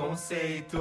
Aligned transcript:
Conceito. 0.00 0.80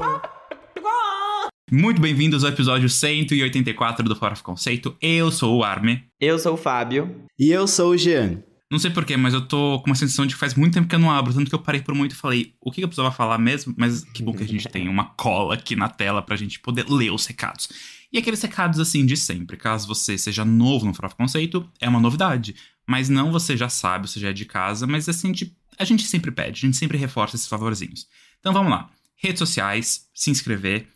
Muito 1.70 2.02
bem-vindos 2.02 2.46
ao 2.46 2.52
episódio 2.52 2.88
184 2.88 4.08
do 4.08 4.16
Fora 4.16 4.34
Conceito. 4.38 4.96
Eu 5.02 5.30
sou 5.30 5.58
o 5.58 5.64
Arme. 5.64 6.06
Eu 6.22 6.40
sou 6.40 6.54
o 6.54 6.58
Fábio. 6.58 7.26
E 7.38 7.52
eu 7.52 7.68
sou 7.68 7.92
o 7.92 7.98
Jean. 7.98 8.42
Não 8.72 8.80
sei 8.80 8.90
porquê, 8.92 9.18
mas 9.18 9.34
eu 9.34 9.46
tô 9.46 9.82
com 9.82 9.88
uma 9.88 9.96
sensação 9.96 10.26
de 10.26 10.36
que 10.36 10.40
faz 10.40 10.56
muito 10.56 10.74
tempo 10.74 10.88
que 10.88 10.96
eu 10.96 11.00
não 11.00 11.12
abro, 11.12 11.34
tanto 11.34 11.50
que 11.50 11.56
eu 11.56 11.60
parei 11.60 11.82
por 11.82 11.94
muito 11.94 12.14
e 12.14 12.16
falei, 12.16 12.54
o 12.62 12.72
que 12.72 12.82
eu 12.82 12.88
precisava 12.88 13.14
falar 13.14 13.38
mesmo? 13.38 13.76
Mas 13.78 14.06
que 14.06 14.24
bom 14.24 14.34
que 14.34 14.44
a 14.44 14.48
gente 14.48 14.70
tem 14.70 14.88
uma 14.88 15.06
cola 15.16 15.56
aqui 15.56 15.76
na 15.76 15.90
tela 15.90 16.22
pra 16.22 16.38
gente 16.38 16.58
poder 16.62 16.90
ler 16.90 17.12
os 17.12 17.26
recados. 17.26 17.68
E 18.14 18.18
aqueles 18.18 18.42
recados 18.42 18.80
assim 18.80 19.06
de 19.06 19.18
sempre, 19.18 19.58
caso 19.58 19.86
você 19.86 20.18
seja 20.18 20.46
novo 20.46 20.86
no 20.86 20.94
Fora 20.94 21.10
Conceito, 21.10 21.70
é 21.82 21.90
uma 21.90 22.00
novidade. 22.00 22.56
Mas 22.88 23.10
não 23.10 23.34
você 23.34 23.58
já 23.58 23.68
sabe, 23.68 24.08
você 24.10 24.18
já 24.18 24.30
é 24.30 24.34
de 24.34 24.46
casa, 24.46 24.88
mas 24.88 25.10
assim, 25.10 25.34
a 25.78 25.84
gente 25.84 26.08
sempre 26.08 26.32
pede, 26.32 26.60
a 26.60 26.68
gente 26.68 26.78
sempre 26.78 26.98
reforça 26.98 27.36
esses 27.36 27.48
favorzinhos. 27.48 28.08
Então 28.40 28.54
vamos 28.54 28.72
lá. 28.72 28.90
Redes 29.22 29.40
sociais, 29.40 30.08
se 30.14 30.32
inscrever, 30.32 30.88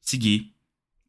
seguir, 0.00 0.52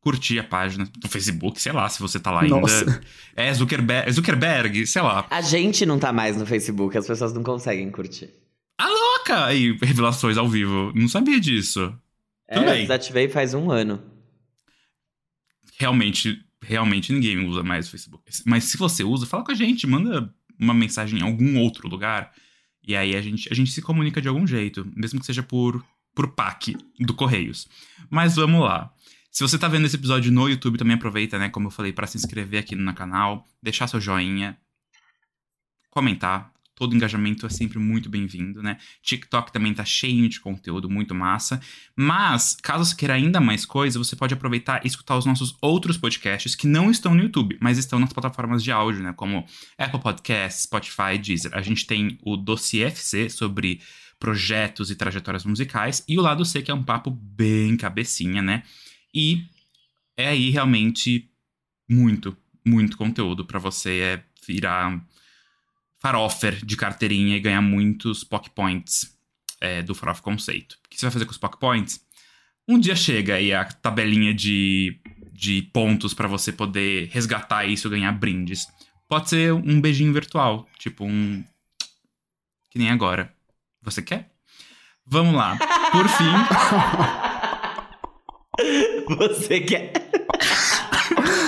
curtir 0.02 0.40
a 0.40 0.44
página 0.44 0.90
do 0.98 1.08
Facebook, 1.08 1.62
sei 1.62 1.72
lá, 1.72 1.88
se 1.88 2.00
você 2.00 2.20
tá 2.20 2.32
lá 2.32 2.44
Nossa. 2.44 2.80
ainda. 2.80 3.02
É 3.36 3.54
Zuckerberg, 3.54 4.12
Zuckerberg, 4.12 4.88
sei 4.88 5.02
lá. 5.02 5.26
A 5.30 5.42
gente 5.42 5.86
não 5.86 5.98
tá 5.98 6.12
mais 6.12 6.36
no 6.36 6.46
Facebook, 6.46 6.98
as 6.98 7.08
pessoas 7.08 7.34
não 7.34 7.44
conseguem 7.44 7.90
curtir. 7.90 8.30
A 8.78 8.88
louca! 8.88 9.46
Aí, 9.46 9.78
revelações 9.82 10.38
ao 10.38 10.50
vivo. 10.50 10.92
Não 10.96 11.08
sabia 11.08 11.40
disso. 11.40 11.96
Tudo 12.52 12.66
é, 12.66 12.73
bem. 12.73 12.81
desativei 12.81 13.30
faz 13.30 13.54
um 13.54 13.72
ano. 13.72 14.02
Realmente, 15.78 16.44
realmente 16.62 17.14
ninguém 17.14 17.48
usa 17.48 17.64
mais 17.64 17.88
o 17.88 17.92
Facebook. 17.92 18.23
Mas 18.45 18.66
se 18.66 18.78
você 18.78 19.04
usa, 19.04 19.26
fala 19.26 19.44
com 19.44 19.52
a 19.52 19.56
gente, 19.56 19.88
manda 19.88 20.34
uma 20.59 20.73
mensagem 20.73 21.20
em 21.20 21.23
algum 21.23 21.59
outro 21.59 21.88
lugar. 21.88 22.34
E 22.86 22.95
aí 22.95 23.16
a 23.16 23.22
gente, 23.22 23.48
a 23.52 23.56
gente 23.56 23.72
se 23.72 23.81
comunica 23.81 24.22
de 24.22 24.28
algum 24.28 24.45
jeito, 24.45 24.86
mesmo 24.95 25.20
que 25.20 25.26
seja 25.26 25.42
por, 25.42 25.84
por 26.14 26.33
PAC 26.33 26.75
do 27.00 27.14
Correios. 27.14 27.67
Mas 28.09 28.36
vamos 28.36 28.61
lá. 28.61 28.92
Se 29.31 29.42
você 29.42 29.58
tá 29.58 29.67
vendo 29.67 29.86
esse 29.86 29.95
episódio 29.95 30.31
no 30.31 30.47
YouTube, 30.47 30.78
também 30.78 30.95
aproveita, 30.95 31.39
né, 31.39 31.50
como 31.50 31.67
eu 31.67 31.72
falei, 31.72 31.92
para 31.92 32.05
se 32.05 32.17
inscrever 32.17 32.59
aqui 32.59 32.75
no 32.75 32.94
canal, 32.94 33.47
deixar 33.61 33.88
seu 33.88 34.00
joinha, 34.00 34.55
comentar. 35.89 36.53
Todo 36.75 36.95
engajamento 36.95 37.45
é 37.45 37.50
sempre 37.50 37.78
muito 37.78 38.09
bem-vindo, 38.09 38.64
né? 38.64 38.78
TikTok 39.03 39.52
também 39.52 39.73
tá 39.75 39.86
cheio 39.86 40.28
de 40.28 40.39
conteúdo 40.39 40.89
muito 40.89 41.14
massa. 41.14 41.61
Mas, 41.95 42.58
caso 42.61 42.86
você 42.86 42.95
queira 42.95 43.14
ainda 43.14 43.39
mais 43.39 43.64
coisa, 43.64 44.00
você 44.00 44.16
pode 44.16 44.33
aproveitar 44.33 44.83
e 44.83 44.88
escutar 44.88 45.16
os 45.16 45.25
nossos 45.25 45.55
outros 45.61 45.98
podcasts 45.98 46.55
que 46.55 46.66
não 46.66 46.89
estão 46.89 47.14
no 47.14 47.22
YouTube, 47.22 47.58
mas 47.61 47.77
estão 47.77 48.00
nas 48.00 48.11
plataformas 48.11 48.64
de 48.64 48.72
áudio, 48.72 49.03
né? 49.03 49.14
Como 49.14 49.45
Apple 49.77 50.00
Podcasts, 50.00 50.64
Spotify, 50.64 51.17
Deezer. 51.22 51.52
A 51.53 51.61
gente 51.61 51.86
tem 51.86 52.17
o 52.23 52.36
Dossiê 52.36 52.86
FC 52.86 53.30
sobre 53.30 53.80
projetos 54.24 54.90
e 54.90 54.96
trajetórias 54.96 55.44
musicais, 55.44 56.02
e 56.08 56.18
o 56.18 56.22
lado 56.22 56.46
C, 56.46 56.62
que 56.62 56.72
é 56.72 56.74
um 56.74 56.82
papo 56.82 57.12
bem 57.12 57.76
cabecinha, 57.76 58.42
né? 58.42 58.64
E 59.14 59.44
é 60.16 60.30
aí 60.30 60.50
realmente 60.50 61.30
muito, 61.90 62.36
muito 62.66 62.96
conteúdo 62.96 63.44
para 63.44 63.60
você 63.60 64.00
é 64.00 64.24
virar 64.48 65.06
farofer 66.00 66.66
de 66.66 66.78
carteirinha 66.78 67.36
e 67.36 67.42
ganhar 67.42 67.62
muitos 67.62 68.24
POC 68.24 68.52
Points 68.52 69.14
é, 69.60 69.84
do 69.84 69.94
Farof 69.94 70.22
Conceito. 70.22 70.78
O 70.86 70.90
que 70.90 70.98
você 70.98 71.06
vai 71.06 71.12
fazer 71.12 71.26
com 71.26 71.32
os 71.32 71.38
POC 71.38 71.60
Points? 71.60 72.00
Um 72.66 72.80
dia 72.80 72.96
chega 72.96 73.36
aí 73.36 73.54
a 73.54 73.66
tabelinha 73.66 74.34
de, 74.34 75.02
de 75.34 75.64
pontos 75.74 76.14
para 76.14 76.30
você 76.30 76.54
poder 76.54 77.10
resgatar 77.12 77.66
isso 77.66 77.90
e 77.90 77.92
ganhar 77.92 78.14
brindes. 78.14 78.68
Pode 79.10 79.28
ser 79.28 79.52
um 79.52 79.82
beijinho 79.82 80.14
virtual, 80.14 80.66
tipo 80.80 81.04
um. 81.04 81.44
Que 82.72 82.80
nem 82.80 82.90
agora. 82.90 83.34
Você 83.84 84.02
quer? 84.02 84.30
Vamos 85.05 85.36
lá. 85.36 85.58
Por 85.92 86.08
fim. 86.08 86.23
Você 89.17 89.60
quer. 89.61 89.92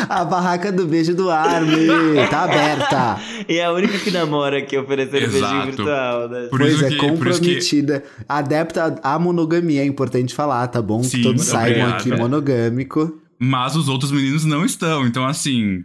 A 0.09 0.23
barraca 0.25 0.71
do 0.71 0.85
beijo 0.85 1.15
do 1.15 1.29
Arme 1.31 1.87
tá 2.29 2.43
aberta. 2.43 3.19
E 3.47 3.57
é 3.57 3.65
a 3.65 3.71
única 3.71 3.97
que 3.99 4.11
namora 4.11 4.61
que 4.61 4.77
oferecer 4.77 5.27
o 5.27 5.31
beijinho 5.31 5.65
virtual, 5.65 6.29
né? 6.29 6.47
Por 6.49 6.59
pois 6.59 6.73
isso 6.73 6.85
é, 6.85 6.87
que- 6.89 6.95
isso 6.95 7.03
que- 7.03 7.09
comprometida. 7.09 8.03
Adepta 8.27 8.99
à 9.03 9.17
monogamia, 9.17 9.81
é 9.81 9.85
importante 9.85 10.33
falar, 10.35 10.67
tá 10.67 10.81
bom? 10.81 11.01
Sim, 11.03 11.17
que 11.17 11.23
todos 11.23 11.43
saibam 11.45 11.87
obrigado. 11.89 11.99
aqui 12.01 12.11
monogâmico. 12.21 13.19
Mas 13.39 13.75
os 13.75 13.87
outros 13.87 14.11
meninos 14.11 14.45
não 14.45 14.65
estão. 14.65 15.05
Então, 15.05 15.25
assim. 15.25 15.83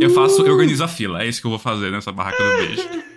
Eu 0.00 0.10
faço. 0.10 0.42
Eu 0.46 0.52
organizo 0.52 0.84
a 0.84 0.88
fila. 0.88 1.22
É 1.22 1.28
isso 1.28 1.40
que 1.40 1.46
eu 1.46 1.50
vou 1.50 1.58
fazer 1.58 1.90
nessa 1.90 2.12
barraca 2.12 2.42
do 2.42 2.56
beijo. 2.58 2.88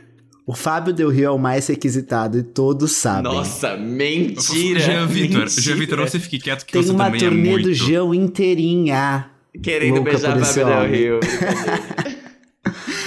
O 0.46 0.54
Fábio 0.54 0.94
Del 0.94 1.10
Rio 1.10 1.26
é 1.26 1.32
o 1.32 1.38
mais 1.38 1.68
requisitado 1.68 2.38
e 2.38 2.44
todos 2.44 2.92
sabem. 2.92 3.24
Nossa, 3.32 3.78
mentira! 3.78 4.80
Jean 4.82 5.08
Vitor. 5.08 5.48
Jean 5.50 5.76
Vitor, 5.76 6.00
você 6.00 6.20
fique 6.20 6.38
quieto 6.40 6.66
que 6.66 6.74
Tem 6.74 6.82
você 6.84 6.92
uma 6.92 7.06
também 7.06 7.22
é 7.22 7.24
turnê 7.30 7.50
muito. 7.52 7.70
do 7.70 7.74
João 7.74 8.14
inteirinha. 8.14 9.30
Querendo 9.62 9.96
Louca 9.96 10.12
beijar 10.12 10.34
por 10.38 10.46
Fábio 10.46 10.66
Del. 10.66 10.90
Rio. 10.90 11.20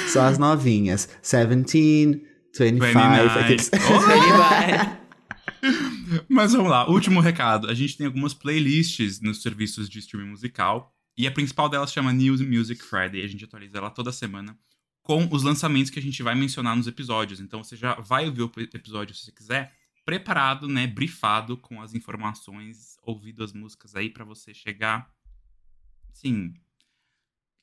Só 0.08 0.22
as 0.22 0.38
novinhas. 0.38 1.08
17, 1.22 1.48
25. 1.54 2.25
29. 2.58 3.38
aqueles- 3.41 3.70
Ele 3.76 4.32
vai. 4.38 4.98
Mas 6.28 6.52
vamos 6.52 6.70
lá, 6.70 6.88
último 6.88 7.20
recado. 7.20 7.69
A 7.69 7.75
gente 7.75 7.96
tem 7.98 8.06
algumas 8.06 8.32
playlists 8.32 9.20
nos 9.20 9.42
serviços 9.42 9.88
de 9.88 9.98
streaming 9.98 10.30
musical. 10.30 10.92
E 11.19 11.26
a 11.26 11.30
principal 11.30 11.69
delas 11.69 11.92
chama 11.92 12.12
News 12.12 12.41
Music 12.41 12.82
Friday. 12.82 13.22
A 13.25 13.26
gente 13.26 13.44
atualiza 13.44 13.78
ela 13.78 13.91
toda 13.91 14.12
semana 14.12 14.56
com 15.06 15.28
os 15.31 15.44
lançamentos 15.44 15.89
que 15.89 16.00
a 16.00 16.03
gente 16.03 16.21
vai 16.21 16.34
mencionar 16.34 16.75
nos 16.75 16.89
episódios. 16.89 17.39
Então 17.39 17.62
você 17.62 17.77
já 17.77 17.94
vai 17.94 18.27
ouvir 18.27 18.43
o 18.43 18.50
episódio 18.75 19.15
se 19.15 19.27
você 19.27 19.31
quiser, 19.31 19.72
preparado, 20.05 20.67
né, 20.67 20.84
brifado 20.84 21.56
com 21.56 21.81
as 21.81 21.94
informações, 21.94 22.97
ouvido 23.05 23.44
as 23.44 23.53
músicas 23.53 23.94
aí 23.94 24.11
pra 24.11 24.25
você 24.25 24.53
chegar, 24.53 25.09
sim, 26.12 26.53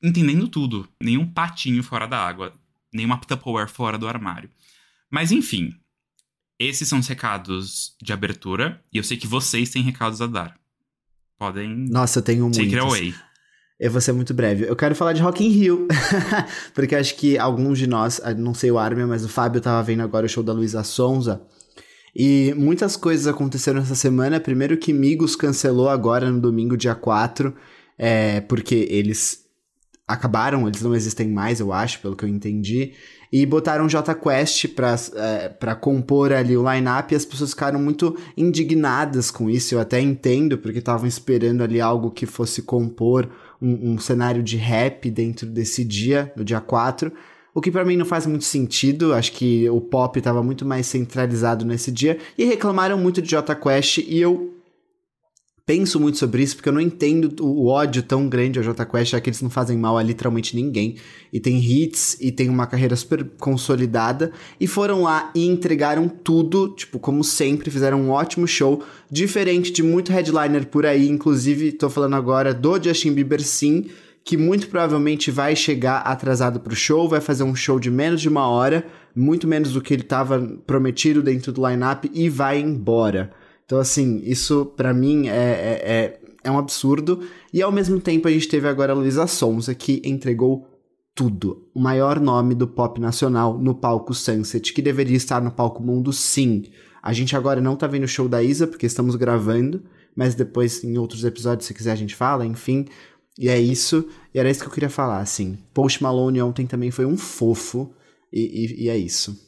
entendendo 0.02 0.48
tudo. 0.48 0.88
Nenhum 0.98 1.30
patinho 1.30 1.82
fora 1.82 2.06
da 2.06 2.18
água, 2.18 2.54
nenhuma 2.90 3.18
Tupperware 3.18 3.68
fora 3.68 3.98
do 3.98 4.08
armário. 4.08 4.48
Mas 5.10 5.30
enfim, 5.30 5.78
esses 6.58 6.88
são 6.88 6.98
os 6.98 7.06
recados 7.06 7.94
de 8.02 8.10
abertura. 8.10 8.82
E 8.90 8.96
eu 8.96 9.04
sei 9.04 9.18
que 9.18 9.26
vocês 9.26 9.68
têm 9.68 9.82
recados 9.82 10.22
a 10.22 10.26
dar. 10.26 10.58
Podem. 11.36 11.68
Nossa, 11.90 12.20
eu 12.20 12.22
tenho 12.22 12.50
Take 12.50 12.74
it 12.74 12.76
muitos. 12.76 12.88
away. 12.88 13.14
Eu 13.78 13.90
vou 13.90 14.00
ser 14.00 14.12
muito 14.12 14.32
breve. 14.32 14.64
Eu 14.68 14.76
quero 14.76 14.94
falar 14.94 15.12
de 15.12 15.20
Rock 15.20 15.44
in 15.44 15.48
Rio. 15.48 15.88
Porque 16.72 16.94
acho 16.94 17.16
que 17.16 17.36
alguns 17.36 17.78
de 17.78 17.86
nós, 17.86 18.20
ah, 18.22 18.32
não 18.32 18.54
sei 18.54 18.70
o 18.70 18.78
Armin, 18.78 19.04
mas 19.04 19.24
o 19.24 19.28
Fábio 19.28 19.60
tava 19.60 19.82
vendo 19.82 20.02
agora 20.02 20.26
o 20.26 20.28
show 20.28 20.42
da 20.42 20.52
Luísa 20.52 20.84
Sonza. 20.84 21.42
E 22.14 22.54
muitas 22.56 22.96
coisas 22.96 23.26
aconteceram 23.26 23.80
essa 23.80 23.96
semana. 23.96 24.38
Primeiro 24.38 24.76
que 24.76 24.92
Migos 24.92 25.34
cancelou 25.34 25.88
agora 25.88 26.30
no 26.30 26.40
domingo, 26.40 26.76
dia 26.76 26.94
4. 26.94 27.52
É, 27.98 28.40
porque 28.42 28.86
eles 28.88 29.44
acabaram, 30.06 30.68
eles 30.68 30.82
não 30.82 30.94
existem 30.94 31.28
mais, 31.28 31.60
eu 31.60 31.72
acho, 31.72 32.00
pelo 32.00 32.14
que 32.14 32.24
eu 32.24 32.28
entendi. 32.28 32.92
E 33.32 33.44
botaram 33.44 33.88
J 33.88 34.14
Quest 34.14 34.68
pra, 34.68 34.94
é, 35.16 35.74
compor 35.74 36.32
ali 36.32 36.56
o 36.56 36.72
line-up 36.72 37.12
e 37.12 37.16
as 37.16 37.24
pessoas 37.24 37.50
ficaram 37.50 37.80
muito 37.80 38.16
indignadas 38.36 39.32
com 39.32 39.50
isso. 39.50 39.74
Eu 39.74 39.80
até 39.80 40.00
entendo, 40.00 40.58
porque 40.58 40.78
estavam 40.78 41.08
esperando 41.08 41.62
ali 41.62 41.80
algo 41.80 42.12
que 42.12 42.26
fosse 42.26 42.62
compor 42.62 43.28
um, 43.64 43.92
um 43.92 43.98
cenário 43.98 44.42
de 44.42 44.56
rap 44.56 45.10
dentro 45.10 45.46
desse 45.46 45.82
dia, 45.82 46.30
no 46.36 46.44
dia 46.44 46.60
4. 46.60 47.10
O 47.54 47.60
que 47.60 47.70
pra 47.70 47.84
mim 47.84 47.96
não 47.96 48.04
faz 48.04 48.26
muito 48.26 48.44
sentido, 48.44 49.14
acho 49.14 49.32
que 49.32 49.68
o 49.70 49.80
pop 49.80 50.20
tava 50.20 50.42
muito 50.42 50.66
mais 50.66 50.86
centralizado 50.86 51.64
nesse 51.64 51.90
dia. 51.90 52.18
E 52.36 52.44
reclamaram 52.44 52.98
muito 52.98 53.22
de 53.22 53.30
J 53.30 53.54
Quest 53.54 53.98
e 53.98 54.20
eu 54.20 54.53
penso 55.66 55.98
muito 55.98 56.18
sobre 56.18 56.42
isso, 56.42 56.56
porque 56.56 56.68
eu 56.68 56.72
não 56.72 56.80
entendo 56.80 57.34
o 57.42 57.68
ódio 57.68 58.02
tão 58.02 58.28
grande 58.28 58.58
ao 58.58 58.64
Jota 58.64 58.84
Quest, 58.84 59.12
já 59.12 59.20
que 59.20 59.30
eles 59.30 59.40
não 59.40 59.48
fazem 59.48 59.78
mal 59.78 59.96
a 59.96 60.02
literalmente 60.02 60.54
ninguém. 60.54 60.96
E 61.32 61.40
tem 61.40 61.58
hits, 61.58 62.18
e 62.20 62.30
tem 62.30 62.48
uma 62.48 62.66
carreira 62.66 62.94
super 62.94 63.24
consolidada. 63.38 64.30
E 64.60 64.66
foram 64.66 65.02
lá 65.02 65.30
e 65.34 65.46
entregaram 65.46 66.08
tudo, 66.08 66.68
tipo, 66.68 66.98
como 66.98 67.24
sempre, 67.24 67.70
fizeram 67.70 68.00
um 68.00 68.10
ótimo 68.10 68.46
show. 68.46 68.82
Diferente 69.10 69.72
de 69.72 69.82
muito 69.82 70.12
headliner 70.12 70.66
por 70.66 70.84
aí, 70.84 71.08
inclusive, 71.08 71.72
tô 71.72 71.88
falando 71.88 72.14
agora 72.14 72.52
do 72.52 72.82
Justin 72.82 73.12
Bieber, 73.14 73.42
sim, 73.42 73.86
que 74.22 74.36
muito 74.36 74.68
provavelmente 74.68 75.30
vai 75.30 75.56
chegar 75.56 75.98
atrasado 75.98 76.60
pro 76.60 76.76
show, 76.76 77.08
vai 77.08 77.20
fazer 77.20 77.44
um 77.44 77.54
show 77.54 77.78
de 77.78 77.90
menos 77.90 78.20
de 78.20 78.28
uma 78.28 78.46
hora, 78.48 78.86
muito 79.14 79.46
menos 79.46 79.72
do 79.72 79.80
que 79.80 79.94
ele 79.94 80.02
tava 80.02 80.40
prometido 80.66 81.22
dentro 81.22 81.52
do 81.52 81.66
line-up, 81.66 82.10
e 82.12 82.28
vai 82.28 82.60
embora. 82.60 83.32
Então, 83.64 83.78
assim, 83.78 84.20
isso 84.24 84.66
pra 84.76 84.92
mim 84.92 85.28
é, 85.28 85.32
é, 85.32 85.82
é, 85.84 86.20
é 86.44 86.50
um 86.50 86.58
absurdo. 86.58 87.20
E 87.52 87.62
ao 87.62 87.72
mesmo 87.72 88.00
tempo 88.00 88.28
a 88.28 88.30
gente 88.30 88.48
teve 88.48 88.68
agora 88.68 88.92
a 88.92 88.96
Luísa 88.96 89.26
Sonza, 89.26 89.74
que 89.74 90.02
entregou 90.04 90.68
tudo. 91.14 91.68
O 91.74 91.80
maior 91.80 92.20
nome 92.20 92.54
do 92.54 92.66
pop 92.66 93.00
nacional 93.00 93.58
no 93.58 93.74
palco 93.74 94.12
Sunset, 94.12 94.72
que 94.72 94.82
deveria 94.82 95.16
estar 95.16 95.40
no 95.40 95.50
palco 95.50 95.82
Mundo, 95.82 96.12
sim. 96.12 96.64
A 97.02 97.12
gente 97.12 97.36
agora 97.36 97.60
não 97.60 97.76
tá 97.76 97.86
vendo 97.86 98.04
o 98.04 98.08
show 98.08 98.28
da 98.28 98.42
Isa, 98.42 98.66
porque 98.66 98.86
estamos 98.86 99.14
gravando, 99.14 99.82
mas 100.16 100.34
depois 100.34 100.82
em 100.82 100.98
outros 100.98 101.24
episódios, 101.24 101.66
se 101.66 101.74
quiser, 101.74 101.92
a 101.92 101.96
gente 101.96 102.14
fala, 102.14 102.44
enfim. 102.44 102.86
E 103.38 103.48
é 103.48 103.58
isso. 103.58 104.08
E 104.32 104.38
era 104.38 104.50
isso 104.50 104.60
que 104.60 104.66
eu 104.66 104.72
queria 104.72 104.90
falar, 104.90 105.20
assim. 105.20 105.58
Post 105.72 106.02
Malone 106.02 106.42
ontem 106.42 106.66
também 106.66 106.90
foi 106.90 107.04
um 107.04 107.16
fofo. 107.16 107.92
E, 108.32 108.40
e, 108.40 108.84
e 108.84 108.88
é 108.88 108.96
isso. 108.96 109.38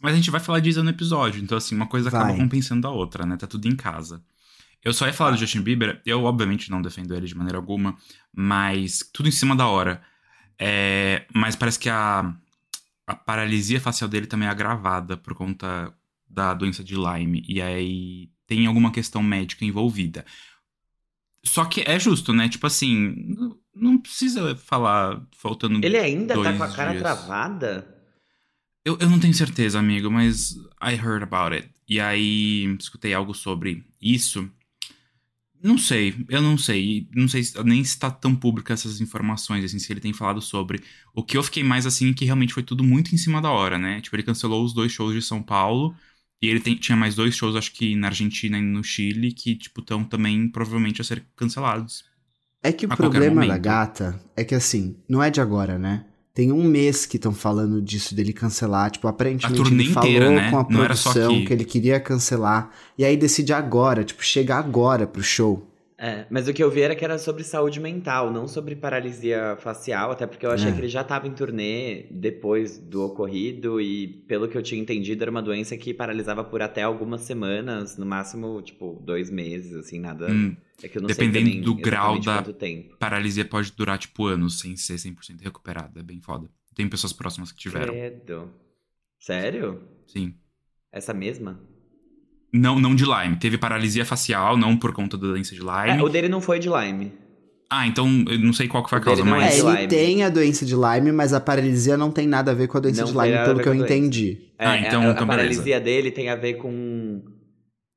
Mas 0.00 0.12
a 0.12 0.16
gente 0.16 0.30
vai 0.30 0.40
falar 0.40 0.60
disso 0.60 0.82
no 0.82 0.90
episódio, 0.90 1.42
então 1.42 1.58
assim, 1.58 1.74
uma 1.74 1.86
coisa 1.86 2.08
acaba 2.08 2.26
Vai. 2.26 2.36
compensando 2.36 2.86
a 2.86 2.90
outra, 2.90 3.26
né? 3.26 3.36
Tá 3.36 3.46
tudo 3.46 3.66
em 3.66 3.74
casa. 3.74 4.22
Eu 4.82 4.92
só 4.92 5.06
ia 5.06 5.12
falar 5.12 5.32
do 5.32 5.36
Justin 5.36 5.60
Bieber, 5.60 6.00
eu 6.06 6.22
obviamente 6.24 6.70
não 6.70 6.80
defendo 6.80 7.14
ele 7.14 7.26
de 7.26 7.34
maneira 7.34 7.58
alguma, 7.58 7.96
mas 8.32 9.08
tudo 9.12 9.28
em 9.28 9.32
cima 9.32 9.56
da 9.56 9.66
hora. 9.66 10.00
É, 10.58 11.26
mas 11.34 11.56
parece 11.56 11.78
que 11.78 11.88
a, 11.88 12.32
a 13.06 13.14
paralisia 13.14 13.80
facial 13.80 14.08
dele 14.08 14.26
também 14.26 14.46
é 14.46 14.50
agravada 14.50 15.16
por 15.16 15.34
conta 15.34 15.92
da 16.28 16.54
doença 16.54 16.84
de 16.84 16.94
Lyme. 16.94 17.44
E 17.48 17.60
aí 17.60 18.30
tem 18.46 18.66
alguma 18.66 18.92
questão 18.92 19.22
médica 19.22 19.64
envolvida. 19.64 20.24
Só 21.44 21.64
que 21.64 21.82
é 21.86 21.98
justo, 21.98 22.32
né? 22.32 22.48
Tipo 22.48 22.66
assim, 22.66 23.34
não 23.74 23.98
precisa 23.98 24.54
falar 24.56 25.20
faltando. 25.32 25.84
Ele 25.84 25.96
ainda 25.96 26.34
tá 26.34 26.52
com 26.52 26.62
a 26.62 26.68
cara 26.68 26.90
dias. 26.90 27.02
travada? 27.02 27.97
Eu, 28.88 28.96
eu 29.00 29.10
não 29.10 29.20
tenho 29.20 29.34
certeza, 29.34 29.78
amigo, 29.78 30.10
mas 30.10 30.52
I 30.82 30.94
heard 30.94 31.22
about 31.22 31.54
it. 31.54 31.68
E 31.86 32.00
aí 32.00 32.64
escutei 32.80 33.12
algo 33.12 33.34
sobre 33.34 33.84
isso. 34.00 34.50
Não 35.62 35.76
sei, 35.76 36.14
eu 36.28 36.40
não 36.40 36.56
sei. 36.56 37.08
Não 37.14 37.26
sei 37.28 37.42
se- 37.42 37.62
nem 37.64 37.82
se 37.82 37.98
tá 37.98 38.10
tão 38.10 38.34
pública 38.34 38.72
essas 38.72 39.00
informações, 39.00 39.64
assim, 39.64 39.78
se 39.78 39.92
ele 39.92 40.00
tem 40.00 40.12
falado 40.12 40.40
sobre. 40.40 40.80
O 41.12 41.22
que 41.22 41.36
eu 41.36 41.42
fiquei 41.42 41.64
mais 41.64 41.84
assim, 41.84 42.10
é 42.10 42.14
que 42.14 42.24
realmente 42.24 42.54
foi 42.54 42.62
tudo 42.62 42.84
muito 42.84 43.12
em 43.14 43.18
cima 43.18 43.42
da 43.42 43.50
hora, 43.50 43.76
né? 43.76 44.00
Tipo, 44.00 44.14
ele 44.16 44.22
cancelou 44.22 44.64
os 44.64 44.72
dois 44.72 44.92
shows 44.92 45.12
de 45.14 45.20
São 45.20 45.42
Paulo. 45.42 45.94
E 46.40 46.46
ele 46.48 46.60
tem- 46.60 46.76
tinha 46.76 46.96
mais 46.96 47.16
dois 47.16 47.34
shows, 47.34 47.56
acho 47.56 47.72
que 47.72 47.96
na 47.96 48.06
Argentina 48.08 48.56
e 48.56 48.62
no 48.62 48.82
Chile, 48.84 49.32
que, 49.32 49.56
tipo, 49.56 49.80
estão 49.80 50.04
também 50.04 50.48
provavelmente 50.48 51.00
a 51.00 51.04
ser 51.04 51.24
cancelados. 51.34 52.04
É 52.62 52.72
que 52.72 52.86
o 52.86 52.88
problema 52.90 53.44
da 53.44 53.58
gata 53.58 54.20
é 54.36 54.44
que 54.44 54.54
assim, 54.54 54.96
não 55.08 55.20
é 55.20 55.30
de 55.30 55.40
agora, 55.40 55.76
né? 55.76 56.04
Tem 56.38 56.52
um 56.52 56.62
mês 56.62 57.04
que 57.04 57.16
estão 57.16 57.32
falando 57.34 57.82
disso 57.82 58.14
dele 58.14 58.32
cancelar. 58.32 58.92
Tipo, 58.92 59.08
aparentemente 59.08 59.60
A 59.60 59.64
turnê 59.64 59.82
ele 59.82 59.92
falou 59.92 60.08
inteira, 60.08 60.30
né? 60.30 60.50
com 60.52 60.58
a 60.60 60.66
Não 60.70 60.84
era 60.84 60.94
só 60.94 61.10
produção 61.10 61.34
aqui. 61.34 61.44
que 61.46 61.52
ele 61.52 61.64
queria 61.64 61.98
cancelar. 61.98 62.70
E 62.96 63.04
aí 63.04 63.16
decide 63.16 63.52
agora, 63.52 64.04
tipo, 64.04 64.22
chega 64.24 64.54
agora 64.54 65.04
pro 65.04 65.20
show. 65.20 65.66
É, 65.98 66.26
mas 66.30 66.46
o 66.46 66.52
que 66.54 66.62
eu 66.62 66.70
vi 66.70 66.82
era 66.82 66.94
que 66.94 67.04
era 67.04 67.18
sobre 67.18 67.42
saúde 67.42 67.80
mental, 67.80 68.32
não 68.32 68.46
sobre 68.46 68.76
paralisia 68.76 69.56
facial, 69.58 70.12
até 70.12 70.28
porque 70.28 70.46
eu 70.46 70.52
achei 70.52 70.68
É. 70.68 70.72
que 70.72 70.78
ele 70.78 70.86
já 70.88 71.02
tava 71.02 71.26
em 71.26 71.32
turnê 71.32 72.06
depois 72.08 72.78
do 72.78 73.02
ocorrido 73.04 73.80
e, 73.80 74.06
pelo 74.28 74.46
que 74.46 74.56
eu 74.56 74.62
tinha 74.62 74.80
entendido, 74.80 75.24
era 75.24 75.30
uma 75.32 75.42
doença 75.42 75.76
que 75.76 75.92
paralisava 75.92 76.44
por 76.44 76.62
até 76.62 76.84
algumas 76.84 77.22
semanas, 77.22 77.96
no 77.98 78.06
máximo, 78.06 78.62
tipo, 78.62 78.96
dois 79.04 79.28
meses, 79.28 79.74
assim, 79.74 79.98
nada. 79.98 80.28
Hum, 80.30 80.54
é 80.82 80.88
que 80.88 80.96
eu 80.98 81.02
não 81.02 81.06
dependendo 81.08 81.46
sei 81.46 81.60
também 81.60 81.60
do 81.62 81.74
grau 81.74 82.18
da- 82.20 82.44
paralisia 82.98 83.44
pode 83.44 83.72
durar, 83.72 83.98
tipo, 83.98 84.26
anos 84.26 84.58
sem 84.60 84.76
ser 84.76 84.94
100% 84.98 85.40
recuperada. 85.42 86.00
É 86.00 86.02
bem 86.02 86.20
foda. 86.20 86.48
Tem 86.74 86.88
pessoas 86.88 87.12
próximas 87.12 87.50
que 87.50 87.58
tiveram. 87.58 87.92
Credo. 87.92 88.50
Sério? 89.18 89.82
Sim. 90.06 90.34
Essa 90.92 91.12
mesma? 91.12 91.60
Não, 92.52 92.78
não 92.78 92.94
de 92.94 93.04
Lyme. 93.04 93.36
Teve 93.36 93.58
paralisia 93.58 94.04
facial, 94.04 94.56
não 94.56 94.76
por 94.76 94.92
conta 94.92 95.18
da 95.18 95.26
doença 95.26 95.54
de 95.54 95.60
Lyme. 95.60 95.98
É, 96.00 96.02
o 96.02 96.08
dele 96.08 96.28
não 96.28 96.40
foi 96.40 96.58
de 96.58 96.68
Lyme. 96.68 97.12
Ah, 97.70 97.86
então 97.86 98.08
eu 98.30 98.38
não 98.38 98.52
sei 98.54 98.66
qual 98.66 98.82
que 98.82 98.88
foi 98.88 98.98
a 98.98 99.02
causa, 99.02 99.22
não 99.22 99.32
mas. 99.32 99.62
É, 99.62 99.68
ele 99.82 99.88
tem 99.88 100.22
a 100.24 100.30
doença 100.30 100.64
de 100.64 100.74
Lyme, 100.74 101.12
mas 101.12 101.34
a 101.34 101.40
paralisia 101.40 101.98
não 101.98 102.10
tem 102.10 102.26
nada 102.26 102.52
a 102.52 102.54
ver 102.54 102.66
com 102.68 102.78
a 102.78 102.80
doença 102.80 103.02
Não 103.02 103.08
de 103.12 103.18
Lyme, 103.18 103.34
a 103.36 103.44
pelo 103.44 103.60
que 103.60 103.68
eu 103.68 103.72
a 103.72 103.76
entendi. 103.76 104.52
É, 104.58 104.66
Ah, 104.66 104.78
então- 104.78 105.02
a, 105.02 105.08
a 105.08 105.10
então 105.10 105.26
beleza. 105.26 105.26
paralisia 105.26 105.78
dele 105.80 106.10
tem 106.10 106.30
a 106.30 106.36
ver 106.36 106.54
com 106.54 107.22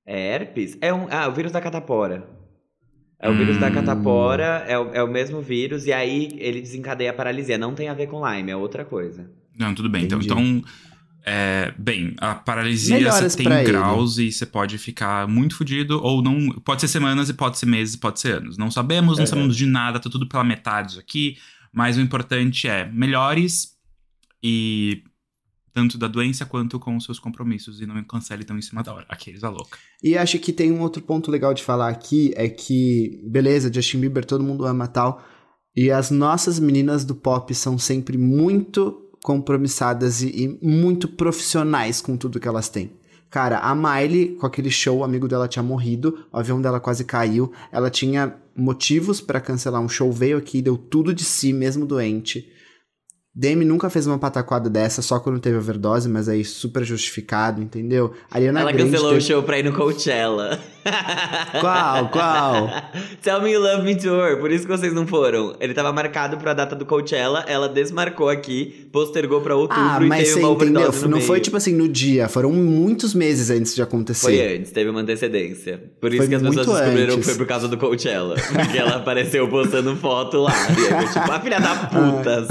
é 0.05 0.33
herpes? 0.35 0.77
É 0.81 0.93
um, 0.93 1.07
ah, 1.09 1.29
o 1.29 1.31
vírus 1.31 1.53
da 1.53 1.61
catapora. 1.61 2.27
É 3.21 3.29
o 3.29 3.33
vírus 3.37 3.57
da 3.59 3.67
Hum. 3.69 3.73
catapora, 3.73 4.65
é 4.67 4.77
o, 4.79 4.93
é 4.93 5.03
o 5.03 5.07
mesmo 5.07 5.41
vírus, 5.41 5.85
e 5.85 5.93
aí 5.93 6.29
ele 6.39 6.59
desencadeia 6.59 7.11
a 7.11 7.13
paralisia. 7.13 7.57
Não 7.57 7.75
tem 7.75 7.87
a 7.87 7.93
ver 7.93 8.07
com 8.07 8.27
Lyme, 8.27 8.49
é 8.51 8.55
outra 8.55 8.83
coisa. 8.83 9.29
Não, 9.57 9.75
tudo 9.75 9.87
bem. 9.89 10.05
Então, 10.05 10.17
Entendi. 10.19 10.33
então 10.33 10.63
é, 11.23 11.71
bem, 11.77 12.15
a 12.17 12.33
paralisia 12.33 12.95
Melhoras 12.97 13.31
você 13.31 13.37
tem 13.37 13.45
pra 13.45 13.61
ele. 13.61 13.71
graus 13.71 14.17
e 14.17 14.31
você 14.31 14.43
pode 14.43 14.79
ficar 14.79 15.27
muito 15.27 15.55
fudido, 15.55 16.01
ou 16.03 16.23
não. 16.23 16.49
Pode 16.65 16.81
ser 16.81 16.87
semanas 16.87 17.29
e 17.29 17.33
pode 17.35 17.59
ser 17.59 17.67
meses, 17.67 17.95
pode 17.95 18.19
ser 18.19 18.37
anos. 18.37 18.57
Não 18.57 18.71
sabemos, 18.71 19.17
não 19.17 19.23
É. 19.23 19.27
sabemos 19.27 19.55
de 19.55 19.67
nada, 19.67 19.99
tá 19.99 20.09
tudo 20.09 20.27
pela 20.27 20.43
metade 20.43 20.93
isso 20.93 20.99
aqui. 20.99 21.37
Mas 21.71 21.97
o 21.97 22.01
importante 22.01 22.67
é 22.67 22.89
melhores 22.91 23.77
e 24.43 25.03
tanto 25.73 25.97
da 25.97 26.07
doença 26.07 26.45
quanto 26.45 26.79
com 26.79 26.95
os 26.95 27.05
seus 27.05 27.19
compromissos 27.19 27.81
e 27.81 27.85
não 27.85 28.01
cancele 28.03 28.43
tão 28.43 28.57
em 28.57 28.61
cima 28.61 28.83
da 28.83 28.93
hora. 28.93 29.05
Aqueles 29.09 29.43
a 29.43 29.49
louca. 29.49 29.77
E 30.03 30.17
acho 30.17 30.39
que 30.39 30.51
tem 30.51 30.71
um 30.71 30.81
outro 30.81 31.01
ponto 31.01 31.31
legal 31.31 31.53
de 31.53 31.63
falar 31.63 31.89
aqui, 31.89 32.33
é 32.35 32.49
que, 32.49 33.21
beleza, 33.23 33.71
Justin 33.73 33.99
Bieber 33.99 34.25
todo 34.25 34.43
mundo 34.43 34.65
ama 34.65 34.87
tal, 34.87 35.23
e 35.75 35.89
as 35.89 36.11
nossas 36.11 36.59
meninas 36.59 37.05
do 37.05 37.15
pop 37.15 37.53
são 37.55 37.77
sempre 37.77 38.17
muito 38.17 39.09
compromissadas 39.23 40.21
e, 40.21 40.29
e 40.29 40.67
muito 40.67 41.07
profissionais 41.07 42.01
com 42.01 42.17
tudo 42.17 42.39
que 42.39 42.47
elas 42.47 42.69
têm. 42.69 42.91
Cara, 43.29 43.59
a 43.59 43.73
Miley, 43.73 44.35
com 44.35 44.45
aquele 44.45 44.69
show, 44.69 44.97
o 44.97 45.03
amigo 45.05 45.25
dela 45.25 45.47
tinha 45.47 45.63
morrido, 45.63 46.25
o 46.33 46.37
avião 46.37 46.61
dela 46.61 46.81
quase 46.81 47.05
caiu, 47.05 47.53
ela 47.71 47.89
tinha 47.89 48.35
motivos 48.53 49.21
pra 49.21 49.39
cancelar 49.39 49.81
um 49.81 49.87
show, 49.87 50.11
veio 50.11 50.37
aqui, 50.37 50.61
deu 50.61 50.77
tudo 50.77 51.13
de 51.13 51.23
si, 51.23 51.53
mesmo 51.53 51.85
doente. 51.85 52.51
Demi 53.33 53.63
nunca 53.63 53.89
fez 53.89 54.05
uma 54.05 54.19
pataquada 54.19 54.69
dessa, 54.69 55.01
só 55.01 55.17
quando 55.19 55.39
teve 55.39 55.55
overdose, 55.57 56.09
mas 56.09 56.27
aí 56.27 56.43
super 56.43 56.83
justificado, 56.83 57.61
entendeu? 57.61 58.13
Ariana 58.29 58.59
Ela 58.59 58.71
Grande 58.73 58.91
cancelou 58.91 59.11
teve- 59.13 59.23
o 59.23 59.25
show 59.27 59.43
pra 59.43 59.57
ir 59.57 59.63
no 59.63 59.73
Coachella. 59.73 60.59
Qual, 61.59 62.09
qual? 62.09 62.69
Tell 63.21 63.41
Me 63.41 63.51
You 63.51 63.61
Love 63.61 63.83
Me 63.83 63.95
Tour, 63.95 64.37
por 64.39 64.51
isso 64.51 64.65
que 64.65 64.71
vocês 64.71 64.93
não 64.93 65.05
foram. 65.05 65.55
Ele 65.59 65.73
tava 65.73 65.91
marcado 65.91 66.37
pra 66.37 66.53
data 66.53 66.75
do 66.75 66.85
Coachella, 66.85 67.43
ela 67.47 67.69
desmarcou 67.69 68.29
aqui, 68.29 68.87
postergou 68.91 69.41
pra 69.41 69.55
outubro 69.55 69.83
Ah, 69.83 69.99
e 70.01 70.07
mas 70.07 70.19
teve 70.29 70.39
você 70.41 70.45
uma 70.45 70.53
entendeu? 70.55 70.91
Não 71.03 71.09
meio. 71.09 71.25
foi 71.25 71.39
tipo 71.39 71.57
assim 71.57 71.73
no 71.75 71.87
dia, 71.87 72.27
foram 72.27 72.51
muitos 72.51 73.13
meses 73.13 73.49
antes 73.49 73.75
de 73.75 73.81
acontecer. 73.81 74.21
Foi 74.21 74.55
antes, 74.57 74.71
teve 74.71 74.89
uma 74.89 75.01
antecedência. 75.01 75.81
Por 75.99 76.09
isso 76.13 76.17
Foi 76.17 76.27
que 76.27 76.35
as 76.35 76.41
pessoas 76.41 76.67
descobriram 76.67 77.07
que 77.07 77.13
antes. 77.15 77.29
foi 77.29 77.37
por 77.37 77.45
causa 77.47 77.67
do 77.67 77.77
Coachella. 77.77 78.35
Porque 78.35 78.77
ela 78.77 78.95
apareceu 78.95 79.47
postando 79.47 79.95
foto 79.95 80.39
lá. 80.41 80.53
E 80.69 80.93
eu, 80.93 81.07
tipo, 81.07 81.31
a 81.31 81.39
filha 81.39 81.59
da 81.59 81.75
puta. 81.75 82.47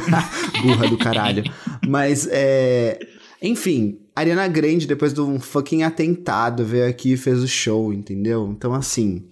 Burra 0.62 0.88
do 0.88 0.96
caralho. 0.98 1.44
Mas, 1.86 2.26
é. 2.30 2.98
Enfim, 3.42 3.98
Ariana 4.14 4.46
Grande, 4.48 4.86
depois 4.86 5.12
de 5.12 5.20
um 5.20 5.40
fucking 5.40 5.82
atentado, 5.82 6.64
veio 6.64 6.88
aqui 6.88 7.12
e 7.12 7.16
fez 7.16 7.42
o 7.42 7.48
show, 7.48 7.92
entendeu? 7.92 8.48
Então, 8.56 8.72
assim. 8.72 9.28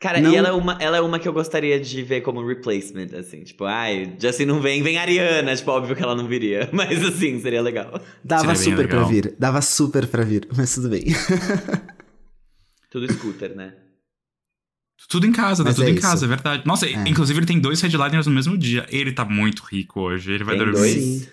Cara, 0.00 0.20
Não- 0.20 0.30
e 0.32 0.36
ela 0.36 0.48
é, 0.50 0.52
uma, 0.52 0.78
ela 0.80 0.96
é 0.98 1.00
uma 1.00 1.18
que 1.18 1.26
eu 1.26 1.32
gostaria 1.32 1.80
de 1.80 2.02
ver 2.04 2.20
como 2.20 2.46
replacement, 2.46 3.08
assim. 3.18 3.42
Tipo, 3.42 3.64
ai, 3.64 4.14
Justin 4.20 4.44
não 4.44 4.60
vem, 4.60 4.80
vem 4.82 4.96
Ariana. 4.96 5.56
Tipo, 5.56 5.72
óbvio 5.72 5.96
que 5.96 6.02
ela 6.02 6.14
não 6.14 6.28
viria. 6.28 6.68
Mas, 6.72 7.04
assim, 7.04 7.40
seria 7.40 7.60
legal. 7.62 8.00
Dava 8.22 8.54
Seria 8.54 8.76
super 8.76 8.86
pra 8.88 8.98
legal. 8.98 9.10
vir. 9.10 9.34
Dava 9.38 9.60
super 9.60 10.06
pra 10.06 10.22
vir, 10.22 10.46
mas 10.56 10.72
tudo 10.74 10.88
bem. 10.90 11.04
Tudo 12.90 13.12
scooter, 13.12 13.54
né? 13.54 13.74
Tudo 15.08 15.26
em 15.26 15.32
casa, 15.32 15.62
tá 15.62 15.68
Mas 15.70 15.76
tudo 15.76 15.88
é 15.88 15.90
em 15.90 15.94
isso. 15.94 16.02
casa, 16.02 16.24
é 16.24 16.28
verdade. 16.28 16.62
Nossa, 16.66 16.86
É. 16.86 16.92
inclusive 17.08 17.38
ele 17.38 17.46
tem 17.46 17.58
dois 17.60 17.80
headliners 17.80 18.26
no 18.26 18.32
mesmo 18.32 18.56
dia. 18.56 18.86
Ele 18.90 19.12
tá 19.12 19.24
muito 19.24 19.62
rico 19.62 20.00
hoje, 20.00 20.32
ele 20.32 20.44
vai 20.44 20.56
Tem 20.56 20.64
dormir. 20.64 20.78
dois? 20.80 21.28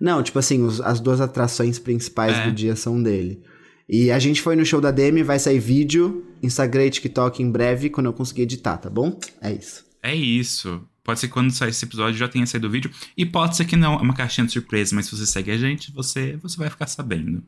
Não, 0.00 0.22
tipo 0.22 0.38
assim, 0.38 0.62
os- 0.62 0.80
as 0.80 0.98
duas 0.98 1.20
atrações 1.20 1.78
principais 1.78 2.38
É. 2.38 2.46
do 2.46 2.52
dia 2.52 2.74
são 2.74 3.00
dele. 3.02 3.42
E 3.88 4.10
a 4.10 4.18
gente 4.18 4.40
foi 4.40 4.56
no 4.56 4.64
show 4.64 4.80
da 4.80 4.90
Demi, 4.90 5.22
vai 5.22 5.38
sair 5.38 5.58
vídeo, 5.58 6.24
Instagram 6.42 6.86
e 6.86 6.90
TikTok 6.90 7.42
em 7.42 7.50
breve, 7.50 7.90
quando 7.90 8.06
eu 8.06 8.12
conseguir 8.12 8.42
editar, 8.42 8.76
tá 8.78 8.88
bom? 8.88 9.18
É 9.42 9.52
isso. 9.52 9.84
É 10.02 10.14
isso. 10.14 10.82
Pode 11.02 11.18
ser 11.20 11.26
que 11.26 11.32
quando 11.32 11.50
sair 11.50 11.70
esse 11.70 11.84
episódio 11.84 12.16
já 12.18 12.28
tenha 12.28 12.46
saído 12.46 12.68
o 12.68 12.70
vídeo. 12.70 12.90
E 13.16 13.26
pode 13.26 13.56
ser 13.56 13.64
que 13.64 13.74
não, 13.76 13.94
é 13.94 14.02
uma 14.02 14.14
caixinha 14.14 14.46
de 14.46 14.52
surpresa, 14.52 14.94
mas 14.94 15.06
se 15.06 15.16
você 15.16 15.26
segue 15.26 15.50
a 15.50 15.58
gente, 15.58 15.92
você, 15.92 16.36
você 16.36 16.56
vai 16.56 16.70
ficar 16.70 16.86
sabendo. 16.86 17.42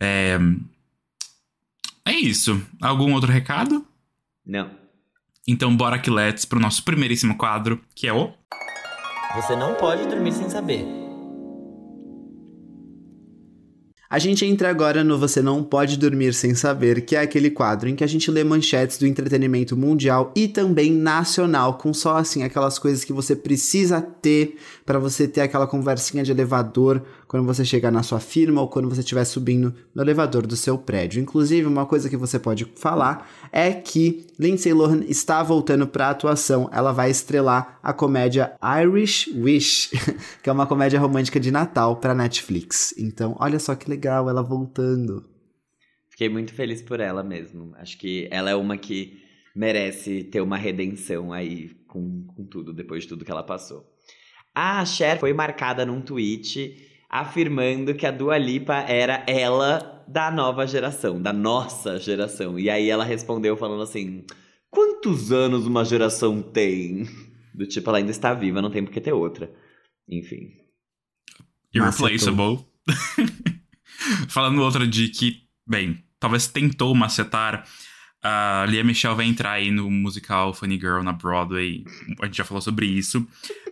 É... 0.00 0.38
é 2.06 2.12
isso. 2.14 2.60
Algum 2.80 3.12
outro 3.12 3.30
recado? 3.30 3.84
Não. 4.46 4.70
Então 5.46 5.76
bora 5.76 5.98
que 5.98 6.10
let's 6.10 6.44
pro 6.46 6.58
nosso 6.60 6.82
primeiríssimo 6.84 7.36
quadro, 7.36 7.80
que 7.94 8.06
é 8.06 8.12
o... 8.12 8.32
Você 9.36 9.54
não 9.54 9.74
pode 9.74 10.06
dormir 10.08 10.32
sem 10.32 10.48
saber. 10.48 10.99
A 14.12 14.18
gente 14.18 14.44
entra 14.44 14.68
agora 14.68 15.04
no 15.04 15.16
Você 15.16 15.40
Não 15.40 15.62
Pode 15.62 15.96
Dormir 15.96 16.34
Sem 16.34 16.52
Saber, 16.52 17.02
que 17.02 17.14
é 17.14 17.20
aquele 17.20 17.48
quadro 17.48 17.88
em 17.88 17.94
que 17.94 18.02
a 18.02 18.08
gente 18.08 18.28
lê 18.28 18.42
manchetes 18.42 18.98
do 18.98 19.06
entretenimento 19.06 19.76
mundial 19.76 20.32
e 20.34 20.48
também 20.48 20.90
nacional, 20.90 21.74
com 21.74 21.94
só 21.94 22.16
assim 22.16 22.42
aquelas 22.42 22.76
coisas 22.76 23.04
que 23.04 23.12
você 23.12 23.36
precisa 23.36 24.00
ter 24.00 24.56
para 24.84 24.98
você 24.98 25.28
ter 25.28 25.42
aquela 25.42 25.64
conversinha 25.64 26.24
de 26.24 26.32
elevador 26.32 27.00
quando 27.30 27.46
você 27.46 27.64
chegar 27.64 27.92
na 27.92 28.02
sua 28.02 28.18
firma 28.18 28.60
ou 28.60 28.66
quando 28.66 28.88
você 28.88 29.02
estiver 29.02 29.24
subindo 29.24 29.72
no 29.94 30.02
elevador 30.02 30.44
do 30.48 30.56
seu 30.56 30.76
prédio. 30.76 31.22
Inclusive, 31.22 31.64
uma 31.64 31.86
coisa 31.86 32.10
que 32.10 32.16
você 32.16 32.40
pode 32.40 32.64
falar 32.74 33.30
é 33.52 33.72
que 33.72 34.26
Lindsay 34.36 34.72
Lohan 34.72 35.04
está 35.06 35.40
voltando 35.40 35.86
para 35.86 36.08
a 36.08 36.10
atuação. 36.10 36.68
Ela 36.72 36.90
vai 36.90 37.08
estrelar 37.08 37.78
a 37.84 37.92
comédia 37.92 38.56
Irish 38.82 39.28
Wish, 39.32 39.90
que 40.42 40.50
é 40.50 40.52
uma 40.52 40.66
comédia 40.66 40.98
romântica 40.98 41.38
de 41.38 41.52
Natal 41.52 41.98
para 41.98 42.16
Netflix. 42.16 42.92
Então, 42.98 43.36
olha 43.38 43.60
só 43.60 43.76
que 43.76 43.88
legal 43.88 44.28
ela 44.28 44.42
voltando. 44.42 45.24
Fiquei 46.08 46.28
muito 46.28 46.52
feliz 46.52 46.82
por 46.82 46.98
ela 46.98 47.22
mesmo. 47.22 47.76
Acho 47.76 47.96
que 47.96 48.26
ela 48.32 48.50
é 48.50 48.56
uma 48.56 48.76
que 48.76 49.22
merece 49.54 50.24
ter 50.24 50.40
uma 50.40 50.56
redenção 50.56 51.32
aí 51.32 51.70
com, 51.86 52.24
com 52.24 52.44
tudo, 52.44 52.74
depois 52.74 53.04
de 53.04 53.08
tudo 53.08 53.24
que 53.24 53.30
ela 53.30 53.44
passou. 53.44 53.88
A 54.52 54.84
Cher 54.84 55.20
foi 55.20 55.32
marcada 55.32 55.86
num 55.86 56.00
tweet 56.00 56.89
afirmando 57.10 57.94
que 57.94 58.06
a 58.06 58.12
Dua 58.12 58.38
Lipa 58.38 58.76
era 58.76 59.24
ela 59.26 60.04
da 60.06 60.30
nova 60.30 60.66
geração, 60.66 61.20
da 61.20 61.32
nossa 61.32 61.98
geração. 61.98 62.58
E 62.58 62.70
aí 62.70 62.88
ela 62.88 63.04
respondeu 63.04 63.56
falando 63.56 63.82
assim: 63.82 64.24
Quantos 64.70 65.32
anos 65.32 65.66
uma 65.66 65.84
geração 65.84 66.40
tem? 66.40 67.08
Do 67.52 67.66
tipo, 67.66 67.90
ela 67.90 67.98
ainda 67.98 68.12
está 68.12 68.32
viva, 68.32 68.62
não 68.62 68.70
tem 68.70 68.84
por 68.84 68.92
que 68.92 69.00
ter 69.00 69.12
outra. 69.12 69.52
Enfim. 70.08 70.52
Irreplaceable. 71.74 72.64
Falando 74.28 74.62
outra 74.62 74.86
de 74.86 75.08
que, 75.08 75.42
bem, 75.66 76.02
talvez 76.18 76.46
tentou 76.46 76.94
macetar. 76.94 77.66
A 78.22 78.66
Lia 78.68 78.84
Michelle 78.84 79.16
vai 79.16 79.26
entrar 79.26 79.52
aí 79.52 79.70
no 79.70 79.90
musical 79.90 80.52
Funny 80.52 80.78
Girl 80.78 81.02
na 81.02 81.12
Broadway. 81.12 81.84
A 82.20 82.26
gente 82.26 82.36
já 82.36 82.44
falou 82.44 82.60
sobre 82.60 82.86
isso. 82.86 83.26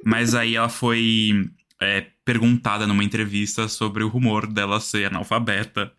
Mas 0.05 0.35
aí 0.35 0.55
ela 0.55 0.69
foi 0.69 1.51
é, 1.81 2.07
perguntada 2.25 2.87
numa 2.87 3.05
entrevista 3.05 3.69
sobre 3.69 4.03
o 4.03 4.09
rumor 4.09 4.47
dela 4.47 4.81
ser 4.81 5.07
analfabeta. 5.07 5.93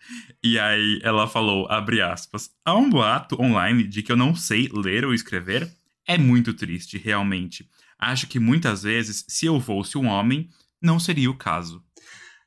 E 0.44 0.60
aí 0.60 1.00
ela 1.04 1.28
falou, 1.28 1.68
abre 1.70 2.02
aspas, 2.02 2.52
há 2.66 2.76
um 2.76 2.90
boato 2.90 3.42
online 3.42 3.88
de 3.88 4.04
que 4.04 4.12
eu 4.12 4.18
não 4.18 4.36
sei 4.36 4.70
ler 4.74 5.06
ou 5.06 5.14
escrever. 5.14 5.72
É 6.08 6.18
muito 6.18 6.54
triste, 6.54 6.98
realmente. 6.98 7.70
Acho 7.98 8.28
que 8.28 8.40
muitas 8.40 8.84
vezes, 8.84 9.26
se 9.28 9.46
eu 9.46 9.60
fosse 9.60 9.98
um 9.98 10.08
homem, 10.08 10.50
não 10.82 11.00
seria 11.00 11.30
o 11.30 11.36
caso. 11.36 11.84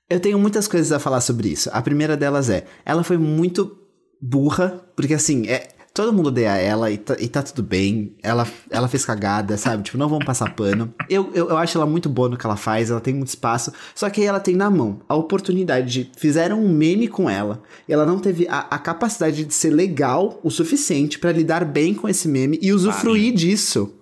Eu 0.08 0.20
tenho 0.20 0.38
muitas 0.38 0.68
coisas 0.68 0.92
a 0.92 0.98
falar 0.98 1.20
sobre 1.20 1.48
isso. 1.48 1.70
A 1.72 1.80
primeira 1.80 2.16
delas 2.16 2.50
é, 2.50 2.66
ela 2.84 3.04
foi 3.04 3.16
muito 3.16 3.78
burra, 4.20 4.84
porque 4.94 5.14
assim, 5.14 5.46
é, 5.46 5.68
todo 5.94 6.12
mundo 6.12 6.28
odeia 6.28 6.56
ela 6.56 6.90
e 6.90 6.96
tá, 6.96 7.16
e 7.18 7.28
tá 7.28 7.42
tudo 7.42 7.62
bem. 7.62 8.16
Ela, 8.22 8.46
ela 8.70 8.88
fez 8.88 9.04
cagada, 9.04 9.56
sabe? 9.56 9.82
Tipo, 9.82 9.98
não 9.98 10.08
vamos 10.08 10.24
passar 10.24 10.54
pano. 10.54 10.92
Eu, 11.08 11.30
eu, 11.34 11.50
eu, 11.50 11.56
acho 11.56 11.76
ela 11.76 11.86
muito 11.86 12.08
boa 12.08 12.28
no 12.28 12.36
que 12.36 12.46
ela 12.46 12.56
faz, 12.56 12.90
ela 12.90 13.00
tem 13.00 13.14
muito 13.14 13.28
espaço. 13.28 13.72
Só 13.94 14.08
que 14.08 14.20
aí 14.20 14.26
ela 14.26 14.40
tem 14.40 14.56
na 14.56 14.70
mão 14.70 15.00
a 15.08 15.14
oportunidade 15.14 15.92
de. 15.92 16.10
Fizeram 16.16 16.62
um 16.62 16.68
meme 16.68 17.08
com 17.08 17.28
ela. 17.28 17.62
E 17.88 17.92
ela 17.92 18.06
não 18.06 18.18
teve 18.18 18.46
a, 18.48 18.60
a 18.70 18.78
capacidade 18.78 19.44
de 19.44 19.54
ser 19.54 19.70
legal 19.70 20.40
o 20.42 20.50
suficiente 20.50 21.18
para 21.18 21.32
lidar 21.32 21.64
bem 21.64 21.94
com 21.94 22.08
esse 22.08 22.28
meme 22.28 22.58
e 22.62 22.72
usufruir 22.72 23.34
disso. 23.34 23.98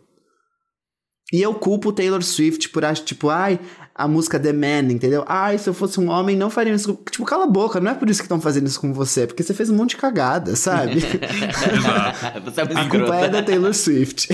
E 1.33 1.41
eu 1.41 1.55
culpo 1.55 1.91
o 1.91 1.93
Taylor 1.93 2.23
Swift 2.23 2.69
por 2.71 2.85
achar, 2.85 3.05
tipo, 3.05 3.29
ai, 3.29 3.61
a 4.01 4.09
música 4.09 4.41
The 4.41 4.53
Man, 4.53 4.91
entendeu? 4.93 5.25
Ai, 5.29 5.59
se 5.59 5.69
eu 5.69 5.75
fosse 5.75 6.01
um 6.01 6.09
homem, 6.09 6.35
não 6.35 6.49
faria 6.49 6.73
isso. 6.73 6.99
Tipo, 7.11 7.27
cala 7.27 7.45
a 7.45 7.47
boca, 7.47 7.79
não 7.81 7.91
é 7.91 7.95
por 7.95 8.09
isso 8.09 8.21
que 8.21 8.25
estão 8.25 8.41
fazendo 8.41 8.67
isso 8.67 8.81
com 8.81 8.95
você, 8.95 9.23
é 9.23 9.27
porque 9.27 9.43
você 9.43 9.53
fez 9.53 9.69
um 9.69 9.77
monte 9.77 9.91
de 9.91 9.97
cagada, 9.99 10.57
sabe? 10.57 11.01
você 12.43 12.61
é 12.63 12.65
a 12.65 12.89
culpa 12.89 13.17
é 13.17 13.29
da 13.29 13.43
Taylor 13.43 13.75
Swift. 13.75 14.29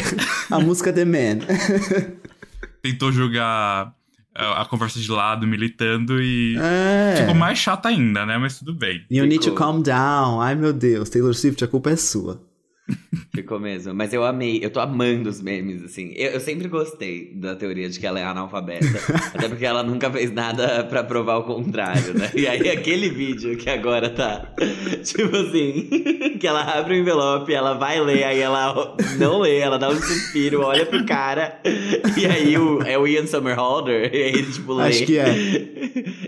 a 0.48 0.60
música 0.60 0.92
The 0.92 1.04
Man. 1.04 1.44
Tentou 2.80 3.10
jogar 3.10 3.92
a 4.36 4.64
conversa 4.66 5.00
de 5.00 5.10
lado, 5.10 5.46
militando 5.48 6.22
e 6.22 6.56
é. 6.58 7.16
ficou 7.16 7.34
mais 7.34 7.58
chata 7.58 7.88
ainda, 7.88 8.24
né? 8.24 8.38
Mas 8.38 8.60
tudo 8.60 8.72
bem. 8.72 9.04
You 9.10 9.24
ficou. 9.24 9.26
need 9.26 9.44
to 9.44 9.52
calm 9.52 9.82
down. 9.82 10.40
Ai, 10.40 10.54
meu 10.54 10.72
Deus, 10.72 11.10
Taylor 11.10 11.34
Swift, 11.34 11.64
a 11.64 11.68
culpa 11.68 11.90
é 11.90 11.96
sua. 11.96 12.40
Ficou 13.34 13.58
mesmo. 13.58 13.92
Mas 13.92 14.12
eu 14.12 14.24
amei, 14.24 14.60
eu 14.62 14.70
tô 14.70 14.80
amando 14.80 15.28
os 15.28 15.42
memes, 15.42 15.82
assim. 15.82 16.12
Eu, 16.14 16.32
eu, 16.32 16.40
sempre 16.40 16.68
gostei 16.68 17.32
da 17.34 17.56
teoria 17.56 17.88
de 17.88 17.98
que 17.98 18.06
ela 18.06 18.20
é 18.20 18.24
analfabeta. 18.24 18.86
até 19.34 19.48
porque 19.48 19.64
ela 19.64 19.82
nunca 19.82 20.10
fez 20.10 20.32
nada 20.32 20.84
para 20.84 21.02
provar 21.02 21.36
o 21.38 21.42
contrário, 21.42 22.14
né? 22.14 22.30
E 22.34 22.46
aí 22.46 22.70
aquele 22.70 23.10
vídeo 23.10 23.56
que 23.56 23.68
agora 23.68 24.08
tá. 24.10 24.54
Tipo 25.02 25.36
assim, 25.36 25.88
que 26.38 26.46
ela 26.46 26.62
abre 26.62 26.94
o 26.94 26.96
envelope, 26.98 27.52
ela 27.52 27.74
vai 27.74 28.00
ler, 28.00 28.24
aí 28.24 28.40
ela 28.40 28.96
não 29.18 29.40
lê, 29.40 29.58
ela 29.58 29.78
dá 29.78 29.88
um 29.88 30.00
suspiro, 30.00 30.62
olha 30.62 30.86
pro 30.86 31.04
cara. 31.04 31.60
E 32.16 32.24
aí 32.24 32.56
o, 32.56 32.82
é 32.82 32.96
o 32.96 33.06
Ian 33.06 33.26
Somerhalder, 33.26 34.14
e 34.14 34.22
aí 34.22 34.32
ele, 34.32 34.52
tipo, 34.52 34.74
lê. 34.74 34.84
Acho 34.84 35.04
que 35.04 35.18
é. 35.18 35.26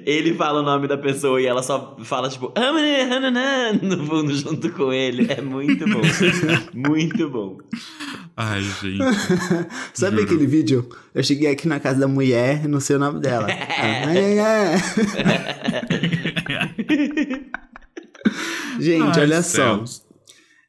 Ele 0.09 0.33
fala 0.33 0.61
o 0.61 0.62
nome 0.62 0.88
da 0.88 0.97
pessoa 0.97 1.38
e 1.38 1.45
ela 1.45 1.62
só 1.62 1.95
fala, 2.03 2.31
tipo, 2.31 2.50
no 3.83 4.07
fundo 4.07 4.35
junto 4.35 4.73
com 4.73 4.91
ele. 4.91 5.31
É 5.31 5.43
muito 5.43 5.85
bom. 5.85 6.00
Muito 6.73 7.29
bom. 7.29 7.59
Ai, 8.35 8.62
gente. 8.62 9.05
Sabe 9.93 10.17
Juro. 10.17 10.25
aquele 10.25 10.47
vídeo? 10.47 10.88
Eu 11.15 11.23
cheguei 11.23 11.50
aqui 11.50 11.69
na 11.69 11.79
casa 11.79 12.00
da 12.00 12.09
mulher 12.09 12.65
e 12.65 12.69
não 12.69 12.81
sei 12.81 12.97
o 12.97 12.99
nome 12.99 13.21
dela. 13.21 13.49
ai, 13.53 14.38
ai, 14.38 14.41
ai. 14.41 14.79
gente, 18.81 19.19
ai, 19.19 19.25
olha 19.25 19.43
céus. 19.43 19.91
só. 19.91 20.03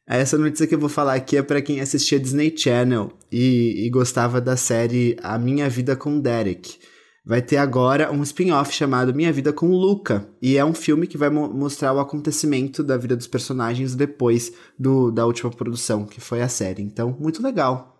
Essa 0.06 0.38
notícia 0.38 0.68
que 0.68 0.76
eu 0.76 0.80
vou 0.80 0.90
falar 0.90 1.14
aqui 1.14 1.38
é 1.38 1.42
para 1.42 1.62
quem 1.62 1.80
assistia 1.80 2.20
Disney 2.20 2.54
Channel 2.58 3.14
e, 3.32 3.86
e 3.86 3.90
gostava 3.90 4.42
da 4.42 4.58
série 4.58 5.16
A 5.24 5.40
Minha 5.40 5.70
Vida 5.70 5.96
com 5.96 6.20
Derek 6.20 6.79
vai 7.30 7.44
ter 7.44 7.58
agora 7.58 8.12
um 8.12 8.24
spin-off 8.24 8.74
chamado 8.74 9.14
Minha 9.14 9.32
Vida 9.32 9.54
com 9.54 9.68
Luca. 9.68 10.28
E 10.42 10.58
é 10.58 10.66
um 10.66 10.74
filme 10.74 11.06
que 11.06 11.16
vai 11.16 11.30
mo 11.30 11.48
mostrar 11.48 11.94
o 11.94 12.00
acontecimento 12.00 12.84
da 12.84 12.98
vida 12.98 13.16
dos 13.16 13.28
personagens 13.28 13.94
depois 13.94 14.52
do, 14.80 15.12
da 15.12 15.28
última 15.28 15.52
produção, 15.52 16.08
que 16.08 16.20
foi 16.20 16.42
a 16.42 16.50
série. 16.50 16.82
Então, 16.82 17.16
muito 17.20 17.44
legal. 17.44 17.96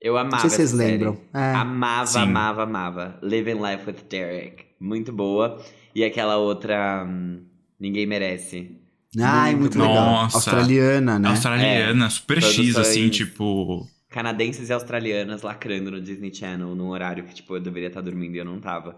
Eu 0.00 0.16
amava. 0.16 0.32
Não 0.32 0.40
sei 0.40 0.50
se 0.50 0.56
vocês 0.56 0.72
lembram. 0.72 1.16
É. 1.32 1.52
Amava, 1.52 2.06
Sim. 2.06 2.18
amava, 2.18 2.62
amava. 2.64 3.18
Living 3.22 3.62
Life 3.62 3.86
with 3.86 4.08
Derek. 4.10 4.64
Muito 4.80 5.12
boa. 5.12 5.64
E 5.94 6.02
aquela 6.02 6.38
outra. 6.38 7.04
Hum, 7.06 7.44
Ninguém 7.78 8.06
Merece. 8.06 8.76
Ai, 9.20 9.54
muito, 9.54 9.78
muito 9.78 9.88
legal. 9.88 10.04
Nossa. 10.04 10.38
Australiana, 10.38 11.16
né? 11.20 11.28
Australiana, 11.28 12.06
é. 12.06 12.10
super 12.10 12.42
X, 12.42 12.76
assim, 12.76 13.08
tipo 13.08 13.86
canadenses 14.12 14.68
e 14.68 14.72
australianas 14.72 15.42
lacrando 15.42 15.90
no 15.90 16.00
Disney 16.00 16.32
Channel 16.32 16.74
num 16.74 16.90
horário 16.90 17.24
que, 17.24 17.34
tipo, 17.34 17.56
eu 17.56 17.60
deveria 17.60 17.88
estar 17.88 18.02
dormindo 18.02 18.36
e 18.36 18.38
eu 18.38 18.44
não 18.44 18.60
tava. 18.60 18.96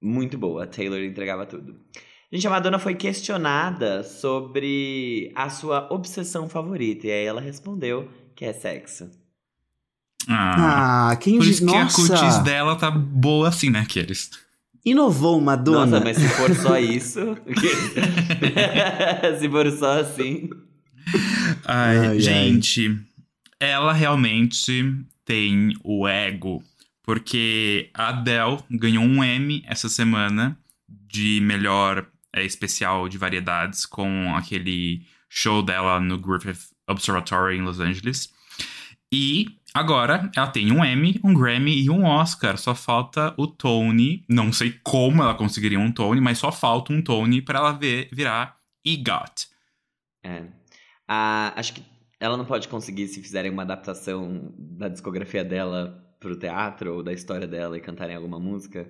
Muito 0.00 0.38
boa, 0.38 0.64
a 0.64 0.66
Taylor 0.66 1.00
entregava 1.00 1.44
tudo. 1.44 1.74
Gente, 2.32 2.46
a 2.46 2.50
Madonna 2.50 2.78
foi 2.78 2.94
questionada 2.94 4.04
sobre 4.04 5.32
a 5.34 5.48
sua 5.48 5.92
obsessão 5.92 6.48
favorita. 6.48 7.06
E 7.06 7.10
aí 7.10 7.24
ela 7.24 7.40
respondeu 7.40 8.08
que 8.34 8.44
é 8.44 8.52
sexo. 8.52 9.10
Ah, 10.28 11.10
ah 11.10 11.16
quem 11.16 11.38
Por 11.38 11.46
isso 11.46 11.64
Nossa. 11.64 11.96
que 11.96 12.12
a 12.12 12.16
cutis 12.16 12.38
dela 12.38 12.76
tá 12.76 12.90
boa 12.90 13.48
assim, 13.48 13.70
né, 13.70 13.80
Aqueles. 13.80 14.30
Inovou 14.84 15.40
Madonna. 15.40 15.86
Nossa, 15.86 16.04
mas 16.04 16.16
se 16.16 16.28
for 16.28 16.54
só 16.54 16.78
isso. 16.78 17.20
se 19.38 19.48
for 19.48 19.70
só 19.72 20.00
assim. 20.00 20.50
Ai, 21.64 21.98
ai 21.98 22.20
gente. 22.20 22.88
Ai 22.88 23.15
ela 23.60 23.92
realmente 23.92 24.82
tem 25.24 25.74
o 25.82 26.06
ego, 26.06 26.62
porque 27.02 27.90
a 27.94 28.08
Adele 28.08 28.58
ganhou 28.70 29.04
um 29.04 29.22
Emmy 29.24 29.62
essa 29.66 29.88
semana 29.88 30.58
de 30.88 31.40
melhor 31.40 32.06
é, 32.32 32.44
especial 32.44 33.08
de 33.08 33.18
variedades 33.18 33.86
com 33.86 34.34
aquele 34.36 35.06
show 35.28 35.62
dela 35.62 35.98
no 36.00 36.18
Griffith 36.18 36.70
Observatory 36.88 37.56
em 37.56 37.62
Los 37.62 37.80
Angeles. 37.80 38.32
E 39.12 39.46
agora 39.72 40.30
ela 40.34 40.48
tem 40.48 40.70
um 40.72 40.84
Emmy, 40.84 41.20
um 41.24 41.32
Grammy 41.34 41.82
e 41.82 41.90
um 41.90 42.04
Oscar. 42.04 42.58
Só 42.58 42.74
falta 42.74 43.34
o 43.36 43.46
Tony. 43.46 44.24
Não 44.28 44.52
sei 44.52 44.78
como 44.82 45.22
ela 45.22 45.34
conseguiria 45.34 45.78
um 45.78 45.92
Tony, 45.92 46.20
mas 46.20 46.38
só 46.38 46.52
falta 46.52 46.92
um 46.92 47.02
Tony 47.02 47.40
para 47.40 47.58
ela 47.58 47.72
ver, 47.72 48.08
virar 48.12 48.56
EGOT. 48.84 49.48
É. 50.22 50.40
Uh, 51.08 51.52
acho 51.56 51.72
que 51.72 51.82
ela 52.18 52.36
não 52.36 52.44
pode 52.44 52.68
conseguir 52.68 53.08
se 53.08 53.22
fizerem 53.22 53.50
uma 53.50 53.62
adaptação 53.62 54.52
da 54.58 54.88
discografia 54.88 55.44
dela 55.44 56.02
pro 56.18 56.38
teatro 56.38 56.94
ou 56.94 57.02
da 57.02 57.12
história 57.12 57.46
dela 57.46 57.76
e 57.76 57.80
cantarem 57.80 58.16
alguma 58.16 58.40
música? 58.40 58.88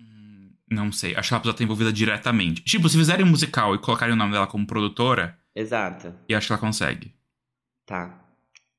Hum, 0.00 0.52
não 0.70 0.90
sei. 0.90 1.14
Acho 1.14 1.28
que 1.28 1.34
ela 1.34 1.40
precisa 1.40 1.54
estar 1.54 1.64
envolvida 1.64 1.92
diretamente. 1.92 2.62
Tipo, 2.62 2.88
se 2.88 2.96
fizerem 2.96 3.24
um 3.24 3.30
musical 3.30 3.74
e 3.74 3.78
colocarem 3.78 4.14
o 4.14 4.18
nome 4.18 4.32
dela 4.32 4.46
como 4.46 4.66
produtora. 4.66 5.38
Exato. 5.54 6.14
E 6.28 6.34
acho 6.34 6.46
que 6.46 6.52
ela 6.52 6.60
consegue. 6.60 7.14
Tá. 7.86 8.24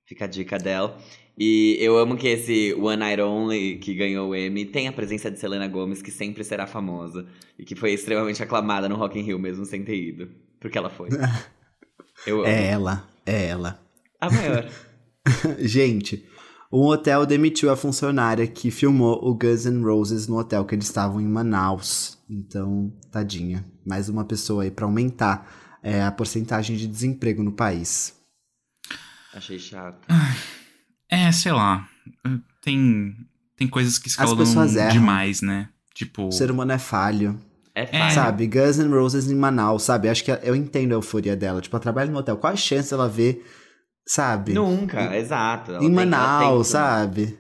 Fica 0.06 0.26
a 0.26 0.28
dica 0.28 0.58
dela. 0.58 0.98
E 1.38 1.78
eu 1.80 1.98
amo 1.98 2.16
que 2.16 2.28
esse 2.28 2.74
One 2.76 2.98
Night 2.98 3.22
Only, 3.22 3.78
que 3.78 3.94
ganhou 3.96 4.30
o 4.30 4.36
Emmy, 4.36 4.66
tem 4.66 4.88
a 4.88 4.92
presença 4.92 5.32
de 5.32 5.40
Selena 5.40 5.68
Gomez, 5.68 6.02
que 6.02 6.12
sempre 6.12 6.44
será 6.44 6.68
famosa. 6.68 7.28
E 7.58 7.66
que 7.66 7.76
foi 7.76 7.92
extremamente 7.92 8.42
aclamada 8.42 8.88
no 8.88 8.96
Rock 8.96 9.20
in 9.20 9.24
Rio, 9.24 9.40
mesmo 9.40 9.66
sem 9.66 9.84
ter 9.84 9.96
ido. 9.96 10.32
Porque 10.60 10.78
ela 10.78 10.90
foi. 10.90 11.10
eu 12.28 12.40
amo. 12.40 12.48
É 12.48 12.68
ela. 12.68 13.08
É 13.26 13.48
ela. 13.48 13.83
A 14.24 14.32
maior. 14.32 14.70
Gente, 15.60 16.26
um 16.72 16.84
hotel 16.84 17.26
demitiu 17.26 17.70
a 17.70 17.76
funcionária 17.76 18.48
que 18.48 18.72
filmou 18.72 19.20
o 19.22 19.36
Guns 19.36 19.66
N' 19.66 19.84
Roses 19.84 20.28
no 20.28 20.38
hotel 20.38 20.64
que 20.64 20.74
eles 20.74 20.86
estavam 20.86 21.20
em 21.20 21.28
Manaus. 21.28 22.18
Então, 22.30 22.94
tadinha. 23.12 23.66
Mais 23.86 24.08
uma 24.08 24.24
pessoa 24.24 24.64
aí 24.64 24.72
para 24.72 24.86
aumentar 24.86 25.78
é, 25.84 26.02
a 26.02 26.12
porcentagem 26.12 26.78
de 26.78 26.88
desemprego 26.88 27.44
no 27.44 27.52
país. 27.52 28.18
Achei 29.34 29.60
chato. 29.60 30.08
É, 31.10 31.30
sei 31.34 31.52
lá. 31.52 31.90
Tem, 32.62 33.14
tem 33.58 33.68
coisas 33.68 34.00
que 34.00 34.08
escalam 34.08 34.38
demais, 34.94 35.42
né? 35.42 35.68
Tipo. 35.94 36.28
O 36.28 36.32
ser 36.32 36.50
humano 36.50 36.72
é 36.72 36.80
falho. 36.80 37.38
É 37.76 37.86
falho. 37.86 38.14
Sabe, 38.14 38.48
Guns 38.48 38.78
N' 38.78 38.90
Roses 38.90 39.30
em 39.30 39.36
Manaus, 39.36 39.84
sabe? 39.84 40.08
Acho 40.08 40.24
que 40.24 40.32
eu 40.32 40.56
entendo 40.56 40.94
a 40.94 40.96
euforia 40.96 41.36
dela. 41.36 41.60
Tipo, 41.60 41.76
ela 41.76 41.84
trabalha 41.84 42.10
no 42.10 42.20
hotel. 42.20 42.38
Qual 42.38 42.54
a 42.54 42.56
chance 42.56 42.94
ela 42.94 43.10
ver 43.10 43.46
sabe? 44.06 44.54
Nunca, 44.54 45.16
exato. 45.16 45.74
em 45.82 45.90
Manaus, 45.90 46.68
sabe? 46.68 47.40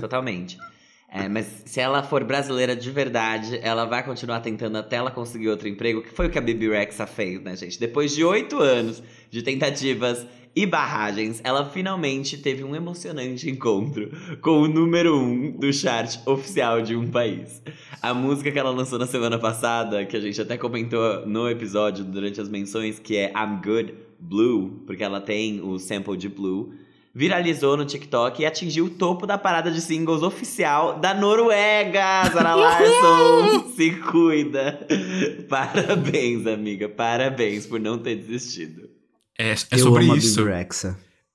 Totalmente. 0.00 0.58
É, 1.16 1.28
mas 1.28 1.62
se 1.64 1.78
ela 1.78 2.02
for 2.02 2.24
brasileira 2.24 2.74
de 2.74 2.90
verdade, 2.90 3.60
ela 3.62 3.84
vai 3.84 4.02
continuar 4.02 4.40
tentando 4.40 4.76
até 4.78 4.96
ela 4.96 5.12
conseguir 5.12 5.48
outro 5.48 5.68
emprego, 5.68 6.02
que 6.02 6.10
foi 6.10 6.26
o 6.26 6.30
que 6.30 6.36
a 6.36 6.40
Bibi 6.40 6.68
Rexa 6.68 7.06
fez, 7.06 7.40
né, 7.40 7.54
gente? 7.54 7.78
Depois 7.78 8.12
de 8.12 8.24
oito 8.24 8.58
anos 8.58 9.00
de 9.30 9.40
tentativas 9.40 10.26
e 10.56 10.66
barragens, 10.66 11.40
ela 11.44 11.70
finalmente 11.70 12.36
teve 12.38 12.64
um 12.64 12.74
emocionante 12.74 13.48
encontro 13.48 14.10
com 14.40 14.62
o 14.62 14.66
número 14.66 15.16
um 15.16 15.52
do 15.52 15.72
chart 15.72 16.18
oficial 16.26 16.82
de 16.82 16.96
um 16.96 17.08
país. 17.08 17.62
A 18.02 18.12
música 18.12 18.50
que 18.50 18.58
ela 18.58 18.70
lançou 18.70 18.98
na 18.98 19.06
semana 19.06 19.38
passada, 19.38 20.04
que 20.04 20.16
a 20.16 20.20
gente 20.20 20.42
até 20.42 20.58
comentou 20.58 21.24
no 21.24 21.48
episódio 21.48 22.04
durante 22.04 22.40
as 22.40 22.48
menções, 22.48 22.98
que 22.98 23.16
é 23.16 23.32
I'm 23.36 23.60
Good 23.64 23.94
Blue, 24.18 24.82
porque 24.84 25.04
ela 25.04 25.20
tem 25.20 25.60
o 25.60 25.78
sample 25.78 26.16
de 26.16 26.28
Blue 26.28 26.72
viralizou 27.14 27.76
no 27.76 27.84
TikTok 27.84 28.42
e 28.42 28.46
atingiu 28.46 28.86
o 28.86 28.90
topo 28.90 29.26
da 29.26 29.38
parada 29.38 29.70
de 29.70 29.80
singles 29.80 30.22
oficial 30.22 30.98
da 30.98 31.14
Noruega. 31.14 32.28
Zara 32.32 32.54
Larsson, 32.56 33.72
se 33.76 33.92
cuida. 33.92 34.86
Parabéns, 35.48 36.46
amiga. 36.46 36.88
Parabéns 36.88 37.66
por 37.66 37.78
não 37.78 37.98
ter 37.98 38.16
desistido. 38.16 38.90
É, 39.38 39.52
é 39.52 39.78
sobre 39.78 40.10
a 40.10 40.16
isso. 40.16 40.40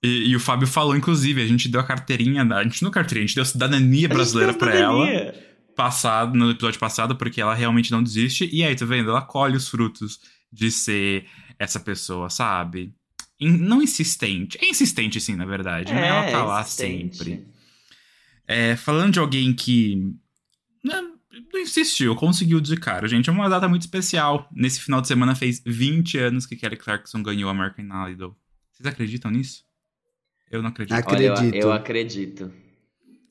E, 0.03 0.29
e 0.29 0.35
o 0.35 0.39
Fábio 0.39 0.67
falou, 0.67 0.95
inclusive, 0.95 1.41
a 1.41 1.47
gente 1.47 1.69
deu 1.69 1.79
a 1.79 1.83
carteirinha, 1.83 2.43
a 2.43 2.63
gente 2.63 2.83
não 2.83 2.91
carteirinha, 2.91 3.25
a 3.25 3.27
gente 3.27 3.35
deu 3.35 3.45
cidadania 3.45 4.07
brasileira 4.07 4.53
pra 4.53 4.73
ela. 4.73 5.33
passado, 5.75 6.37
no 6.37 6.51
episódio 6.51 6.79
passado, 6.79 7.15
porque 7.15 7.41
ela 7.41 7.53
realmente 7.53 7.91
não 7.91 8.03
desiste. 8.03 8.49
E 8.51 8.63
aí, 8.63 8.75
tá 8.75 8.85
vendo? 8.85 9.09
Ela 9.09 9.21
colhe 9.21 9.55
os 9.55 9.69
frutos 9.69 10.19
de 10.51 10.71
ser 10.71 11.25
essa 11.57 11.79
pessoa, 11.79 12.29
sabe? 12.29 12.93
In- 13.39 13.57
não 13.57 13.81
insistente. 13.81 14.57
É 14.61 14.67
insistente, 14.69 15.19
sim, 15.21 15.35
na 15.35 15.45
verdade. 15.45 15.93
né? 15.93 16.07
Ela 16.07 16.31
tá 16.31 16.43
lá 16.43 16.61
insistente. 16.61 17.17
sempre. 17.17 17.47
É, 18.47 18.75
falando 18.75 19.13
de 19.13 19.19
alguém 19.19 19.53
que. 19.53 20.13
Não, 20.83 21.13
não 21.53 21.59
insistiu, 21.61 22.15
conseguiu 22.15 22.59
de 22.59 22.75
cara, 22.77 23.07
gente. 23.07 23.29
É 23.29 23.33
uma 23.33 23.47
data 23.49 23.67
muito 23.67 23.83
especial. 23.83 24.49
Nesse 24.51 24.81
final 24.81 24.99
de 25.01 25.07
semana 25.07 25.35
fez 25.35 25.61
20 25.65 26.17
anos 26.17 26.45
que 26.45 26.55
Kelly 26.55 26.75
Clarkson 26.77 27.21
ganhou 27.21 27.49
a 27.49 27.51
American 27.53 27.85
Idol. 28.09 28.35
Vocês 28.71 28.87
acreditam 28.87 29.29
nisso? 29.31 29.63
Eu 30.51 30.61
não 30.61 30.69
acredito. 30.69 30.95
Ac- 30.97 31.11
Olha, 31.13 31.23
eu- 31.27 31.33
Acredito. 31.33 31.55
eu 31.63 31.71
acredito. 31.71 32.53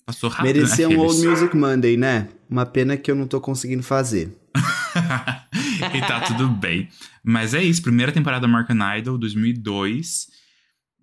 Passou 0.07 0.31
rápido. 0.31 0.55
Merecia 0.55 0.89
né, 0.89 0.97
um 0.97 1.01
Old? 1.01 1.27
Music 1.27 1.55
Monday, 1.57 1.97
né? 1.97 2.29
Uma 2.49 2.65
pena 2.65 2.97
que 2.97 3.11
eu 3.11 3.15
não 3.17 3.27
tô 3.27 3.41
conseguindo 3.41 3.83
fazer. 3.83 4.35
e 5.95 6.01
tá 6.01 6.21
tudo 6.21 6.49
bem. 6.49 6.89
Mas 7.23 7.55
é 7.55 7.63
isso, 7.63 7.83
primeira 7.83 8.13
temporada 8.13 8.47
do 8.47 8.51
American 8.51 8.97
Idol, 8.97 9.19
2002. 9.19 10.29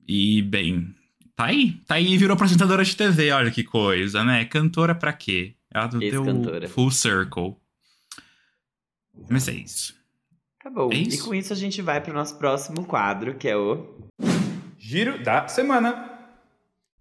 E, 0.07 0.41
bem, 0.43 0.93
tá 1.35 1.45
aí. 1.45 1.73
Tá 1.87 1.95
aí 1.95 2.13
e 2.13 2.17
virou 2.17 2.35
apresentadora 2.35 2.83
de 2.83 2.95
TV, 2.95 3.31
olha 3.31 3.51
que 3.51 3.63
coisa, 3.63 4.23
né? 4.23 4.45
Cantora 4.45 4.93
pra 4.95 5.13
quê? 5.13 5.55
Ela 5.73 5.87
deu 5.87 6.23
full 6.69 6.91
circle. 6.91 7.55
Mas 9.29 9.47
é 9.47 9.53
isso. 9.53 9.95
Tá 10.63 10.69
bom. 10.69 10.89
É 10.91 10.95
e 10.95 11.07
isso? 11.07 11.25
com 11.25 11.35
isso 11.35 11.53
a 11.53 11.55
gente 11.55 11.81
vai 11.81 12.01
pro 12.01 12.13
nosso 12.13 12.37
próximo 12.37 12.85
quadro, 12.85 13.35
que 13.35 13.47
é 13.47 13.55
o. 13.55 14.09
Giro 14.77 15.23
da 15.23 15.47
semana. 15.47 16.14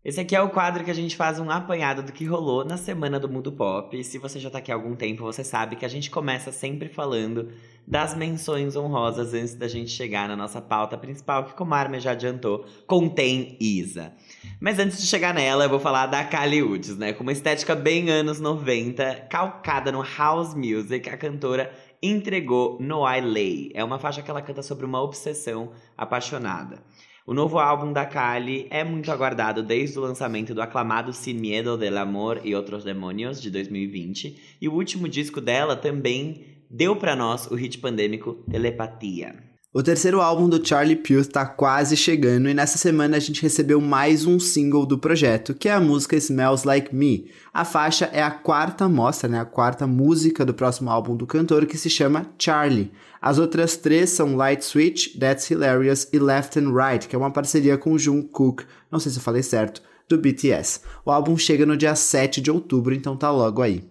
Esse 0.04 0.20
aqui 0.20 0.36
é 0.36 0.42
o 0.42 0.50
quadro 0.50 0.84
que 0.84 0.90
a 0.90 0.94
gente 0.94 1.16
faz 1.16 1.40
um 1.40 1.50
apanhado 1.50 2.02
do 2.02 2.12
que 2.12 2.26
rolou 2.26 2.62
na 2.62 2.76
semana 2.76 3.18
do 3.18 3.26
mundo 3.26 3.50
pop. 3.50 3.98
E 3.98 4.04
se 4.04 4.18
você 4.18 4.38
já 4.38 4.50
tá 4.50 4.58
aqui 4.58 4.70
há 4.70 4.74
algum 4.74 4.94
tempo, 4.94 5.22
você 5.22 5.42
sabe 5.42 5.76
que 5.76 5.84
a 5.86 5.88
gente 5.88 6.10
começa 6.10 6.52
sempre 6.52 6.90
falando 6.90 7.48
das 7.86 8.14
menções 8.14 8.76
honrosas 8.76 9.32
antes 9.32 9.54
da 9.54 9.66
gente 9.66 9.90
chegar 9.90 10.28
na 10.28 10.36
nossa 10.36 10.60
pauta 10.60 10.98
principal, 10.98 11.46
que 11.46 11.54
como 11.54 11.72
a 11.72 11.78
Armin 11.78 12.00
já 12.00 12.10
adiantou, 12.10 12.66
contém 12.86 13.56
Isa. 13.58 14.12
Mas 14.60 14.78
antes 14.78 15.00
de 15.00 15.06
chegar 15.06 15.32
nela, 15.32 15.64
eu 15.64 15.70
vou 15.70 15.80
falar 15.80 16.06
da 16.06 16.22
Kali 16.22 16.62
Uchis, 16.62 16.98
né? 16.98 17.14
Com 17.14 17.22
uma 17.22 17.32
estética 17.32 17.74
bem 17.74 18.10
anos 18.10 18.38
90, 18.38 19.28
calcada 19.30 19.90
no 19.90 20.02
house 20.02 20.54
music, 20.54 21.08
a 21.08 21.16
cantora 21.16 21.72
entregou 22.02 22.76
No 22.78 23.08
I 23.08 23.22
Lay. 23.22 23.70
É 23.72 23.82
uma 23.82 23.98
faixa 23.98 24.20
que 24.20 24.30
ela 24.30 24.42
canta 24.42 24.62
sobre 24.62 24.84
uma 24.84 25.00
obsessão 25.00 25.72
apaixonada. 25.96 26.82
O 27.26 27.32
novo 27.32 27.58
álbum 27.58 27.90
da 27.90 28.04
Kylie 28.04 28.66
é 28.68 28.84
muito 28.84 29.10
aguardado 29.10 29.62
desde 29.62 29.98
o 29.98 30.02
lançamento 30.02 30.52
do 30.52 30.60
aclamado 30.60 31.10
Sin 31.10 31.32
Miedo 31.32 31.74
del 31.74 31.96
Amor 31.96 32.42
e 32.44 32.54
Outros 32.54 32.84
Demônios, 32.84 33.40
de 33.40 33.50
2020. 33.50 34.58
E 34.60 34.68
o 34.68 34.74
último 34.74 35.08
disco 35.08 35.40
dela 35.40 35.74
também 35.74 36.44
deu 36.68 36.94
pra 36.94 37.16
nós 37.16 37.46
o 37.50 37.54
hit 37.54 37.78
pandêmico 37.78 38.34
Telepatia. 38.50 39.53
O 39.76 39.82
terceiro 39.82 40.20
álbum 40.20 40.48
do 40.48 40.64
Charlie 40.64 40.94
Puth 40.94 41.32
tá 41.32 41.44
quase 41.44 41.96
chegando 41.96 42.48
e 42.48 42.54
nessa 42.54 42.78
semana 42.78 43.16
a 43.16 43.20
gente 43.20 43.42
recebeu 43.42 43.80
mais 43.80 44.24
um 44.24 44.38
single 44.38 44.86
do 44.86 44.96
projeto, 44.96 45.52
que 45.52 45.68
é 45.68 45.72
a 45.72 45.80
música 45.80 46.14
Smells 46.14 46.64
Like 46.64 46.94
Me. 46.94 47.28
A 47.52 47.64
faixa 47.64 48.04
é 48.12 48.22
a 48.22 48.30
quarta 48.30 48.88
mostra, 48.88 49.28
né, 49.28 49.40
a 49.40 49.44
quarta 49.44 49.84
música 49.84 50.44
do 50.44 50.54
próximo 50.54 50.90
álbum 50.90 51.16
do 51.16 51.26
cantor, 51.26 51.66
que 51.66 51.76
se 51.76 51.90
chama 51.90 52.30
Charlie. 52.38 52.92
As 53.20 53.36
outras 53.36 53.76
três 53.76 54.10
são 54.10 54.36
Light 54.36 54.64
Switch, 54.64 55.18
That's 55.18 55.50
Hilarious 55.50 56.08
e 56.12 56.20
Left 56.20 56.56
and 56.56 56.72
Right, 56.72 57.08
que 57.08 57.16
é 57.16 57.18
uma 57.18 57.32
parceria 57.32 57.76
com 57.76 57.98
Jungkook, 57.98 58.64
não 58.92 59.00
sei 59.00 59.10
se 59.10 59.18
eu 59.18 59.24
falei 59.24 59.42
certo, 59.42 59.82
do 60.08 60.16
BTS. 60.16 60.82
O 61.04 61.10
álbum 61.10 61.36
chega 61.36 61.66
no 61.66 61.76
dia 61.76 61.96
7 61.96 62.40
de 62.40 62.48
outubro, 62.48 62.94
então 62.94 63.16
tá 63.16 63.28
logo 63.28 63.60
aí. 63.60 63.84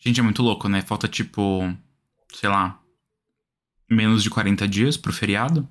Gente, 0.00 0.18
é 0.18 0.22
muito 0.24 0.42
louco, 0.42 0.68
né? 0.68 0.82
Falta 0.82 1.06
tipo, 1.06 1.62
sei 2.34 2.48
lá, 2.48 2.80
menos 3.90 4.22
de 4.22 4.30
40 4.30 4.66
dias 4.68 4.96
pro 4.96 5.12
feriado. 5.12 5.68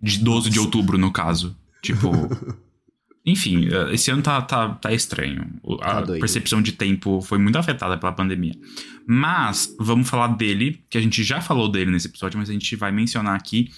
De 0.00 0.18
12 0.18 0.50
de 0.50 0.58
outubro, 0.58 0.96
no 0.96 1.12
caso. 1.12 1.56
Tipo. 1.82 2.10
Enfim, 3.26 3.68
eh, 3.68 3.92
esse 3.92 4.10
ano 4.10 4.22
tá, 4.22 4.40
tá, 4.40 4.70
tá 4.70 4.92
estranho. 4.92 5.60
A 5.82 6.02
Tá 6.02 6.12
percepção 6.12 6.62
de 6.62 6.72
tempo 6.72 7.20
foi 7.20 7.36
muito 7.36 7.58
afetada 7.58 7.98
pela 7.98 8.12
pandemia. 8.12 8.54
Mas, 9.06 9.74
vamos 9.78 10.08
falar 10.08 10.28
dele, 10.28 10.82
que 10.88 10.96
a 10.96 11.00
gente 11.00 11.22
já 11.22 11.40
falou 11.40 11.68
dele 11.68 11.90
nesse 11.90 12.08
episódio, 12.08 12.38
mas 12.38 12.48
a 12.48 12.52
gente 12.52 12.74
vai 12.76 12.90
mencionar 12.90 13.34
aqui 13.36 13.70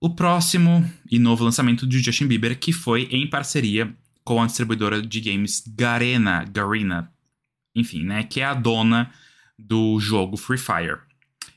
o 0.00 0.10
próximo 0.10 0.88
e 1.10 1.18
novo 1.18 1.44
lançamento 1.44 1.86
de 1.86 2.00
Justin 2.00 2.26
Bieber, 2.26 2.58
que 2.58 2.72
foi 2.72 3.08
em 3.10 3.28
parceria 3.28 3.92
com 4.24 4.42
a 4.42 4.46
distribuidora 4.46 5.02
de 5.02 5.20
games 5.20 5.62
Garena, 5.76 6.44
Garena, 6.44 7.12
enfim, 7.74 8.04
né, 8.04 8.22
que 8.22 8.40
é 8.40 8.44
a 8.44 8.54
dona 8.54 9.10
do 9.58 9.98
jogo 9.98 10.36
Free 10.36 10.58
Fire. 10.58 10.98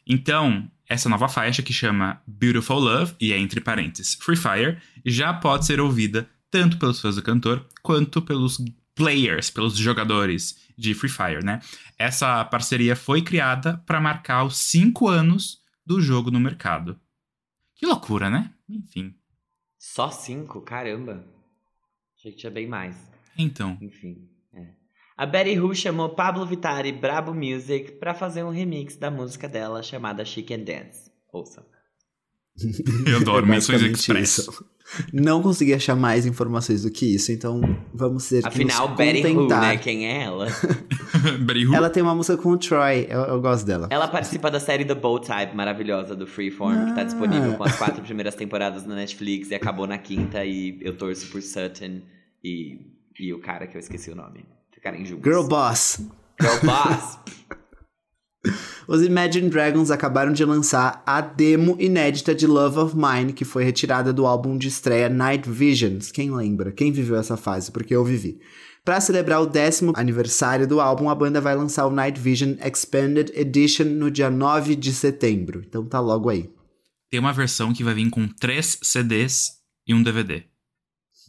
Então, 0.08 0.70
essa 0.88 1.10
nova 1.10 1.28
faixa 1.28 1.63
que 1.63 1.74
chama 1.74 2.22
Beautiful 2.28 2.80
Love, 2.80 3.15
e 3.20 3.34
é 3.34 3.38
entre 3.38 3.60
parênteses 3.60 4.15
Free 4.15 4.38
Fire, 4.38 4.78
já 5.06 5.34
pode 5.34 5.65
ser 5.65 5.80
ouvida 5.80 6.30
tanto 6.52 6.78
pelos 6.78 7.02
fãs 7.02 7.15
do 7.15 7.24
cantor 7.24 7.68
quanto 7.82 8.22
pelos 8.22 8.63
players, 8.94 9.50
pelos 9.50 9.76
jogadores 9.76 10.58
de 10.78 10.94
Free 10.94 11.10
Fire, 11.10 11.44
né? 11.44 11.60
Essa 11.98 12.44
parceria 12.46 12.96
foi 12.96 13.22
criada 13.22 13.78
para 13.86 14.00
marcar 14.00 14.44
os 14.44 14.58
cinco 14.58 15.08
anos 15.08 15.60
do 15.86 16.02
jogo 16.02 16.32
no 16.32 16.39
mercado. 16.39 17.00
Que 17.76 17.86
loucura, 17.86 18.30
né? 18.30 18.54
Enfim. 18.70 19.13
Só 19.78 20.10
cinco? 20.10 20.62
Caramba. 20.62 21.26
Achei 22.18 22.32
que 22.32 22.38
tinha 22.38 22.52
bem 22.52 22.68
mais. 22.68 22.96
Então. 23.38 23.78
Enfim, 23.82 24.30
é. 24.54 24.70
A 25.17 25.25
Betty 25.25 25.58
Who 25.60 25.73
chamou 25.73 26.10
Pablo 26.10 26.45
Vittar 26.45 26.86
e 26.86 26.91
Brabo 26.91 27.34
Music 27.34 27.93
pra 27.93 28.13
fazer 28.13 28.43
um 28.43 28.49
remix 28.49 28.97
da 28.97 29.10
música 29.10 29.47
dela 29.47 29.82
chamada 29.82 30.25
Chic 30.25 30.51
and 30.51 30.63
Dance. 30.63 31.10
Ouça. 31.32 31.65
Eu 33.08 33.17
adoro 33.17 33.45
É 33.45 33.49
menções 33.49 33.82
express. 33.82 34.38
isso. 34.39 34.65
Não 35.12 35.41
consegui 35.41 35.73
achar 35.73 35.95
mais 35.95 36.25
informações 36.25 36.84
do 36.84 36.91
que 36.91 37.15
isso, 37.15 37.32
então 37.32 37.60
vamos 37.93 38.23
ser 38.23 38.45
Afinal, 38.45 38.89
nos 38.89 38.97
Betty 38.97 39.28
Who, 39.28 39.47
né? 39.47 39.78
Quem 39.78 40.06
é 40.08 40.23
ela? 40.23 40.47
Betty 41.41 41.65
Who? 41.65 41.75
Ela 41.75 41.89
tem 41.89 42.04
uma 42.04 42.13
música 42.13 42.38
com 42.41 42.49
o 42.51 42.58
Troy, 42.58 43.08
eu, 43.10 43.21
eu 43.21 43.41
gosto 43.41 43.65
dela. 43.65 43.88
Ela 43.89 44.08
participa 44.08 44.51
da 44.51 44.60
série 44.60 44.86
The 44.86 44.93
Bold 44.95 45.25
Type, 45.25 45.56
maravilhosa, 45.56 46.15
do 46.15 46.28
Freeform, 46.28 46.88
que 46.89 46.93
tá 46.95 47.01
Ah. 47.01 47.04
disponível 47.06 47.56
com 47.56 47.63
as 47.63 47.75
quatro 47.78 48.04
primeiras 48.04 48.36
temporadas 48.36 48.86
na 48.86 48.95
Netflix 48.95 49.49
e 49.49 49.56
acabou 49.56 49.88
na 49.88 49.97
quinta. 49.97 50.45
E 50.45 50.78
eu 50.82 50.95
torço 50.95 51.28
por 51.32 51.41
Sutton 51.41 52.01
e, 52.43 52.80
e 53.19 53.34
o 53.34 53.39
cara 53.39 53.65
que 53.67 53.75
eu 53.75 53.80
esqueci 53.80 54.12
o 54.12 54.15
nome. 54.15 54.45
Ficarem 54.86 55.04
juntos. 55.04 55.24
Girl 55.24 55.48
Boss. 55.48 56.00
Girl 56.39 56.60
Boss! 56.63 57.17
Os 58.88 59.02
Imagine 59.02 59.50
Dragons 59.50 59.89
acabaram 59.89 60.32
de 60.32 60.45
lançar 60.45 61.02
a 61.08 61.21
demo 61.21 61.76
inédita 61.80 62.36
de 62.36 62.45
Love 62.45 62.78
of 62.78 62.95
Mine, 62.95 63.34
que 63.34 63.43
foi 63.43 63.63
retirada 63.63 64.13
do 64.13 64.28
álbum 64.28 64.56
de 64.56 64.67
estreia 64.67 65.10
Night 65.10 65.50
Visions. 65.50 66.12
Quem 66.12 66.30
lembra? 66.30 66.71
Quem 66.71 66.91
viveu 66.91 67.15
essa 67.15 67.36
fase? 67.36 67.71
Porque 67.71 67.95
eu 67.95 68.06
vivi. 68.06 68.39
Para 68.84 69.02
celebrar 69.02 69.41
o 69.41 69.48
décimo 69.48 69.91
aniversário 69.95 70.67
do 70.67 70.80
álbum, 70.80 71.10
a 71.10 71.15
banda 71.15 71.41
vai 71.41 71.56
lançar 71.56 71.88
o 71.88 71.91
Night 71.91 72.19
Vision 72.19 72.54
Expanded 72.63 73.32
Edition 73.34 73.86
no 73.86 74.12
dia 74.12 74.30
9 74.30 74.76
de 74.76 74.93
setembro. 74.93 75.63
Então 75.67 75.84
tá 75.84 76.00
logo 76.00 76.30
aí. 76.30 76.48
Tem 77.10 77.19
uma 77.19 77.34
versão 77.34 77.74
que 77.74 77.84
vai 77.84 77.95
vir 77.95 78.08
com 78.12 78.28
três 78.28 78.78
CDs 78.84 79.48
e 79.88 79.95
um 79.95 80.04
DVD. 80.04 80.43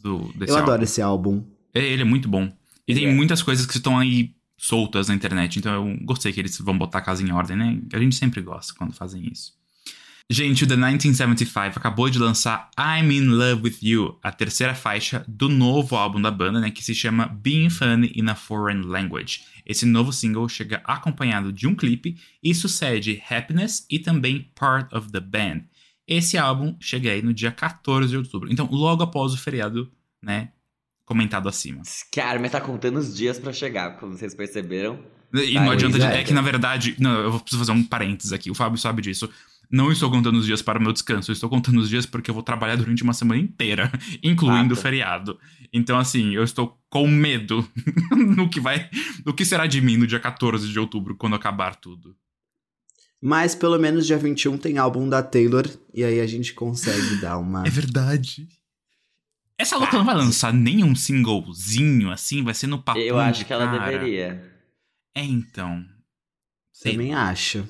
Do, 0.03 0.31
desse 0.33 0.51
eu 0.51 0.57
álbum. 0.57 0.71
adoro 0.71 0.83
esse 0.83 1.01
álbum. 1.01 1.43
É, 1.73 1.83
Ele 1.83 2.03
é 2.03 2.05
muito 2.05 2.29
bom. 2.29 2.55
E 2.87 2.93
tem 2.93 3.05
é. 3.05 3.13
muitas 3.13 3.41
coisas 3.43 3.65
que 3.65 3.77
estão 3.77 3.97
aí 3.97 4.33
soltas 4.57 5.07
na 5.07 5.15
internet, 5.15 5.59
então 5.59 5.73
eu 5.73 5.97
gostei 6.03 6.33
que 6.33 6.39
eles 6.39 6.57
vão 6.57 6.77
botar 6.77 6.99
a 6.99 7.01
casa 7.01 7.21
em 7.21 7.31
ordem, 7.31 7.55
né? 7.55 7.79
A 7.93 7.99
gente 7.99 8.15
sempre 8.15 8.41
gosta 8.41 8.73
quando 8.73 8.93
fazem 8.93 9.27
isso. 9.31 9.57
Gente, 10.29 10.65
o 10.65 10.67
The 10.67 10.75
1975 10.75 11.79
acabou 11.79 12.09
de 12.09 12.19
lançar 12.19 12.69
I'm 12.77 13.13
in 13.13 13.27
Love 13.29 13.61
with 13.63 13.77
You, 13.81 14.19
a 14.21 14.29
terceira 14.29 14.75
faixa 14.75 15.23
do 15.25 15.47
novo 15.47 15.95
álbum 15.95 16.21
da 16.21 16.29
banda, 16.29 16.59
né, 16.59 16.69
que 16.69 16.83
se 16.83 16.93
chama 16.93 17.27
Being 17.27 17.69
Funny 17.69 18.11
in 18.13 18.27
a 18.27 18.35
Foreign 18.35 18.85
Language. 18.85 19.45
Esse 19.65 19.85
novo 19.85 20.11
single 20.11 20.49
chega 20.49 20.81
acompanhado 20.83 21.53
de 21.53 21.65
um 21.65 21.73
clipe 21.73 22.17
e 22.43 22.53
sucede 22.53 23.23
Happiness 23.29 23.85
e 23.89 23.99
também 23.99 24.51
Part 24.53 24.93
of 24.93 25.09
the 25.13 25.21
Band. 25.21 25.61
Esse 26.05 26.37
álbum 26.37 26.75
chega 26.77 27.09
aí 27.09 27.21
no 27.21 27.33
dia 27.33 27.51
14 27.51 28.09
de 28.09 28.17
outubro, 28.17 28.51
então 28.51 28.67
logo 28.69 29.03
após 29.03 29.33
o 29.33 29.37
feriado, 29.37 29.89
né, 30.21 30.49
comentado 31.07 31.47
acima. 31.47 31.81
Cara, 32.13 32.37
mas 32.37 32.51
tá 32.51 32.59
contando 32.61 32.97
os 32.97 33.15
dias 33.15 33.39
pra 33.39 33.53
chegar, 33.53 33.97
como 33.97 34.15
vocês 34.15 34.35
perceberam. 34.35 34.99
E 35.33 35.55
não 35.55 35.71
adianta. 35.71 35.97
é. 35.97 36.23
Que, 36.23 36.33
na 36.33 36.41
verdade. 36.41 36.95
Não, 36.99 37.19
eu 37.21 37.31
vou 37.31 37.39
preciso 37.39 37.59
fazer 37.59 37.71
um 37.71 37.83
parênteses 37.83 38.33
aqui. 38.33 38.51
O 38.51 38.55
Fábio 38.55 38.77
sabe 38.77 39.01
disso. 39.01 39.29
Não 39.69 39.91
estou 39.91 40.09
contando 40.09 40.37
os 40.37 40.45
dias 40.45 40.61
para 40.61 40.79
o 40.79 40.81
meu 40.81 40.93
descanso. 40.93 41.31
Eu 41.31 41.33
estou 41.33 41.49
contando 41.49 41.79
os 41.79 41.89
dias 41.89 42.05
porque 42.05 42.29
eu 42.29 42.33
vou 42.33 42.43
trabalhar 42.43 42.75
durante 42.75 43.03
uma 43.03 43.13
semana 43.13 43.39
inteira, 43.41 43.91
incluindo 44.21 44.73
o 44.73 44.77
feriado. 44.77 45.39
Então, 45.73 45.97
assim, 45.97 46.35
eu 46.35 46.43
estou 46.43 46.77
com 46.89 47.07
medo 47.07 47.67
no 48.11 48.49
que 48.49 48.59
vai. 48.59 48.89
do 49.23 49.33
que 49.33 49.45
será 49.45 49.65
de 49.65 49.81
mim 49.81 49.97
no 49.97 50.07
dia 50.07 50.19
14 50.19 50.67
de 50.67 50.79
outubro, 50.79 51.15
quando 51.15 51.35
acabar 51.35 51.75
tudo. 51.75 52.15
Mas 53.21 53.55
pelo 53.55 53.79
menos 53.79 54.05
dia 54.05 54.17
21 54.17 54.57
tem 54.57 54.77
álbum 54.77 55.09
da 55.09 55.23
Taylor, 55.23 55.67
e 55.93 56.03
aí 56.03 56.19
a 56.21 56.27
gente 56.27 56.53
consegue 56.53 57.15
dar 57.19 57.37
uma. 57.37 57.65
É 57.65 57.69
verdade. 57.69 58.47
Essa 59.59 59.75
louca 59.77 59.97
não 59.97 60.05
vai 60.05 60.15
lançar 60.15 60.53
nenhum 60.53 60.93
singlezinho 60.95 62.11
assim? 62.11 62.43
Vai 62.43 62.53
ser 62.53 62.67
no 62.67 62.81
papo. 62.81 62.99
Eu 62.99 63.17
acho 63.19 63.43
que 63.45 63.51
ela 63.51 63.65
cara? 63.67 63.91
deveria. 63.91 64.53
É, 65.15 65.23
então. 65.23 65.83
Sei 66.71 66.91
Também 66.91 67.13
acho. 67.15 67.67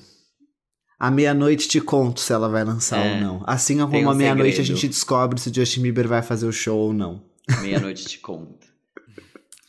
À 0.98 1.10
meia-noite 1.10 1.68
te 1.68 1.80
conto 1.80 2.20
se 2.20 2.32
ela 2.32 2.48
vai 2.48 2.64
lançar 2.64 2.98
É. 2.98 3.14
ou 3.14 3.20
não. 3.20 3.44
Assim 3.46 3.78
como 3.78 3.96
um 3.96 4.10
à 4.10 4.14
meia-noite 4.14 4.60
a 4.60 4.64
gente 4.64 4.86
descobre 4.88 5.40
se 5.40 5.48
o 5.48 5.54
Justin 5.54 5.80
Bieber 5.82 6.06
vai 6.08 6.20
fazer 6.22 6.46
o 6.46 6.52
show 6.52 6.78
ou 6.78 6.92
não. 6.92 7.24
Meia-noite 7.62 8.04
te 8.04 8.18
conta. 8.18 8.66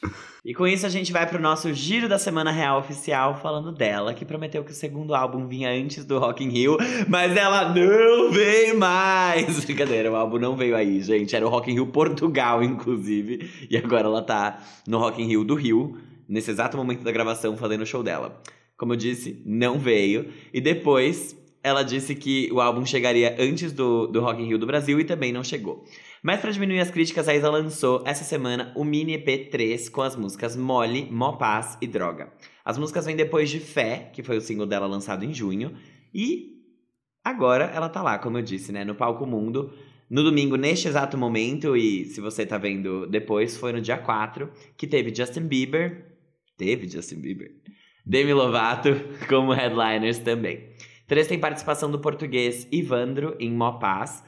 E 0.44 0.54
com 0.54 0.66
isso 0.66 0.86
a 0.86 0.90
gente 0.90 1.12
vai 1.12 1.28
pro 1.28 1.42
nosso 1.42 1.74
giro 1.74 2.08
da 2.08 2.18
semana 2.18 2.50
real 2.50 2.80
oficial 2.80 3.36
falando 3.42 3.74
dela, 3.74 4.14
que 4.14 4.24
prometeu 4.24 4.64
que 4.64 4.72
o 4.72 4.76
segundo 4.76 5.14
álbum 5.14 5.46
vinha 5.46 5.70
antes 5.70 6.06
do 6.06 6.18
Rock 6.18 6.44
in 6.44 6.50
Rio, 6.50 6.78
mas 7.10 7.36
ela 7.36 7.74
não 7.74 8.32
vem 8.32 8.74
mais. 8.74 9.60
Brincadeira, 9.66 10.10
o 10.10 10.16
álbum 10.16 10.40
não 10.40 10.56
veio 10.56 10.78
aí, 10.78 11.02
gente. 11.02 11.36
Era 11.36 11.46
o 11.46 11.50
Rock 11.50 11.70
in 11.70 11.74
Rio 11.74 11.88
Portugal, 11.88 12.64
inclusive, 12.64 13.50
e 13.70 13.76
agora 13.76 14.08
ela 14.08 14.22
tá 14.22 14.64
no 14.88 14.98
Rock 14.98 15.22
in 15.22 15.28
Rio 15.28 15.44
do 15.44 15.56
Rio, 15.56 15.98
nesse 16.28 16.52
exato 16.52 16.78
momento 16.78 17.04
da 17.04 17.12
gravação, 17.12 17.58
fazendo 17.58 17.82
o 17.82 17.86
show 17.86 18.02
dela. 18.02 18.42
Como 18.78 18.94
eu 18.94 18.98
disse, 18.98 19.42
não 19.46 19.78
veio. 19.78 20.30
E 20.54 20.62
depois 20.62 21.36
ela 21.62 21.84
disse 21.84 22.16
que 22.16 22.50
o 22.54 22.62
álbum 22.62 22.86
chegaria 22.86 23.36
antes 23.38 23.74
do, 23.74 24.08
do 24.08 24.22
Rock 24.22 24.42
in 24.42 24.46
Rio 24.46 24.58
do 24.58 24.66
Brasil 24.66 25.00
e 25.02 25.04
também 25.04 25.34
não 25.34 25.44
chegou. 25.44 25.84
Mas 26.22 26.42
pra 26.42 26.52
diminuir 26.52 26.80
as 26.80 26.92
críticas, 26.92 27.30
a 27.30 27.36
Isa 27.36 27.50
lançou 27.50 28.04
essa 28.06 28.24
semana 28.24 28.74
o 28.76 28.84
mini 28.84 29.14
EP 29.14 29.50
3 29.50 29.88
com 29.90 30.02
as 30.02 30.16
músicas 30.16 30.56
Mole, 30.56 31.08
Mó 31.10 31.34
Paz 31.34 31.78
e 31.82 31.88
Droga. 31.88 32.32
As 32.64 32.78
músicas 32.78 33.06
vêm 33.06 33.16
depois 33.16 33.50
de 33.50 33.60
Fé, 33.60 34.10
que 34.14 34.22
foi 34.22 34.38
o 34.38 34.42
single 34.42 34.66
dela 34.66 34.86
lançado 34.86 35.24
em 35.24 35.34
junho, 35.34 35.74
e 36.14 36.58
agora 37.24 37.66
ela 37.66 37.88
tá 37.88 38.02
lá, 38.02 38.20
como 38.20 38.38
eu 38.38 38.42
disse, 38.42 38.72
né, 38.72 38.84
no 38.84 38.96
Palco 38.96 39.26
Mundo. 39.26 39.74
No 40.10 40.24
domingo, 40.24 40.56
neste 40.56 40.88
exato 40.88 41.18
momento, 41.18 41.78
e 41.78 42.06
se 42.06 42.20
você 42.20 42.46
tá 42.46 42.58
vendo 42.58 43.06
depois, 43.08 43.56
foi 43.56 43.72
no 43.72 43.80
dia 43.80 43.98
4, 43.98 44.52
que 44.76 44.88
teve 44.88 45.14
Justin 45.14 45.48
Bieber. 45.48 46.18
Teve 46.58 46.90
Justin 46.90 47.22
Bieber. 47.22 47.52
Demi 48.06 48.34
Lovato 48.34 48.90
como 49.30 49.54
headliners 49.54 50.18
também. 50.18 50.70
Três 51.08 51.28
tem 51.28 51.40
participação 51.40 51.90
do 51.90 52.00
português 52.00 52.68
Ivandro 52.72 53.36
em 53.40 53.52
Mó 53.52 53.74
Paz. 53.74 54.24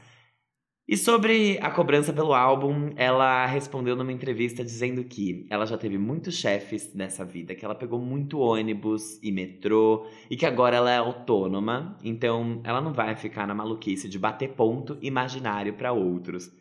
E 0.91 0.97
sobre 0.97 1.57
a 1.61 1.71
cobrança 1.71 2.11
pelo 2.11 2.33
álbum, 2.33 2.91
ela 2.97 3.45
respondeu 3.45 3.95
numa 3.95 4.11
entrevista 4.11 4.61
dizendo 4.61 5.01
que 5.05 5.47
ela 5.49 5.65
já 5.65 5.77
teve 5.77 5.97
muitos 5.97 6.35
chefes 6.35 6.93
nessa 6.93 7.23
vida, 7.23 7.55
que 7.55 7.63
ela 7.63 7.73
pegou 7.73 7.97
muito 7.97 8.39
ônibus 8.39 9.17
e 9.23 9.31
metrô, 9.31 10.05
e 10.29 10.35
que 10.35 10.45
agora 10.45 10.75
ela 10.75 10.91
é 10.91 10.97
autônoma, 10.97 11.97
então 12.03 12.59
ela 12.65 12.81
não 12.81 12.91
vai 12.91 13.15
ficar 13.15 13.47
na 13.47 13.55
maluquice 13.55 14.09
de 14.09 14.19
bater 14.19 14.49
ponto 14.49 14.97
imaginário 15.01 15.75
pra 15.75 15.93
outros. 15.93 16.51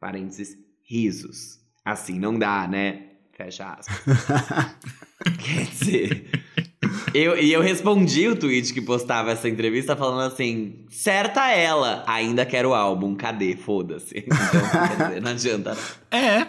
Parênteses, 0.00 0.56
risos. 0.82 1.58
Assim 1.84 2.18
não 2.18 2.38
dá, 2.38 2.66
né? 2.66 3.10
Fecha 3.32 3.74
aspas. 3.74 4.26
Quer 5.38 5.66
dizer. 5.66 6.30
Eu, 7.14 7.36
e 7.38 7.52
eu 7.52 7.60
respondi 7.60 8.28
o 8.28 8.36
tweet 8.36 8.72
que 8.72 8.80
postava 8.80 9.32
essa 9.32 9.48
entrevista 9.48 9.96
falando 9.96 10.32
assim: 10.32 10.84
certa 10.88 11.50
ela, 11.50 12.04
ainda 12.06 12.46
quero 12.46 12.70
o 12.70 12.74
álbum, 12.74 13.14
cadê? 13.14 13.56
Foda-se. 13.56 14.24
Então, 14.30 14.88
quer 14.96 15.06
dizer, 15.08 15.22
não 15.22 15.30
adianta. 15.30 15.76
É. 16.10 16.46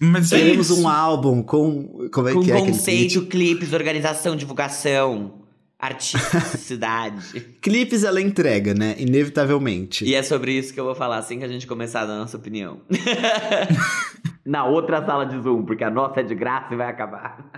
Mas 0.00 0.32
é 0.32 0.38
Teremos 0.38 0.70
isso. 0.70 0.82
um 0.82 0.88
álbum 0.88 1.42
com. 1.42 2.08
Como 2.12 2.28
é 2.28 2.32
Com 2.32 2.42
que 2.42 2.50
é? 2.50 2.54
aquele 2.56 2.72
conceito, 2.72 3.26
clipes, 3.26 3.72
organização, 3.72 4.34
divulgação, 4.34 5.42
artisticidade. 5.78 7.40
Clipes 7.62 8.02
ela 8.04 8.20
entrega, 8.20 8.74
né? 8.74 8.94
Inevitavelmente. 8.98 10.04
e 10.04 10.14
é 10.14 10.22
sobre 10.22 10.52
isso 10.52 10.72
que 10.74 10.80
eu 10.80 10.84
vou 10.84 10.94
falar 10.94 11.18
assim 11.18 11.38
que 11.38 11.44
a 11.44 11.48
gente 11.48 11.66
começar 11.66 12.00
a 12.02 12.06
dar 12.06 12.14
a 12.14 12.18
nossa 12.18 12.36
opinião. 12.36 12.80
Na 14.44 14.64
outra 14.64 15.04
sala 15.04 15.24
de 15.24 15.40
Zoom, 15.40 15.64
porque 15.64 15.84
a 15.84 15.90
nossa 15.90 16.20
é 16.20 16.22
de 16.22 16.34
graça 16.34 16.74
e 16.74 16.76
vai 16.76 16.88
acabar. 16.88 17.50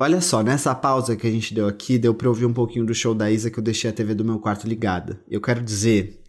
Olha 0.00 0.20
só, 0.20 0.42
nessa 0.42 0.74
pausa 0.74 1.14
que 1.16 1.26
a 1.26 1.30
gente 1.30 1.54
deu 1.54 1.66
aqui, 1.68 1.98
deu 1.98 2.14
pra 2.14 2.28
ouvir 2.28 2.46
um 2.46 2.52
pouquinho 2.52 2.84
do 2.84 2.94
show 2.94 3.14
da 3.14 3.30
Isa 3.30 3.50
que 3.50 3.58
eu 3.58 3.62
deixei 3.62 3.90
a 3.90 3.92
TV 3.92 4.14
do 4.14 4.24
meu 4.24 4.38
quarto 4.38 4.66
ligada. 4.66 5.20
Eu 5.28 5.40
quero 5.40 5.62
dizer 5.62 6.20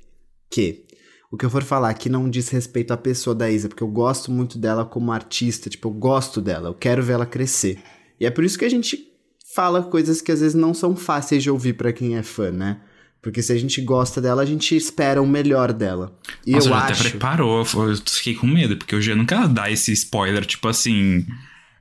que 0.50 0.86
o 1.32 1.38
que 1.38 1.46
eu 1.46 1.50
for 1.50 1.64
falar 1.64 1.90
aqui 1.90 2.10
não 2.10 2.30
diz 2.30 2.50
respeito 2.50 2.92
à 2.94 2.98
pessoa 2.98 3.36
da 3.36 3.50
Isa, 3.50 3.68
porque 3.68 3.82
eu 3.82 3.88
gosto 3.88 4.32
muito 4.32 4.58
dela 4.60 4.86
como 4.86 5.12
artista, 5.12 5.70
tipo, 5.70 5.88
eu 5.88 5.94
gosto 5.94 6.40
dela, 6.40 6.70
eu 6.70 6.74
quero 6.76 7.02
ver 7.02 7.14
ela 7.14 7.26
crescer. 7.26 7.80
E 8.20 8.26
é 8.26 8.30
por 8.30 8.44
isso 8.44 8.60
que 8.60 8.66
a 8.66 8.70
gente 8.70 9.08
fala 9.56 9.82
coisas 9.82 10.22
que 10.22 10.32
às 10.32 10.42
vezes 10.42 10.54
não 10.56 10.74
são 10.74 10.96
fáceis 10.96 11.42
de 11.42 11.50
ouvir 11.50 11.74
pra 11.74 11.92
quem 11.92 12.18
é 12.18 12.24
fã, 12.24 12.52
né? 12.52 12.82
Porque 13.24 13.42
se 13.42 13.54
a 13.54 13.58
gente 13.58 13.82
gosta 13.82 14.20
dela, 14.22 14.42
a 14.42 14.46
gente 14.46 14.76
espera 14.76 15.22
o 15.22 15.26
melhor 15.26 15.72
dela. 15.72 16.14
E 16.46 16.52
Nossa, 16.52 16.70
eu 16.70 16.74
acho. 16.76 16.94
até 17.02 17.10
preparou. 17.10 17.60
Eu 17.60 17.96
fiquei 18.06 18.36
com 18.36 18.46
medo, 18.46 18.76
porque 18.76 18.96
hoje 18.96 19.12
eu 19.12 19.16
nunca 19.16 19.48
dá 19.48 19.72
esse 19.72 19.94
spoiler, 19.94 20.46
tipo 20.46 20.68
assim. 20.68 21.26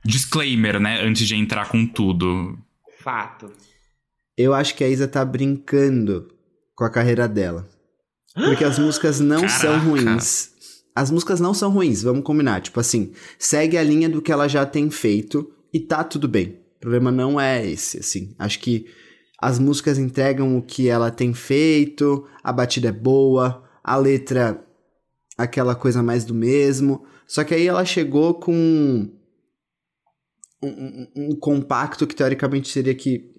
Disclaimer, 0.05 0.79
né? 0.79 1.01
Antes 1.01 1.27
de 1.27 1.35
entrar 1.35 1.69
com 1.69 1.85
tudo. 1.85 2.57
Fato. 2.99 3.51
Eu 4.37 4.53
acho 4.53 4.75
que 4.75 4.83
a 4.83 4.89
Isa 4.89 5.07
tá 5.07 5.23
brincando 5.23 6.27
com 6.75 6.83
a 6.83 6.89
carreira 6.89 7.27
dela. 7.27 7.67
Porque 8.33 8.63
as 8.63 8.79
músicas 8.79 9.19
não 9.19 9.47
são 9.47 9.71
Caraca. 9.73 9.85
ruins. 9.85 10.51
As 10.95 11.09
músicas 11.11 11.39
não 11.39 11.53
são 11.53 11.71
ruins, 11.71 12.03
vamos 12.03 12.23
combinar. 12.23 12.61
Tipo 12.61 12.79
assim, 12.79 13.13
segue 13.37 13.77
a 13.77 13.83
linha 13.83 14.09
do 14.09 14.21
que 14.21 14.31
ela 14.31 14.47
já 14.47 14.65
tem 14.65 14.89
feito 14.89 15.51
e 15.73 15.79
tá 15.79 16.03
tudo 16.03 16.27
bem. 16.27 16.59
O 16.77 16.79
problema 16.79 17.11
não 17.11 17.39
é 17.39 17.65
esse, 17.65 17.99
assim. 17.99 18.35
Acho 18.37 18.59
que 18.59 18.85
as 19.39 19.59
músicas 19.59 19.97
entregam 19.97 20.57
o 20.57 20.61
que 20.61 20.87
ela 20.87 21.11
tem 21.11 21.33
feito, 21.33 22.27
a 22.43 22.51
batida 22.51 22.89
é 22.89 22.91
boa, 22.91 23.63
a 23.83 23.95
letra 23.97 24.63
aquela 25.37 25.75
coisa 25.75 26.03
mais 26.03 26.25
do 26.25 26.33
mesmo. 26.33 27.05
Só 27.27 27.43
que 27.43 27.53
aí 27.53 27.67
ela 27.67 27.85
chegou 27.85 28.35
com 28.35 29.11
um, 30.67 31.07
um- 31.31 31.35
compacto 31.35 32.05
que 32.07 32.15
teoricamente 32.15 32.69
seria 32.69 32.93
que, 32.95 33.29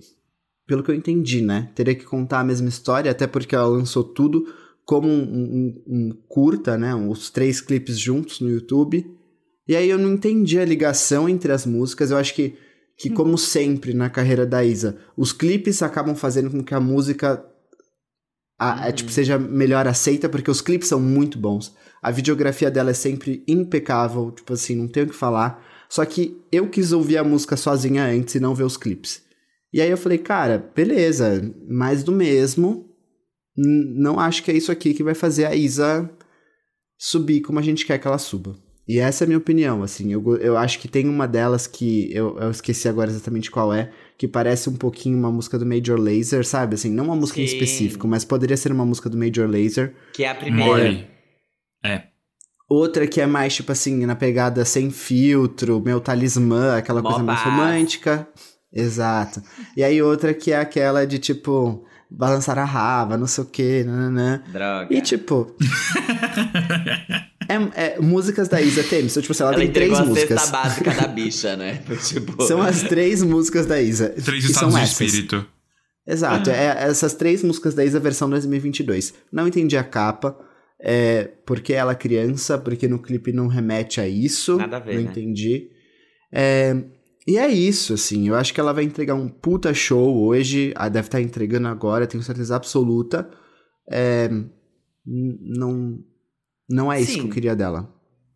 pelo 0.67 0.83
que 0.83 0.91
eu 0.91 0.95
entendi, 0.95 1.41
né? 1.41 1.71
Teria 1.75 1.95
que 1.95 2.05
contar 2.05 2.41
a 2.41 2.45
mesma 2.45 2.69
história, 2.69 3.11
até 3.11 3.27
porque 3.27 3.55
ela 3.55 3.67
lançou 3.67 4.05
tudo 4.05 4.45
como 4.85 5.09
um, 5.09 5.23
um- 5.23 5.83
um 5.87 6.11
curta, 6.29 6.77
né? 6.77 6.95
Os 6.95 7.31
três 7.31 7.61
clipes 7.61 7.99
juntos 7.99 8.41
no 8.41 8.51
YouTube. 8.51 9.05
E 9.67 9.75
aí 9.75 9.89
eu 9.89 9.99
não 9.99 10.13
entendi 10.13 10.59
a 10.59 10.65
ligação 10.65 11.29
entre 11.29 11.51
as 11.53 11.65
músicas. 11.65 12.11
Eu 12.11 12.19
acho 12.19 12.35
que, 12.35 12.55
que 12.99 13.09
como 13.11 13.39
sempre 13.39 13.95
na 13.95 14.11
carreira 14.11 14.45
da 14.47 14.63
Isa, 14.65 14.99
os 15.17 15.33
clipes 15.33 15.83
acabam 15.83 16.15
fazendo 16.15 16.51
com 16.51 16.63
que 16.63 16.75
a 16.75 16.81
música 16.81 17.45
a- 18.59 18.89
é, 18.89 18.93
tipo, 18.93 19.11
seja 19.11 19.39
melhor 19.39 19.87
aceita, 19.89 20.29
porque 20.29 20.51
os 20.51 20.61
clipes 20.61 20.89
são 20.89 21.01
muito 21.01 21.39
bons. 21.39 21.75
A 22.03 22.11
videografia 22.11 22.71
dela 22.71 22.91
é 22.91 22.95
sempre 22.95 23.43
impecável, 23.49 24.31
tipo 24.31 24.53
assim, 24.53 24.77
não 24.77 24.87
tenho 24.87 25.07
o 25.07 25.09
que 25.09 25.15
falar. 25.17 25.63
Só 25.88 26.05
que 26.05 26.40
eu 26.51 26.68
quis 26.68 26.92
ouvir 26.92 27.18
a 27.18 27.25
música 27.25 27.57
sozinha 27.57 28.05
antes 28.05 28.35
e 28.35 28.40
não 28.40 28.55
ver 28.55 28.64
os 28.64 28.77
clipes. 28.77 29.23
E 29.73 29.81
aí 29.81 29.90
eu 29.90 29.97
falei, 29.97 30.18
cara, 30.18 30.70
beleza, 30.75 31.53
mais 31.68 32.05
do 32.05 32.12
mesmo. 32.12 32.88
Não 33.57 34.18
acho 34.18 34.42
que 34.42 34.51
é 34.51 34.55
isso 34.55 34.70
aqui 34.73 34.94
que 34.94 35.03
vai 35.03 35.14
fazer 35.14 35.47
a 35.47 35.55
Isa 35.55 36.11
subir 36.99 37.40
como 37.40 37.59
a 37.59 37.62
gente 37.62 37.85
quer 37.85 37.99
que 37.99 38.07
ela 38.07 38.18
suba. 38.18 38.57
E 38.87 38.99
essa 38.99 39.25
é 39.25 39.27
a 39.27 39.29
minha 39.29 39.38
opinião, 39.38 39.83
assim. 39.83 40.12
Eu, 40.12 40.37
eu 40.37 40.57
acho 40.57 40.79
que 40.79 40.87
tem 40.87 41.09
uma 41.09 41.27
delas 41.27 41.66
que 41.66 42.12
eu, 42.14 42.38
eu 42.38 42.51
esqueci 42.51 42.87
agora 42.87 43.11
exatamente 43.11 43.51
qual 43.51 43.73
é, 43.73 43.90
que 44.18 44.29
parece 44.29 44.68
um 44.68 44.77
pouquinho 44.77 45.18
uma 45.18 45.33
música 45.33 45.59
do 45.59 45.64
Major 45.64 45.99
Lazer, 45.99 46.47
sabe? 46.47 46.75
Assim, 46.75 46.90
não 46.90 47.05
uma 47.05 47.16
música 47.16 47.40
em 47.40 47.47
Sim. 47.47 47.55
específico, 47.55 48.07
mas 48.07 48.25
poderia 48.25 48.57
ser 48.57 48.73
uma 48.73 48.85
música 48.85 49.09
do 49.09 49.16
Major 49.16 49.49
Lazer. 49.49 49.94
Que 50.12 50.25
é 50.25 50.29
a 50.29 50.35
primeira. 50.35 51.09
É. 51.83 52.13
Outra 52.75 53.07
que 53.07 53.21
é 53.21 53.27
mais, 53.27 53.55
tipo 53.55 53.71
assim, 53.71 54.05
na 54.05 54.17
pegada 54.17 54.65
sem 54.65 54.91
filtro, 54.91 55.81
meu 55.81 56.01
talismã, 56.01 56.77
aquela 56.77 57.01
Mó 57.01 57.09
coisa 57.09 57.23
mais 57.23 57.41
romântica. 57.41 58.27
Exato. 58.73 59.41
E 59.77 59.85
aí 59.85 60.03
outra 60.03 60.35
que 60.35 60.51
é 60.51 60.59
aquela 60.59 61.07
de 61.07 61.21
tipo, 61.21 61.85
balançar 62.11 62.59
a 62.59 62.65
raba, 62.65 63.17
não 63.17 63.29
sei 63.29 63.45
o 63.45 63.47
que, 63.47 63.85
nananã. 63.85 64.43
Droga. 64.53 64.89
E 64.91 65.01
tipo. 65.01 65.55
é, 67.49 67.85
é, 67.85 68.01
músicas 68.01 68.49
da 68.49 68.61
Isa 68.61 68.83
Temes. 68.83 69.13
Então, 69.13 69.23
tipo, 69.23 69.31
assim, 69.31 69.45
ela, 69.45 69.53
ela 69.53 69.61
tem 69.63 69.71
três 69.71 69.93
a 69.93 70.05
músicas. 70.05 70.41
cesta 70.41 70.57
básica 70.57 70.91
da 70.95 71.07
bicha, 71.15 71.55
né? 71.55 71.81
Tipo... 72.05 72.43
São 72.43 72.61
as 72.61 72.83
três 72.83 73.23
músicas 73.23 73.67
da 73.67 73.81
Isa. 73.81 74.09
Três 74.09 74.47
estados 74.47 74.75
são 74.75 74.83
de 74.83 74.91
espírito. 74.91 75.47
Exato, 76.05 76.51
é 76.51 76.89
essas 76.89 77.15
três 77.15 77.45
músicas 77.45 77.73
da 77.73 77.85
Isa 77.85 78.01
versão 78.01 78.29
2022. 78.29 79.15
Não 79.33 79.47
entendi 79.47 79.77
a 79.77 79.85
capa, 79.85 80.37
é, 80.81 81.25
porque 81.47 81.73
ela 81.73 81.93
é 81.93 81.97
criança, 81.97 82.59
porque 82.59 82.89
no 82.89 83.01
clipe 83.01 83.33
não 83.33 83.47
remete 83.47 84.01
a 84.01 84.09
isso. 84.09 84.57
Nada 84.57 84.77
a 84.77 84.81
ver, 84.81 84.97
Não 84.97 85.03
né? 85.03 85.11
entendi. 85.11 85.71
É, 86.33 86.75
e 87.27 87.39
é 87.39 87.49
isso, 87.49 87.95
assim, 87.95 88.29
eu 88.29 88.35
acho 88.35 88.53
que 88.53 88.61
ela 88.61 88.73
vai 88.73 88.85
entregar 88.85 89.15
um 89.15 89.29
puta 89.29 89.73
show 89.73 90.25
hoje, 90.27 90.73
ah, 90.77 90.89
deve 90.89 91.09
estar 91.09 91.21
entregando 91.21 91.69
agora, 91.69 92.07
tenho 92.07 92.23
certeza 92.23 92.55
absoluta. 92.57 93.31
É, 93.91 94.29
não, 95.07 95.99
não 96.69 96.93
é 96.93 97.01
isso 97.01 97.13
Sim. 97.13 97.21
que 97.21 97.27
eu 97.29 97.33
queria 97.33 97.57
dela. 97.57 97.91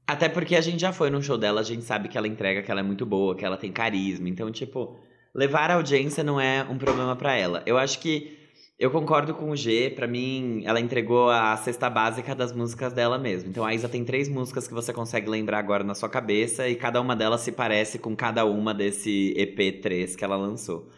Até 0.07 0.27
porque 0.27 0.57
a 0.57 0.61
gente 0.63 0.81
já 0.81 0.91
foi 0.91 1.11
num 1.11 1.21
show 1.21 1.37
dela, 1.37 1.61
a 1.61 1.65
gente 1.65 1.85
sabe 1.85 2.09
que 2.09 2.17
ela 2.17 2.27
entrega, 2.27 2.63
que 2.63 2.71
ela 2.71 2.81
é 2.81 2.83
muito 2.83 3.05
boa, 3.05 3.37
que 3.37 3.45
ela 3.45 3.59
tem 3.59 3.71
carisma. 3.71 4.27
Então, 4.27 4.51
tipo, 4.51 4.97
levar 5.35 5.71
a 5.71 5.75
audiência 5.75 6.25
não 6.25 6.41
é 6.41 6.65
um 6.65 6.79
problema 6.79 7.15
pra 7.15 7.35
ela. 7.37 7.63
Eu 7.67 7.77
acho 7.77 8.01
que 8.01 8.39
eu 8.79 8.91
concordo 8.93 9.35
com 9.35 9.51
o 9.51 9.57
G, 9.57 9.91
pra 9.91 10.07
mim, 10.07 10.63
ela 10.65 10.79
entregou 10.81 11.29
a 11.31 11.57
cesta 11.57 11.91
básica 11.91 12.33
das 12.33 12.53
músicas 12.53 12.93
dela 12.93 13.19
mesmo. 13.19 13.51
Então 13.51 13.65
a 13.65 13.75
Isa 13.75 13.89
tem 13.89 14.05
três 14.05 14.29
músicas 14.29 14.69
que 14.69 14.75
você 14.75 14.93
consegue 14.93 15.29
lembrar 15.29 15.59
agora 15.59 15.83
na 15.83 15.97
sua 15.97 16.09
cabeça 16.09 16.69
e 16.69 16.77
cada 16.77 17.01
uma 17.01 17.17
delas 17.17 17.41
se 17.41 17.51
parece 17.51 17.99
com 17.99 18.15
cada 18.15 18.45
uma 18.45 18.73
desse 18.73 19.35
EP3 19.37 20.15
que 20.15 20.23
ela 20.23 20.37
lançou. 20.37 20.89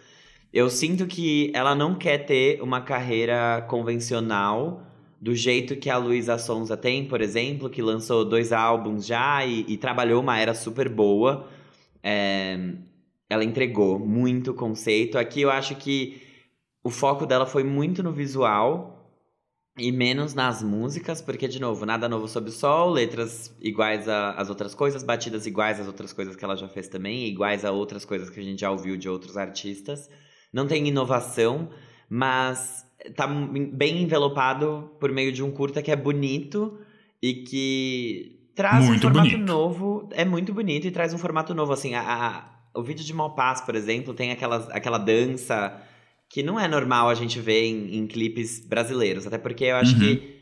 Eu 0.53 0.69
sinto 0.69 1.07
que 1.07 1.51
ela 1.55 1.75
não 1.75 1.95
quer 1.95 2.19
ter 2.27 2.61
uma 2.61 2.83
carreira 2.83 3.63
convencional 3.69 4.83
do 5.19 5.35
jeito 5.35 5.77
que 5.77 5.89
a 5.89 5.97
Luísa 5.97 6.37
Sonza 6.39 6.77
tem, 6.77 7.07
por 7.07 7.23
exemplo, 7.23 7.71
que 7.71 7.81
lançou 7.81 8.25
dois 8.27 8.53
álbuns 8.53 9.07
já 9.07 9.45
e, 9.47 9.65
e 9.69 9.77
trabalhou 9.79 10.21
uma 10.21 10.39
era 10.39 10.53
super 10.53 10.89
boa. 10.89 11.49
É, 12.03 12.59
ela 13.29 13.45
entregou 13.45 13.99
muito 13.99 14.53
conceito. 14.53 15.17
Aqui 15.19 15.43
eu 15.43 15.51
acho 15.51 15.77
que 15.77 16.30
o 16.83 16.91
foco 16.91 17.27
dela 17.27 17.47
foi 17.47 17.63
muito 17.65 18.03
no 18.03 18.13
visual 18.13 18.97
e 19.79 19.91
menos 19.93 20.35
nas 20.35 20.63
músicas, 20.63 21.23
porque, 21.23 21.47
de 21.49 21.61
novo, 21.61 21.87
nada 21.87 22.09
novo 22.09 22.27
sob 22.29 22.49
o 22.49 22.53
sol, 22.53 22.91
letras 22.91 23.55
iguais 23.61 24.09
às 24.09 24.49
outras 24.51 24.75
coisas, 24.75 25.03
batidas 25.03 25.47
iguais 25.47 25.81
às 25.81 25.87
outras 25.87 26.13
coisas 26.13 26.37
que 26.37 26.45
ela 26.45 26.57
já 26.57 26.69
fez 26.69 26.89
também, 26.89 27.27
iguais 27.27 27.65
a 27.65 27.71
outras 27.71 28.05
coisas 28.05 28.29
que 28.29 28.41
a 28.41 28.43
gente 28.43 28.61
já 28.61 28.71
ouviu 28.71 28.97
de 28.97 29.09
outros 29.09 29.37
artistas. 29.37 30.11
Não 30.53 30.67
tem 30.67 30.87
inovação, 30.89 31.71
mas 32.09 32.85
tá 33.17 33.27
bem 33.27 34.03
envelopado 34.03 34.91
por 35.01 35.11
meio 35.13 35.33
de 35.33 35.43
um 35.43 35.51
curta 35.51 35.81
que 35.81 35.91
é 35.91 35.97
bonito 35.97 36.79
e 37.23 37.35
que 37.45 38.51
traz 38.55 38.85
Muito 38.87 38.99
um 38.99 39.11
formato 39.13 39.31
bonito. 39.31 39.47
novo. 39.47 40.09
É 40.13 40.25
muito 40.25 40.53
bonito 40.53 40.87
e 40.87 40.91
traz 40.91 41.15
um 41.15 41.19
formato 41.19 41.55
novo. 41.55 41.73
Assim, 41.73 41.95
a, 41.95 42.03
a- 42.03 42.51
o 42.75 42.83
vídeo 42.83 43.05
de 43.05 43.15
Malpass, 43.15 43.61
por 43.63 43.75
exemplo, 43.77 44.13
tem 44.13 44.31
aquelas, 44.33 44.69
aquela 44.71 44.99
dança 44.99 45.81
que 46.31 46.43
não 46.43 46.59
é 46.59 46.69
normal 46.69 47.09
a 47.09 47.15
gente 47.15 47.41
ver 47.41 47.65
em, 47.65 47.97
em 47.97 48.07
clipes 48.07 48.65
brasileiros. 48.67 49.27
Até 49.27 49.37
porque 49.37 49.65
eu 49.65 49.77
acho 49.77 49.95
Uhum. 49.95 49.99
que 50.01 50.41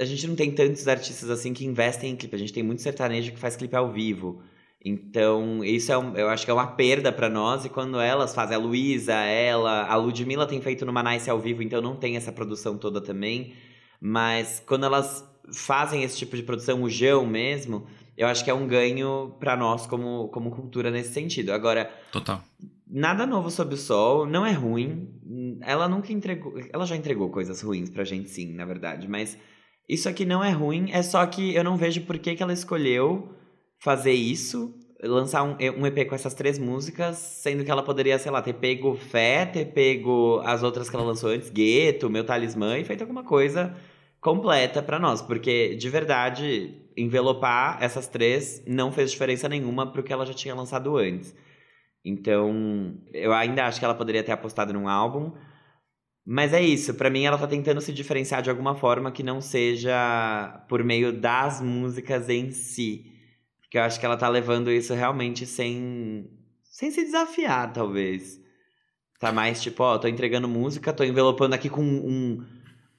a 0.00 0.04
gente 0.04 0.26
não 0.26 0.34
tem 0.34 0.50
tantos 0.50 0.86
artistas 0.88 1.30
assim 1.30 1.54
que 1.54 1.64
investem 1.64 2.10
em 2.10 2.16
clipe. 2.16 2.34
A 2.34 2.38
gente 2.38 2.52
tem 2.52 2.62
muito 2.62 2.82
sertanejo 2.82 3.32
que 3.32 3.38
faz 3.38 3.54
clipe 3.56 3.76
ao 3.76 3.92
vivo. 3.92 4.42
Então, 4.84 5.64
isso 5.64 5.90
é 5.92 5.96
um- 5.96 6.14
eu 6.16 6.28
acho 6.28 6.44
que 6.44 6.50
é 6.50 6.54
uma 6.54 6.66
perda 6.66 7.10
pra 7.12 7.30
nós. 7.30 7.64
E 7.64 7.68
quando 7.70 7.98
elas 8.00 8.34
fazem, 8.34 8.56
a 8.56 8.58
Luísa, 8.58 9.14
ela, 9.14 9.84
a 9.86 9.94
Ludmilla 9.96 10.46
tem 10.46 10.60
feito 10.60 10.84
no 10.84 10.92
Manice 10.92 11.30
ao 11.30 11.38
vivo, 11.40 11.62
então 11.62 11.80
não 11.80 11.96
tem 11.96 12.16
essa 12.16 12.32
produção 12.32 12.76
toda 12.76 13.00
também. 13.00 13.54
Mas 14.00 14.62
quando 14.66 14.84
elas 14.84 15.24
fazem 15.52 16.02
esse 16.02 16.18
tipo 16.18 16.36
de 16.36 16.42
produção, 16.42 16.82
o 16.82 16.90
Jão 16.90 17.24
mesmo, 17.24 17.86
eu 18.16 18.26
acho 18.26 18.44
que 18.44 18.50
é 18.50 18.54
um 18.54 18.66
ganho 18.66 19.34
pra 19.38 19.56
nós 19.56 19.86
como, 19.86 20.28
como 20.28 20.50
cultura 20.50 20.90
nesse 20.90 21.12
sentido. 21.14 21.50
Agora, 21.52 21.84
Total. 22.12 22.42
Nada 22.86 23.26
novo 23.26 23.50
sob 23.50 23.74
o 23.74 23.78
sol, 23.78 24.26
não 24.26 24.44
é 24.44 24.52
ruim. 24.52 25.08
Ela 25.62 25.88
nunca 25.88 26.12
entregou. 26.12 26.54
Ela 26.72 26.84
já 26.84 26.96
entregou 26.96 27.30
coisas 27.30 27.60
ruins 27.62 27.90
pra 27.90 28.04
gente, 28.04 28.28
sim, 28.28 28.52
na 28.52 28.64
verdade. 28.64 29.08
Mas 29.08 29.38
isso 29.88 30.08
aqui 30.08 30.24
não 30.24 30.42
é 30.42 30.50
ruim, 30.50 30.90
é 30.92 31.02
só 31.02 31.24
que 31.26 31.54
eu 31.54 31.62
não 31.62 31.76
vejo 31.76 32.02
por 32.02 32.18
que, 32.18 32.34
que 32.34 32.42
ela 32.42 32.52
escolheu 32.52 33.30
fazer 33.78 34.12
isso, 34.12 34.74
lançar 35.02 35.42
um, 35.42 35.56
um 35.78 35.86
EP 35.86 36.08
com 36.08 36.14
essas 36.14 36.32
três 36.32 36.58
músicas, 36.58 37.16
sendo 37.16 37.64
que 37.64 37.70
ela 37.70 37.82
poderia, 37.82 38.18
sei 38.18 38.32
lá, 38.32 38.40
ter 38.40 38.54
pego 38.54 38.94
Fé, 38.94 39.44
ter 39.44 39.66
pego 39.66 40.40
as 40.44 40.62
outras 40.62 40.88
que 40.88 40.96
ela 40.96 41.04
lançou 41.04 41.30
antes, 41.30 41.50
Gueto, 41.50 42.08
Meu 42.08 42.24
Talismã, 42.24 42.78
e 42.78 42.84
feito 42.84 43.02
alguma 43.02 43.24
coisa 43.24 43.74
completa 44.20 44.82
pra 44.82 44.98
nós. 44.98 45.20
Porque, 45.20 45.74
de 45.74 45.90
verdade, 45.90 46.74
envelopar 46.96 47.76
essas 47.82 48.08
três 48.08 48.62
não 48.66 48.90
fez 48.90 49.10
diferença 49.10 49.48
nenhuma 49.48 49.92
pro 49.92 50.02
que 50.02 50.12
ela 50.12 50.24
já 50.24 50.32
tinha 50.32 50.54
lançado 50.54 50.96
antes. 50.96 51.34
Então, 52.04 52.98
eu 53.12 53.32
ainda 53.32 53.64
acho 53.64 53.78
que 53.78 53.84
ela 53.84 53.94
poderia 53.94 54.22
ter 54.22 54.32
apostado 54.32 54.72
num 54.72 54.88
álbum. 54.88 55.32
Mas 56.26 56.52
é 56.52 56.62
isso, 56.62 56.94
pra 56.94 57.10
mim 57.10 57.24
ela 57.24 57.38
tá 57.38 57.46
tentando 57.46 57.80
se 57.80 57.92
diferenciar 57.92 58.42
de 58.42 58.50
alguma 58.50 58.74
forma 58.74 59.12
que 59.12 59.22
não 59.22 59.40
seja 59.40 60.64
por 60.68 60.82
meio 60.82 61.12
das 61.12 61.60
músicas 61.60 62.28
em 62.28 62.50
si. 62.50 63.12
Porque 63.60 63.76
eu 63.76 63.82
acho 63.82 64.00
que 64.00 64.06
ela 64.06 64.16
tá 64.16 64.28
levando 64.28 64.70
isso 64.70 64.94
realmente 64.94 65.46
sem 65.46 66.30
sem 66.62 66.90
se 66.90 67.04
desafiar, 67.04 67.72
talvez. 67.72 68.40
Tá 69.20 69.30
mais 69.30 69.62
tipo, 69.62 69.82
ó, 69.82 69.96
tô 69.96 70.08
entregando 70.08 70.48
música, 70.48 70.92
tô 70.92 71.04
envelopando 71.04 71.54
aqui 71.54 71.68
com 71.70 71.82
um, 71.82 72.44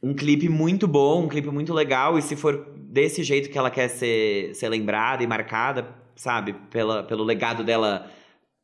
um 0.02 0.14
clipe 0.14 0.48
muito 0.48 0.88
bom, 0.88 1.26
um 1.26 1.28
clipe 1.28 1.50
muito 1.50 1.74
legal, 1.74 2.18
e 2.18 2.22
se 2.22 2.38
for 2.38 2.74
desse 2.78 3.22
jeito 3.22 3.50
que 3.50 3.58
ela 3.58 3.70
quer 3.70 3.90
ser, 3.90 4.56
ser 4.56 4.70
lembrada 4.70 5.24
e 5.24 5.28
marcada, 5.28 5.94
sabe, 6.16 6.54
pela, 6.72 7.04
pelo 7.04 7.24
legado 7.24 7.64
dela 7.66 8.10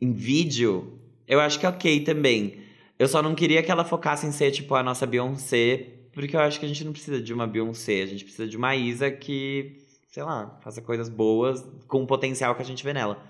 em 0.02 0.12
vídeo, 0.12 1.00
eu 1.28 1.40
acho 1.40 1.60
que 1.60 1.66
é 1.66 1.70
ok 1.70 2.04
também. 2.04 2.60
Eu 2.98 3.08
só 3.08 3.22
não 3.22 3.36
queria 3.36 3.64
que 3.64 3.72
ela 3.72 3.86
focasse 3.86 4.26
em 4.26 4.32
ser, 4.32 4.52
tipo, 4.52 4.76
a 4.76 4.84
nossa 4.84 5.06
Beyoncé, 5.06 5.88
porque 6.14 6.36
eu 6.36 6.40
acho 6.40 6.60
que 6.60 6.66
a 6.66 6.68
gente 6.68 6.84
não 6.84 6.92
precisa 6.92 7.22
de 7.22 7.34
uma 7.34 7.48
Beyoncé, 7.48 8.02
a 8.02 8.06
gente 8.08 8.24
precisa 8.24 8.48
de 8.48 8.58
uma 8.58 8.76
Isa 8.76 9.10
que, 9.10 9.78
sei 10.12 10.24
lá, 10.24 10.60
faça 10.64 10.82
coisas 10.82 11.08
boas 11.08 11.64
com 11.88 12.04
o 12.04 12.08
potencial 12.08 12.56
que 12.56 12.62
a 12.62 12.66
gente 12.66 12.84
vê 12.84 12.94
nela. 12.94 13.24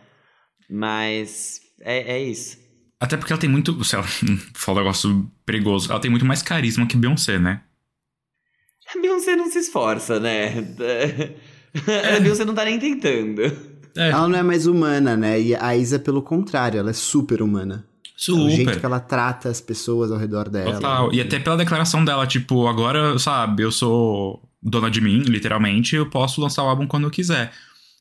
Mas 0.69 1.61
é, 1.79 2.15
é 2.15 2.19
isso. 2.23 2.57
Até 2.99 3.17
porque 3.17 3.33
ela 3.33 3.39
tem 3.39 3.49
muito. 3.49 3.83
Sei 3.83 3.99
lá, 3.99 4.05
falar 4.53 4.79
um 4.79 4.83
negócio 4.83 5.31
perigoso. 5.45 5.91
Ela 5.91 5.99
tem 5.99 6.11
muito 6.11 6.25
mais 6.25 6.41
carisma 6.41 6.87
que 6.87 6.95
Beyoncé, 6.95 7.39
né? 7.39 7.63
A 8.95 8.99
Beyoncé 8.99 9.35
não 9.35 9.49
se 9.49 9.59
esforça, 9.59 10.19
né? 10.19 10.53
A 12.15 12.19
Beyoncé 12.19 12.45
não 12.45 12.53
tá 12.53 12.65
nem 12.65 12.79
tentando. 12.79 13.70
É, 13.95 14.09
Ela 14.09 14.27
não 14.27 14.37
é 14.37 14.43
mais 14.43 14.65
humana, 14.67 15.17
né? 15.17 15.39
E 15.39 15.55
a 15.55 15.75
Isa, 15.75 15.99
pelo 15.99 16.21
contrário, 16.21 16.79
ela 16.79 16.89
é 16.89 16.93
super 16.93 17.41
humana. 17.41 17.85
O 18.29 18.49
jeito 18.49 18.67
que 18.67 18.73
super. 18.75 18.85
ela 18.85 18.99
trata 18.99 19.49
as 19.49 19.59
pessoas 19.59 20.11
ao 20.11 20.17
redor 20.17 20.47
dela. 20.47 20.73
Total. 20.73 21.11
E 21.11 21.19
até 21.19 21.39
pela 21.39 21.57
declaração 21.57 22.05
dela, 22.05 22.27
tipo, 22.27 22.67
agora, 22.67 23.17
sabe, 23.17 23.63
eu 23.63 23.71
sou 23.71 24.47
dona 24.61 24.91
de 24.91 25.01
mim, 25.01 25.21
literalmente, 25.21 25.95
eu 25.95 26.07
posso 26.07 26.39
lançar 26.39 26.63
o 26.63 26.67
álbum 26.67 26.85
quando 26.85 27.05
eu 27.05 27.11
quiser. 27.11 27.51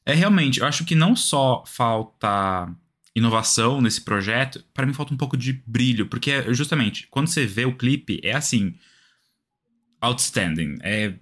É 0.04 0.12
realmente, 0.12 0.60
eu 0.60 0.66
acho 0.66 0.84
que 0.84 0.94
não 0.94 1.16
só 1.16 1.64
falta 1.66 2.68
inovação 3.16 3.80
nesse 3.80 4.02
projeto, 4.02 4.62
pra 4.74 4.84
mim 4.84 4.92
falta 4.92 5.14
um 5.14 5.16
pouco 5.16 5.36
de 5.36 5.62
brilho, 5.66 6.06
porque 6.06 6.52
justamente, 6.52 7.08
quando 7.10 7.28
você 7.28 7.46
vê 7.46 7.64
o 7.64 7.76
clipe, 7.76 8.20
é 8.22 8.34
assim, 8.36 8.74
outstanding, 10.00 10.76
é 10.82 11.14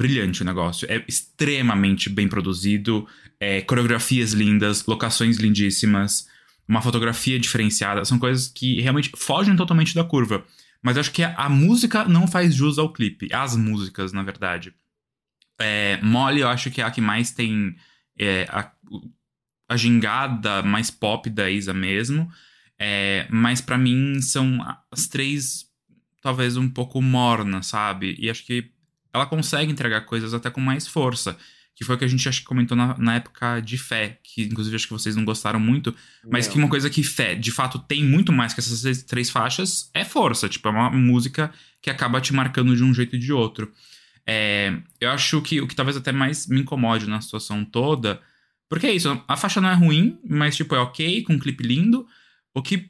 brilhante 0.00 0.40
o 0.40 0.46
negócio, 0.46 0.90
é 0.90 1.04
extremamente 1.06 2.08
bem 2.08 2.26
produzido, 2.26 3.06
é, 3.38 3.60
coreografias 3.60 4.32
lindas, 4.32 4.86
locações 4.86 5.36
lindíssimas, 5.36 6.26
uma 6.66 6.80
fotografia 6.80 7.38
diferenciada, 7.38 8.02
são 8.06 8.18
coisas 8.18 8.48
que 8.48 8.80
realmente 8.80 9.12
fogem 9.14 9.54
totalmente 9.54 9.94
da 9.94 10.02
curva. 10.02 10.42
Mas 10.82 10.96
eu 10.96 11.00
acho 11.00 11.12
que 11.12 11.22
a, 11.22 11.34
a 11.34 11.50
música 11.50 12.06
não 12.06 12.26
faz 12.26 12.54
jus 12.54 12.78
ao 12.78 12.90
clipe, 12.90 13.28
as 13.30 13.54
músicas, 13.54 14.10
na 14.10 14.22
verdade. 14.22 14.72
É, 15.60 16.00
Molly, 16.02 16.40
eu 16.40 16.48
acho 16.48 16.70
que 16.70 16.80
é 16.80 16.84
a 16.84 16.90
que 16.90 17.02
mais 17.02 17.30
tem 17.30 17.76
é, 18.18 18.46
a, 18.48 18.72
a 19.68 19.76
gingada 19.76 20.62
mais 20.62 20.90
pop 20.90 21.28
da 21.28 21.50
Isa 21.50 21.74
mesmo. 21.74 22.32
É, 22.78 23.26
mas 23.28 23.60
pra 23.60 23.76
mim 23.76 24.22
são 24.22 24.60
as 24.90 25.06
três, 25.06 25.66
talvez 26.22 26.56
um 26.56 26.70
pouco 26.70 27.02
morna, 27.02 27.62
sabe? 27.62 28.16
E 28.18 28.30
acho 28.30 28.46
que 28.46 28.72
ela 29.12 29.26
consegue 29.26 29.70
entregar 29.72 30.02
coisas 30.02 30.32
até 30.34 30.50
com 30.50 30.60
mais 30.60 30.86
força. 30.86 31.36
Que 31.74 31.84
foi 31.84 31.94
o 31.94 31.98
que 31.98 32.04
a 32.04 32.08
gente 32.08 32.28
acho 32.28 32.40
que 32.40 32.46
comentou 32.46 32.76
na, 32.76 32.94
na 32.98 33.14
época 33.14 33.60
de 33.60 33.78
Fé, 33.78 34.18
que 34.22 34.42
inclusive 34.42 34.76
acho 34.76 34.86
que 34.86 34.92
vocês 34.92 35.16
não 35.16 35.24
gostaram 35.24 35.58
muito, 35.58 35.94
mas 36.30 36.46
Não. 36.46 36.52
que 36.52 36.58
uma 36.58 36.68
coisa 36.68 36.90
que 36.90 37.02
Fé, 37.02 37.34
de 37.34 37.50
fato, 37.50 37.78
tem 37.78 38.04
muito 38.04 38.30
mais 38.32 38.52
que 38.52 38.60
essas 38.60 39.02
três- 39.04 39.30
faixas 39.30 39.88
é 39.94 40.04
força. 40.04 40.46
Tipo, 40.46 40.68
é 40.68 40.72
uma 40.72 40.90
música 40.90 41.50
que 41.80 41.88
acaba 41.88 42.20
te 42.20 42.34
marcando 42.34 42.76
de 42.76 42.84
um 42.84 42.92
jeito 42.92 43.16
e 43.16 43.18
de 43.18 43.32
outro. 43.32 43.72
É, 44.26 44.76
eu 45.00 45.10
acho 45.10 45.40
que 45.40 45.60
o 45.60 45.66
que 45.66 45.74
talvez 45.74 45.96
até 45.96 46.12
mais 46.12 46.46
me 46.46 46.60
incomode 46.60 47.06
na 47.08 47.20
situação 47.20 47.64
toda. 47.64 48.20
Porque 48.68 48.86
é 48.86 48.92
isso, 48.92 49.18
a 49.26 49.36
faixa 49.36 49.60
não 49.60 49.70
é 49.70 49.74
ruim, 49.74 50.18
mas, 50.28 50.56
tipo, 50.56 50.74
é 50.74 50.78
ok, 50.78 51.22
com 51.22 51.32
um 51.34 51.38
clipe 51.38 51.64
lindo. 51.64 52.06
O 52.54 52.60
que 52.62 52.88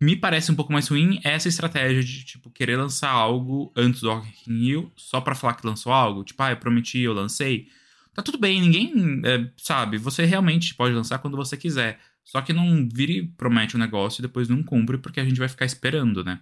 me 0.00 0.14
parece 0.14 0.52
um 0.52 0.54
pouco 0.54 0.72
mais 0.72 0.88
ruim 0.88 1.20
essa 1.24 1.48
estratégia 1.48 2.02
de, 2.02 2.24
tipo, 2.24 2.50
querer 2.50 2.76
lançar 2.76 3.10
algo 3.10 3.72
antes 3.76 4.00
do 4.00 4.10
Rock 4.10 4.28
in 4.48 4.58
Rio 4.58 4.92
só 4.96 5.20
pra 5.20 5.34
falar 5.34 5.54
que 5.54 5.66
lançou 5.66 5.92
algo. 5.92 6.22
Tipo, 6.22 6.42
ah, 6.42 6.50
eu 6.50 6.56
prometi, 6.56 7.00
eu 7.00 7.12
lancei. 7.12 7.68
Tá 8.14 8.22
tudo 8.22 8.38
bem, 8.38 8.60
ninguém 8.60 9.20
é, 9.24 9.50
sabe. 9.56 9.98
Você 9.98 10.24
realmente 10.24 10.74
pode 10.74 10.94
lançar 10.94 11.18
quando 11.18 11.36
você 11.36 11.56
quiser. 11.56 11.98
Só 12.24 12.40
que 12.40 12.52
não 12.52 12.88
vire 12.92 13.18
e 13.18 13.26
promete 13.26 13.76
um 13.76 13.80
negócio 13.80 14.20
e 14.20 14.22
depois 14.22 14.48
não 14.48 14.62
cumpre, 14.62 14.98
porque 14.98 15.20
a 15.20 15.24
gente 15.24 15.38
vai 15.38 15.48
ficar 15.48 15.64
esperando, 15.64 16.24
né? 16.24 16.40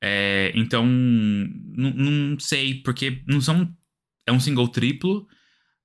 É, 0.00 0.52
então, 0.54 0.86
não 0.86 2.38
sei, 2.38 2.74
porque 2.82 3.22
não 3.26 3.40
são. 3.40 3.74
É 4.26 4.32
um 4.32 4.40
single 4.40 4.68
triplo, 4.68 5.26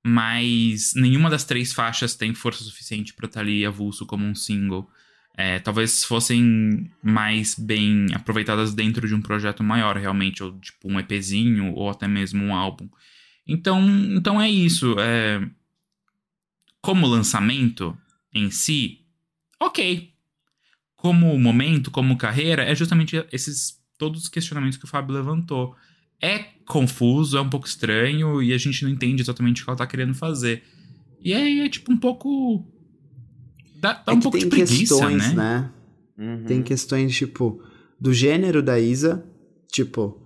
mas 0.03 0.93
nenhuma 0.95 1.29
das 1.29 1.43
três 1.43 1.71
faixas 1.71 2.15
tem 2.15 2.33
força 2.33 2.63
suficiente 2.63 3.13
para 3.13 3.27
estar 3.27 3.39
tá 3.39 3.45
ali 3.45 3.65
avulso 3.65 4.05
como 4.05 4.25
um 4.25 4.33
single. 4.33 4.89
É, 5.41 5.57
talvez 5.57 6.03
fossem 6.03 6.87
mais 7.01 7.55
bem 7.55 8.05
aproveitadas 8.13 8.75
dentro 8.75 9.07
de 9.07 9.15
um 9.15 9.21
projeto 9.21 9.63
maior, 9.63 9.97
realmente, 9.97 10.43
ou 10.43 10.59
tipo 10.59 10.87
um 10.87 10.99
EPzinho, 10.99 11.73
ou 11.73 11.89
até 11.89 12.07
mesmo 12.07 12.43
um 12.43 12.53
álbum. 12.53 12.87
Então, 13.47 13.81
então 14.15 14.39
é 14.39 14.47
isso. 14.47 14.95
É... 14.99 15.41
Como 16.79 17.07
lançamento 17.07 17.97
em 18.31 18.51
si, 18.51 18.99
ok. 19.59 20.13
Como 20.95 21.39
momento, 21.39 21.89
como 21.89 22.17
carreira, 22.17 22.63
é 22.63 22.75
justamente 22.75 23.25
esses 23.31 23.81
todos 23.97 24.21
os 24.21 24.29
questionamentos 24.29 24.77
que 24.77 24.85
o 24.85 24.87
Fábio 24.87 25.15
levantou. 25.15 25.75
É 26.21 26.37
confuso, 26.67 27.35
é 27.35 27.41
um 27.41 27.49
pouco 27.49 27.65
estranho 27.65 28.43
e 28.43 28.53
a 28.53 28.57
gente 28.59 28.83
não 28.83 28.91
entende 28.91 29.23
exatamente 29.23 29.63
o 29.63 29.65
que 29.65 29.71
ela 29.71 29.77
tá 29.77 29.87
querendo 29.87 30.13
fazer. 30.13 30.63
E 31.19 31.33
é, 31.33 31.65
é 31.65 31.69
tipo 31.69 31.91
um 31.91 31.97
pouco. 31.97 32.63
Dá, 33.81 33.93
dá 33.93 34.11
é 34.11 34.15
um 34.15 34.19
pouco 34.19 34.37
de 34.37 34.45
preguiça, 34.45 34.93
questões, 34.93 35.33
né? 35.33 35.71
né? 36.15 36.35
Uhum. 36.35 36.43
Tem 36.45 36.61
questões, 36.61 37.15
tipo, 37.15 37.59
do 37.99 38.13
gênero 38.13 38.61
da 38.61 38.79
Isa. 38.79 39.25
Tipo, 39.71 40.21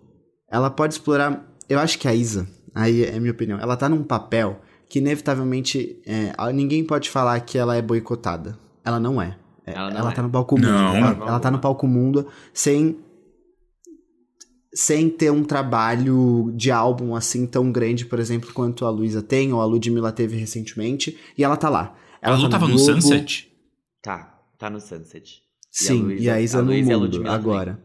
ela 0.52 0.70
pode 0.70 0.96
explorar. 0.96 1.50
Eu 1.70 1.80
acho 1.80 1.98
que 1.98 2.08
a 2.08 2.13
Isa, 2.13 2.46
aí 2.74 3.06
é 3.06 3.18
minha 3.18 3.32
opinião, 3.32 3.58
ela 3.58 3.78
tá 3.78 3.88
num 3.88 4.04
papel 4.04 4.62
que 4.89 5.00
inevitavelmente 5.00 6.02
é, 6.06 6.34
ninguém 6.52 6.84
pode 6.84 7.10
falar 7.10 7.39
que 7.39 7.58
ela 7.58 7.76
é 7.76 7.82
boicotada. 7.82 8.60
Ela 8.84 9.00
não 9.00 9.22
é. 9.22 9.38
é 9.65 9.74
Ela 9.74 9.89
não 9.89 9.98
ela 10.00 10.12
é. 10.12 10.13
tá 10.13 10.22
no 10.22 10.30
palco 10.30 10.56
mundo. 10.56 10.68
Não. 10.68 10.96
Ela, 10.96 11.08
ela 11.28 11.39
tá 11.39 11.50
no 11.50 11.60
palco 11.60 11.88
mundo 11.88 12.28
sem 12.54 13.00
sem 14.74 15.10
ter 15.10 15.32
um 15.32 15.46
trabalho 15.46 16.52
de 16.54 16.70
álbum 16.70 17.15
assim 17.15 17.48
tão 17.48 17.72
grande, 17.72 18.06
por 18.06 18.20
exemplo, 18.20 18.52
quanto 18.54 18.86
a 18.86 18.89
Luísa 18.89 19.22
tem, 19.22 19.54
ou 19.54 19.62
a 19.62 19.65
Ludmilla 19.65 20.12
teve 20.12 20.36
recentemente, 20.36 21.18
e 21.38 21.46
ela 21.46 21.56
tá 21.56 21.70
lá. 21.70 21.96
Ela 22.25 22.38
a 22.38 22.39
Lu 22.39 22.43
tá 22.45 22.49
tava 22.49 22.67
no 22.67 22.75
Globo. 22.75 23.01
Sunset? 23.01 23.51
Tá, 24.01 24.41
tá 24.57 24.67
no 24.67 24.81
Sunset. 24.81 25.43
Sim, 25.69 26.15
e 26.17 26.27
a, 26.27 26.41
Isa 26.41 26.57
a 26.57 26.61
no 26.61 26.69
Luísa 26.69 26.91
a 26.91 26.97
mundo 26.97 27.03
Ludmilla 27.03 27.35
agora. 27.35 27.83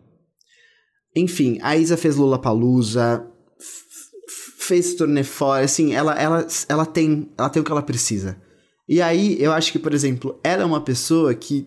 Enfim, 1.14 1.59
a 1.61 1.76
Isa 1.76 1.96
fez 1.96 2.16
Lula 2.16 2.38
Palusa, 2.38 3.26
fez 4.59 4.94
turnê 4.94 5.24
fora, 5.24 5.64
assim, 5.64 5.92
ela, 5.92 6.14
ela, 6.14 6.46
ela, 6.68 6.87
tem, 6.87 7.29
ela 7.37 7.50
tem 7.50 7.61
o 7.61 7.64
que 7.64 7.70
ela 7.70 7.83
precisa. 7.83 8.40
E 8.88 9.03
aí, 9.03 9.37
eu 9.42 9.53
acho 9.53 9.72
que, 9.72 9.79
por 9.79 9.92
exemplo, 9.92 10.40
ela 10.42 10.62
é 10.62 10.66
uma 10.66 10.81
pessoa 10.81 11.35
que, 11.35 11.66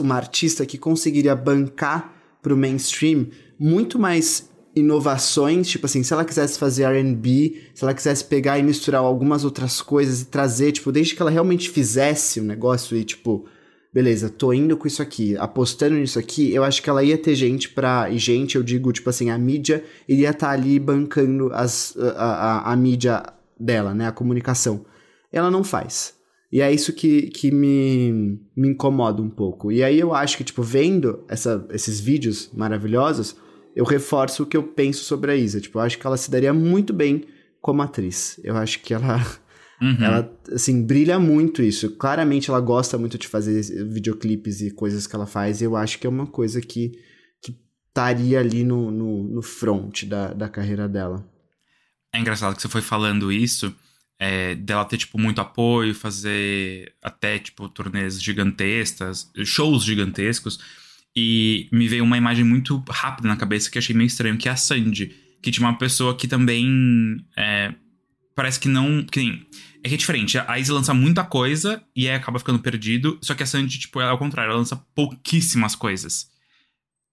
uma 0.00 0.16
artista 0.16 0.66
que 0.66 0.78
conseguiria 0.78 1.36
bancar 1.36 2.14
pro 2.42 2.56
mainstream 2.56 3.28
muito 3.58 3.96
mais 3.96 4.50
inovações, 4.74 5.68
tipo 5.68 5.86
assim, 5.86 6.02
se 6.02 6.12
ela 6.12 6.24
quisesse 6.24 6.58
fazer 6.58 6.84
R&B, 6.84 7.62
se 7.74 7.84
ela 7.84 7.94
quisesse 7.94 8.24
pegar 8.24 8.58
e 8.58 8.62
misturar 8.62 9.02
algumas 9.02 9.44
outras 9.44 9.82
coisas 9.82 10.22
e 10.22 10.26
trazer, 10.26 10.72
tipo, 10.72 10.90
desde 10.90 11.14
que 11.14 11.22
ela 11.22 11.30
realmente 11.30 11.68
fizesse 11.68 12.40
o 12.40 12.44
negócio 12.44 12.96
e, 12.96 13.04
tipo, 13.04 13.46
beleza, 13.92 14.30
tô 14.30 14.52
indo 14.52 14.76
com 14.76 14.86
isso 14.86 15.02
aqui, 15.02 15.36
apostando 15.36 15.96
nisso 15.96 16.18
aqui, 16.18 16.52
eu 16.54 16.64
acho 16.64 16.82
que 16.82 16.88
ela 16.88 17.04
ia 17.04 17.18
ter 17.18 17.34
gente 17.34 17.68
pra. 17.68 18.08
E 18.10 18.18
gente, 18.18 18.56
eu 18.56 18.62
digo, 18.62 18.90
tipo 18.92 19.10
assim, 19.10 19.28
a 19.30 19.36
mídia 19.36 19.84
iria 20.08 20.30
estar 20.30 20.50
ali 20.50 20.78
bancando 20.78 21.50
as, 21.52 21.94
a, 22.16 22.24
a, 22.24 22.72
a 22.72 22.76
mídia 22.76 23.22
dela, 23.60 23.94
né? 23.94 24.06
A 24.06 24.12
comunicação. 24.12 24.84
Ela 25.30 25.50
não 25.50 25.62
faz. 25.62 26.14
E 26.50 26.60
é 26.60 26.70
isso 26.70 26.92
que, 26.92 27.28
que 27.28 27.50
me, 27.50 28.38
me 28.54 28.68
incomoda 28.68 29.22
um 29.22 29.30
pouco. 29.30 29.72
E 29.72 29.82
aí 29.82 29.98
eu 29.98 30.14
acho 30.14 30.36
que, 30.36 30.44
tipo, 30.44 30.62
vendo 30.62 31.24
essa, 31.26 31.66
esses 31.70 31.98
vídeos 31.98 32.50
maravilhosos, 32.52 33.36
eu 33.74 33.84
reforço 33.84 34.42
o 34.42 34.46
que 34.46 34.56
eu 34.56 34.62
penso 34.62 35.04
sobre 35.04 35.32
a 35.32 35.36
Isa. 35.36 35.60
Tipo, 35.60 35.78
eu 35.78 35.82
acho 35.82 35.98
que 35.98 36.06
ela 36.06 36.16
se 36.16 36.30
daria 36.30 36.52
muito 36.52 36.92
bem 36.92 37.24
como 37.60 37.82
atriz. 37.82 38.40
Eu 38.42 38.56
acho 38.56 38.80
que 38.80 38.92
ela 38.94 39.18
Uhum. 39.82 40.04
ela, 40.04 40.32
assim, 40.52 40.86
brilha 40.86 41.18
muito 41.18 41.60
isso. 41.60 41.90
Claramente 41.96 42.48
ela 42.48 42.60
gosta 42.60 42.96
muito 42.96 43.18
de 43.18 43.26
fazer 43.26 43.60
videoclipes 43.88 44.60
e 44.60 44.70
coisas 44.70 45.08
que 45.08 45.16
ela 45.16 45.26
faz. 45.26 45.60
E 45.60 45.64
eu 45.64 45.74
acho 45.74 45.98
que 45.98 46.06
é 46.06 46.10
uma 46.10 46.26
coisa 46.26 46.60
que, 46.60 46.92
que 47.42 47.56
estaria 47.88 48.38
ali 48.38 48.62
no, 48.62 48.92
no, 48.92 49.24
no 49.24 49.42
front 49.42 50.04
da, 50.04 50.32
da 50.32 50.48
carreira 50.48 50.88
dela. 50.88 51.28
É 52.14 52.20
engraçado 52.20 52.54
que 52.54 52.62
você 52.62 52.68
foi 52.68 52.80
falando 52.80 53.32
isso, 53.32 53.74
é, 54.20 54.54
dela 54.54 54.84
ter, 54.84 54.98
tipo, 54.98 55.18
muito 55.18 55.40
apoio, 55.40 55.92
fazer 55.94 56.94
até, 57.02 57.40
tipo, 57.40 57.68
turnês 57.68 58.22
gigantescas, 58.22 59.32
shows 59.44 59.82
gigantescos. 59.82 60.60
E 61.14 61.68
me 61.70 61.88
veio 61.88 62.04
uma 62.04 62.16
imagem 62.16 62.44
muito 62.44 62.82
rápida 62.88 63.28
na 63.28 63.36
cabeça 63.36 63.70
que 63.70 63.78
achei 63.78 63.94
meio 63.94 64.06
estranho, 64.06 64.38
que 64.38 64.48
é 64.48 64.52
a 64.52 64.56
Sandy. 64.56 65.14
Que 65.42 65.50
tinha 65.50 65.66
uma 65.66 65.76
pessoa 65.76 66.16
que 66.16 66.26
também 66.26 67.24
é, 67.36 67.74
parece 68.34 68.58
que 68.58 68.68
não. 68.68 69.04
Que 69.04 69.20
nem, 69.20 69.46
é 69.82 69.88
que 69.88 69.94
é 69.94 69.98
diferente. 69.98 70.38
A 70.38 70.58
Izzy 70.58 70.72
lança 70.72 70.94
muita 70.94 71.24
coisa 71.24 71.82
e 71.94 72.08
aí 72.08 72.14
acaba 72.14 72.38
ficando 72.38 72.60
perdido. 72.60 73.18
Só 73.20 73.34
que 73.34 73.42
a 73.42 73.46
Sandy, 73.46 73.78
tipo, 73.78 74.00
é 74.00 74.08
ao 74.08 74.18
contrário, 74.18 74.50
ela 74.50 74.58
lança 74.58 74.76
pouquíssimas 74.94 75.74
coisas. 75.74 76.30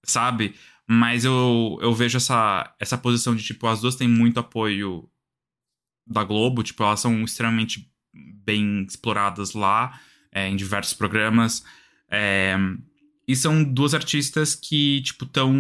Sabe? 0.04 0.54
Mas 0.88 1.26
eu, 1.26 1.78
eu 1.82 1.94
vejo 1.94 2.18
essa, 2.18 2.74
essa 2.80 2.98
posição 2.98 3.36
de, 3.36 3.44
tipo, 3.44 3.68
as 3.68 3.82
duas 3.82 3.96
têm 3.96 4.08
muito 4.08 4.40
apoio 4.40 5.10
da 6.06 6.24
Globo, 6.24 6.64
tipo, 6.64 6.82
elas 6.84 7.00
são 7.00 7.24
extremamente 7.24 7.88
bem 8.12 8.84
exploradas 8.90 9.54
lá, 9.54 10.00
é, 10.32 10.48
em 10.48 10.56
diversos 10.56 10.94
programas. 10.94 11.64
É, 12.10 12.58
e 13.30 13.36
são 13.36 13.63
duas 13.63 13.94
artistas 13.94 14.56
que, 14.56 15.04
tipo, 15.04 15.24
estão 15.24 15.54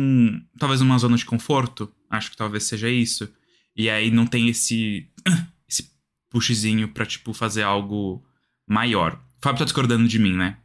talvez 0.57 0.81
numa 0.81 0.97
zona 0.97 1.15
de 1.15 1.23
conforto. 1.23 1.87
Acho 2.09 2.31
que 2.31 2.35
talvez 2.35 2.63
seja 2.63 2.89
isso. 2.89 3.31
E 3.75 3.87
aí 3.91 4.09
não 4.09 4.25
tem 4.25 4.49
esse, 4.49 5.07
esse 5.69 5.87
pushzinho 6.31 6.87
pra, 6.87 7.05
tipo, 7.05 7.31
fazer 7.31 7.61
algo 7.61 8.25
maior. 8.67 9.13
O 9.13 9.43
Fábio 9.43 9.59
tá 9.59 9.65
discordando 9.65 10.07
de 10.07 10.17
mim, 10.17 10.35
né? 10.35 10.57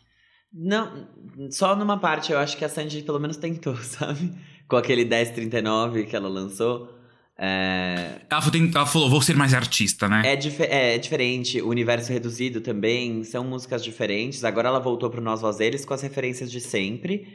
Não, 0.50 1.06
só 1.50 1.76
numa 1.76 1.98
parte 1.98 2.32
eu 2.32 2.38
acho 2.38 2.56
que 2.56 2.64
a 2.64 2.70
Sandy 2.70 3.02
pelo 3.02 3.20
menos 3.20 3.36
tentou, 3.36 3.76
sabe? 3.84 4.32
Com 4.66 4.76
aquele 4.76 5.04
1039 5.04 6.04
que 6.04 6.16
ela 6.16 6.28
lançou. 6.30 6.90
É, 7.36 8.20
Ela, 8.30 8.40
falou- 8.40 8.68
ela 8.74 8.86
falou, 8.86 9.10
vou 9.10 9.20
ser 9.20 9.36
mais 9.36 9.52
artista, 9.54 10.08
né? 10.08 10.22
é, 10.24 10.36
dife- 10.36 10.62
é 10.70 10.96
diferente, 10.98 11.60
o 11.60 11.68
universo 11.68 12.12
reduzido 12.12 12.60
também, 12.60 13.24
são 13.24 13.42
músicas 13.44 13.82
diferentes. 13.82 14.44
Agora 14.44 14.68
ela 14.68 14.78
voltou 14.78 15.10
pro 15.10 15.20
Nós 15.20 15.40
Voz 15.40 15.58
Eles 15.60 15.84
com 15.84 15.92
as 15.94 16.02
referências 16.02 16.50
de 16.50 16.60
sempre. 16.60 17.26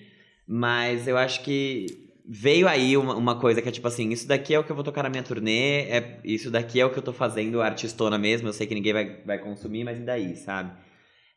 Mas 0.48 1.08
eu 1.08 1.18
acho 1.18 1.44
que 1.44 1.86
veio 2.28 2.68
aí 2.68 2.96
uma, 2.98 3.14
uma 3.16 3.36
coisa 3.40 3.62
que 3.62 3.70
é 3.70 3.72
tipo 3.72 3.88
assim: 3.88 4.10
isso 4.10 4.28
daqui 4.28 4.54
é 4.54 4.60
o 4.60 4.64
que 4.64 4.72
eu 4.72 4.76
vou 4.76 4.84
tocar 4.84 5.04
na 5.04 5.10
minha 5.10 5.22
turnê, 5.22 5.82
é, 5.82 6.20
isso 6.24 6.50
daqui 6.50 6.80
é 6.80 6.86
o 6.86 6.90
que 6.90 6.98
eu 6.98 7.04
tô 7.04 7.14
fazendo 7.14 7.62
artistona 7.62 8.18
mesmo. 8.18 8.48
Eu 8.48 8.54
sei 8.54 8.66
que 8.66 8.74
ninguém 8.74 8.94
vai, 8.94 9.18
vai 9.26 9.38
consumir, 9.38 9.84
mas 9.84 10.00
e 10.00 10.02
daí, 10.02 10.36
sabe? 10.38 10.72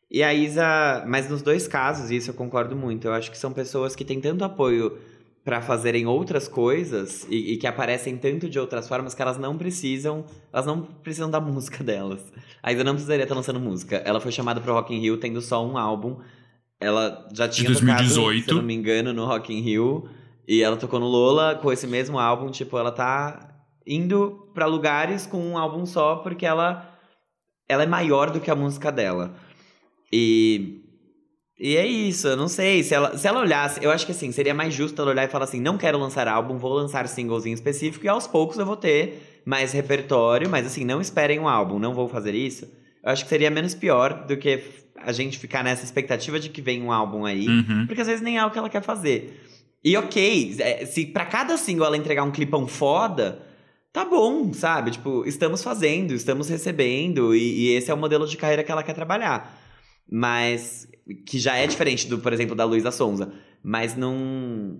E 0.09 0.23
a 0.23 0.33
Isa, 0.33 1.03
mas 1.07 1.29
nos 1.29 1.41
dois 1.41 1.67
casos, 1.67 2.09
isso 2.11 2.29
eu 2.31 2.33
concordo 2.35 2.75
muito. 2.75 3.07
Eu 3.07 3.13
acho 3.13 3.29
que 3.29 3.37
são 3.37 3.51
pessoas 3.53 3.95
que 3.95 4.05
têm 4.05 4.19
tanto 4.21 4.43
apoio 4.43 4.97
pra 5.43 5.61
fazerem 5.61 6.05
outras 6.07 6.47
coisas 6.47 7.27
e, 7.29 7.53
e 7.53 7.57
que 7.57 7.67
aparecem 7.67 8.17
tanto 8.17 8.49
de 8.49 8.57
outras 8.57 8.87
formas 8.87 9.13
que 9.13 9.21
elas 9.21 9.37
não 9.37 9.57
precisam, 9.57 10.25
elas 10.51 10.65
não 10.65 10.81
precisam 10.81 11.29
da 11.29 11.39
música 11.41 11.83
delas. 11.83 12.21
A 12.61 12.71
Isa 12.71 12.83
não 12.83 12.93
precisaria 12.93 13.23
estar 13.23 13.35
lançando 13.35 13.59
música. 13.59 13.97
Ela 14.05 14.21
foi 14.21 14.31
chamada 14.31 14.61
pro 14.61 14.73
Rock 14.73 14.93
in 14.95 14.99
Rio 14.99 15.17
tendo 15.17 15.41
só 15.41 15.65
um 15.65 15.77
álbum. 15.77 16.17
Ela 16.79 17.27
já 17.33 17.47
tinha 17.47 17.69
2018. 17.69 18.15
tocado, 18.15 18.43
se 18.45 18.53
não 18.53 18.63
me 18.63 18.73
engano, 18.73 19.13
no 19.13 19.25
Rock 19.25 19.53
in 19.53 19.61
Rio 19.61 20.09
e 20.47 20.61
ela 20.61 20.77
tocou 20.77 20.99
no 20.99 21.07
Lola 21.07 21.55
com 21.55 21.71
esse 21.71 21.87
mesmo 21.87 22.19
álbum, 22.19 22.51
tipo, 22.51 22.77
ela 22.77 22.91
tá 22.91 23.49
indo 23.87 24.49
pra 24.53 24.65
lugares 24.65 25.25
com 25.25 25.37
um 25.37 25.57
álbum 25.57 25.85
só 25.85 26.17
porque 26.17 26.45
ela 26.45 26.89
ela 27.67 27.83
é 27.83 27.87
maior 27.87 28.29
do 28.29 28.41
que 28.41 28.51
a 28.51 28.55
música 28.55 28.91
dela. 28.91 29.35
E 30.11 30.82
e 31.59 31.75
é 31.77 31.85
isso, 31.85 32.27
eu 32.27 32.35
não 32.37 32.47
sei. 32.47 32.83
Se 32.83 32.93
ela, 32.93 33.17
se 33.17 33.27
ela 33.27 33.39
olhasse, 33.39 33.83
eu 33.83 33.91
acho 33.91 34.05
que 34.05 34.11
assim, 34.11 34.31
seria 34.31 34.53
mais 34.53 34.73
justo 34.73 35.01
ela 35.01 35.11
olhar 35.11 35.23
e 35.25 35.27
falar 35.31 35.45
assim: 35.45 35.61
não 35.61 35.77
quero 35.77 35.97
lançar 35.97 36.27
álbum, 36.27 36.57
vou 36.57 36.73
lançar 36.73 37.07
singles 37.07 37.45
em 37.45 37.53
específico, 37.53 38.05
e 38.05 38.09
aos 38.09 38.27
poucos 38.27 38.57
eu 38.57 38.65
vou 38.65 38.75
ter 38.77 39.41
mais 39.45 39.71
repertório, 39.73 40.49
mas 40.49 40.65
assim, 40.65 40.83
não 40.85 40.99
esperem 41.01 41.39
um 41.39 41.47
álbum, 41.47 41.77
não 41.79 41.93
vou 41.93 42.07
fazer 42.07 42.33
isso. 42.33 42.65
Eu 43.03 43.11
acho 43.11 43.23
que 43.23 43.29
seria 43.29 43.49
menos 43.51 43.73
pior 43.75 44.25
do 44.25 44.37
que 44.37 44.63
a 44.97 45.11
gente 45.11 45.37
ficar 45.37 45.63
nessa 45.63 45.83
expectativa 45.83 46.39
de 46.39 46.49
que 46.49 46.61
vem 46.61 46.81
um 46.81 46.91
álbum 46.91 47.25
aí, 47.25 47.47
Uhum. 47.47 47.85
porque 47.85 48.01
às 48.01 48.07
vezes 48.07 48.21
nem 48.21 48.37
é 48.37 48.45
o 48.45 48.49
que 48.51 48.57
ela 48.57 48.69
quer 48.69 48.81
fazer. 48.81 49.41
E 49.83 49.97
ok, 49.97 50.55
é, 50.59 50.85
se 50.85 51.05
pra 51.07 51.25
cada 51.25 51.57
single 51.57 51.85
ela 51.85 51.97
entregar 51.97 52.23
um 52.23 52.31
clipão 52.31 52.65
foda, 52.67 53.39
tá 53.91 54.05
bom, 54.05 54.53
sabe? 54.53 54.91
Tipo, 54.91 55.25
estamos 55.27 55.61
fazendo, 55.61 56.13
estamos 56.13 56.47
recebendo, 56.47 57.35
e, 57.35 57.65
e 57.65 57.75
esse 57.75 57.91
é 57.91 57.93
o 57.93 57.97
modelo 57.97 58.25
de 58.25 58.37
carreira 58.37 58.63
que 58.63 58.71
ela 58.71 58.81
quer 58.81 58.93
trabalhar. 58.93 59.59
Mas 60.09 60.87
que 61.25 61.39
já 61.39 61.55
é 61.57 61.67
diferente 61.67 62.07
do, 62.07 62.19
por 62.19 62.33
exemplo, 62.33 62.55
da 62.55 62.65
Luísa 62.65 62.91
Sonza. 62.91 63.31
Mas 63.63 63.95
não. 63.95 64.77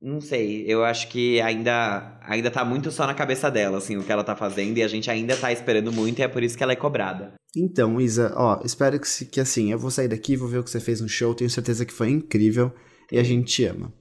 Não 0.00 0.20
sei. 0.20 0.64
Eu 0.66 0.84
acho 0.84 1.08
que 1.08 1.40
ainda, 1.40 2.18
ainda 2.22 2.50
tá 2.50 2.64
muito 2.64 2.90
só 2.90 3.06
na 3.06 3.14
cabeça 3.14 3.50
dela, 3.50 3.78
assim, 3.78 3.96
o 3.96 4.02
que 4.02 4.12
ela 4.12 4.22
tá 4.22 4.36
fazendo. 4.36 4.76
E 4.76 4.82
a 4.82 4.88
gente 4.88 5.10
ainda 5.10 5.36
tá 5.36 5.50
esperando 5.50 5.90
muito, 5.90 6.18
e 6.18 6.22
é 6.22 6.28
por 6.28 6.42
isso 6.42 6.56
que 6.56 6.62
ela 6.62 6.72
é 6.72 6.76
cobrada. 6.76 7.32
Então, 7.56 7.98
Isa, 7.98 8.32
ó, 8.36 8.60
espero 8.62 9.00
que, 9.00 9.24
que 9.24 9.40
assim, 9.40 9.72
eu 9.72 9.78
vou 9.78 9.90
sair 9.90 10.08
daqui, 10.08 10.36
vou 10.36 10.48
ver 10.48 10.58
o 10.58 10.64
que 10.64 10.70
você 10.70 10.78
fez 10.78 11.00
no 11.00 11.08
show, 11.08 11.34
tenho 11.34 11.48
certeza 11.48 11.86
que 11.86 11.92
foi 11.92 12.10
incrível 12.10 12.70
e 13.10 13.18
a 13.18 13.22
gente 13.22 13.50
te 13.50 13.64
ama. 13.64 13.92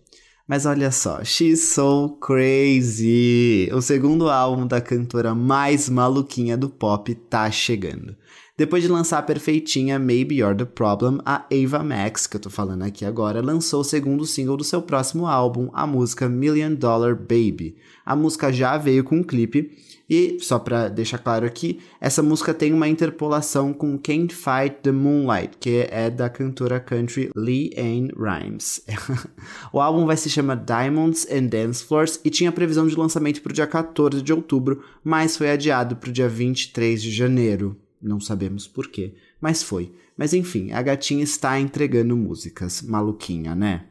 Mas 0.47 0.65
olha 0.65 0.91
só, 0.91 1.23
She's 1.23 1.73
So 1.73 2.19
Crazy! 2.21 3.69
O 3.73 3.82
segundo 3.82 4.30
álbum 4.30 4.67
da 4.67 4.80
cantora 4.80 5.34
mais 5.34 5.89
maluquinha 5.89 6.55
do 6.55 6.69
pop 6.69 7.15
tá 7.15 7.49
chegando. 7.49 8.15
Depois 8.58 8.82
de 8.82 8.88
lançar 8.88 9.18
a 9.18 9.22
perfeitinha 9.22 9.99
Maybe 9.99 10.36
You're 10.36 10.56
the 10.56 10.64
Problem, 10.64 11.20
a 11.26 11.45
Ava 11.51 11.84
Max, 11.84 12.26
que 12.26 12.38
eu 12.38 12.39
tô 12.39 12.49
falando 12.49 12.84
aqui 12.84 13.03
agora, 13.03 13.41
lançou 13.41 13.82
o 13.82 13.84
segundo 13.84 14.26
single 14.26 14.56
do 14.56 14.64
seu 14.64 14.82
próximo 14.82 15.28
álbum, 15.28 15.70
a 15.74 15.86
música 15.86 16.30
Million 16.30 16.74
Dollar 16.74 17.18
Baby. 17.18 17.76
A 18.06 18.16
música 18.16 18.53
já 18.53 18.78
veio 18.78 19.03
com 19.03 19.18
um 19.18 19.24
clipe, 19.24 19.78
e 20.10 20.38
só 20.39 20.58
pra 20.58 20.88
deixar 20.88 21.18
claro 21.18 21.45
aqui, 21.45 21.82
essa 21.99 22.24
música 22.24 22.53
tem 22.53 22.72
uma 22.72 22.88
interpolação 22.88 23.74
com 23.74 23.97
Can't 23.97 24.34
Fight 24.34 24.78
the 24.84 24.91
Moonlight, 24.93 25.58
que 25.60 25.86
é 25.91 26.10
da 26.10 26.30
cantora 26.30 26.80
country 26.80 27.32
Lee 27.36 27.74
Ann 27.78 28.08
Rimes. 28.16 28.86
o 29.74 29.82
álbum 29.82 30.06
vai 30.06 30.16
se 30.16 30.30
chamar 30.30 30.64
Diamonds 30.64 31.28
and 31.30 31.47
Dance 31.47 31.84
Floors 31.84 32.22
e 32.24 32.30
tinha 32.30 32.53
previsão 32.53 32.88
de 32.88 32.95
lançamento 32.95 33.41
para 33.41 33.51
o 33.51 33.53
dia 33.53 33.68
14 33.68 34.22
de 34.22 34.32
outubro, 34.32 34.82
mas 35.03 35.36
foi 35.36 35.51
adiado 35.51 35.97
para 35.97 36.10
o 36.10 36.14
dia 36.14 36.30
23 36.30 37.03
de 37.03 37.12
janeiro. 37.12 37.76
Não 38.06 38.20
sabemos 38.20 38.68
por 38.68 38.88
quê, 38.88 39.16
mas 39.41 39.64
foi. 39.64 39.91
Mas 40.16 40.32
enfim, 40.32 40.72
a 40.72 40.82
gatinha 40.82 41.24
está 41.24 41.60
entregando 41.60 42.16
músicas. 42.16 42.84
Maluquinha, 42.84 43.56
né? 43.56 43.88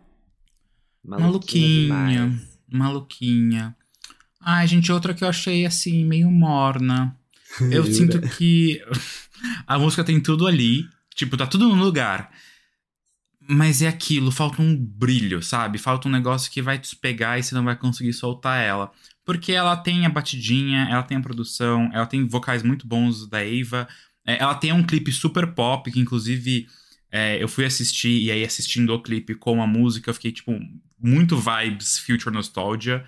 Maluquinha. 1.03 2.41
Maluquinha. 2.71 3.77
Ai, 4.41 4.69
gente, 4.69 4.93
outra 4.93 5.13
que 5.13 5.25
eu 5.25 5.29
achei 5.29 5.67
assim, 5.67 6.05
meio 6.05 6.31
morna. 6.31 7.19
Eu 7.73 7.85
sinto 7.93 8.21
que 8.21 8.81
a 9.67 9.79
música 9.81 10.05
tem 10.05 10.21
tudo 10.21 10.47
ali. 10.47 10.89
Tipo, 11.13 11.37
tá 11.37 11.47
tudo 11.47 11.69
no 11.69 11.83
lugar. 11.83 12.31
Mas 13.47 13.83
é 13.83 13.89
aquilo, 13.89 14.31
falta 14.31 14.63
um 14.63 14.77
brilho, 14.77 15.43
sabe? 15.43 15.77
Falta 15.77 16.09
um 16.09 16.13
negócio 16.13 16.51
que 16.51 16.63
vai 16.63 16.79
te 16.79 16.95
pegar 16.95 17.39
e 17.39 17.43
você 17.43 17.55
não 17.55 17.65
vai 17.65 17.77
conseguir 17.77 18.13
soltar 18.13 18.63
ela. 18.63 18.93
Porque 19.25 19.53
ela 19.53 19.77
tem 19.77 20.05
a 20.05 20.11
batidinha, 20.11 20.87
ela 20.91 21.03
tem 21.03 21.17
a 21.17 21.23
produção, 21.23 21.89
ela 21.93 22.07
tem 22.07 22.27
vocais 22.27 22.63
muito 22.63 22.87
bons 22.87 23.27
da 23.29 23.45
Eva. 23.45 23.89
É, 24.27 24.43
ela 24.43 24.55
tem 24.55 24.73
um 24.73 24.83
clipe 24.83 25.11
super 25.13 25.47
pop, 25.55 25.91
que 25.91 25.99
inclusive 26.01 26.67
é, 27.11 27.43
eu 27.43 27.49
fui 27.49 27.65
assistir, 27.65 28.25
e 28.25 28.31
aí 28.31 28.45
assistindo 28.45 28.93
o 28.93 29.03
clipe 29.03 29.35
com 29.35 29.63
a 29.63 29.67
música, 29.67 30.11
eu 30.11 30.15
fiquei, 30.15 30.33
tipo, 30.33 30.53
muito 31.01 31.37
vibes 31.37 31.99
Future 31.99 32.35
Nostalgia. 32.35 33.05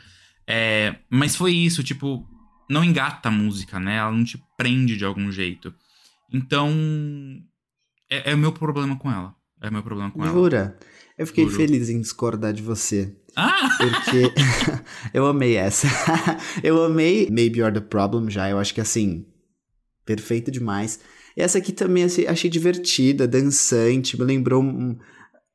É, 0.47 0.97
mas 1.11 1.35
foi 1.35 1.53
isso, 1.53 1.83
tipo, 1.83 2.27
não 2.71 2.85
engata 2.85 3.29
a 3.29 3.33
música, 3.33 3.81
né? 3.81 3.97
Ela 3.97 4.13
não 4.13 4.25
te 4.25 4.43
prende 4.57 4.97
de 4.97 5.05
algum 5.05 5.31
jeito. 5.31 5.75
Então, 6.33 6.71
é, 8.11 8.31
é 8.31 8.35
o 8.35 8.39
meu 8.39 8.53
problema 8.53 8.97
com 8.97 9.11
ela. 9.11 9.35
É 9.61 9.69
o 9.69 9.73
meu 9.73 9.83
problema 9.83 10.11
com 10.11 10.25
Jura? 10.27 10.57
ela. 10.57 10.79
Eu 11.19 11.27
fiquei 11.27 11.45
Juro. 11.45 11.57
feliz 11.57 11.89
em 11.89 12.01
discordar 12.01 12.53
de 12.53 12.63
você. 12.63 13.17
Ah! 13.37 13.69
Porque 13.79 14.33
eu 15.13 15.27
amei 15.27 15.57
essa. 15.57 15.87
eu 16.65 16.83
amei 16.83 17.29
Maybe 17.31 17.59
You're 17.61 17.73
the 17.75 17.81
Problem 17.87 18.31
já. 18.31 18.49
Eu 18.49 18.59
acho 18.59 18.73
que 18.75 18.81
assim, 18.81 19.27
perfeito 20.05 20.51
demais. 20.51 20.99
E 21.37 21.43
essa 21.43 21.59
aqui 21.59 21.73
também 21.73 22.05
assim, 22.05 22.27
achei 22.27 22.49
divertida, 22.49 23.29
dançante, 23.29 24.19
me 24.19 24.25
lembrou 24.25 24.63
um 24.63 24.97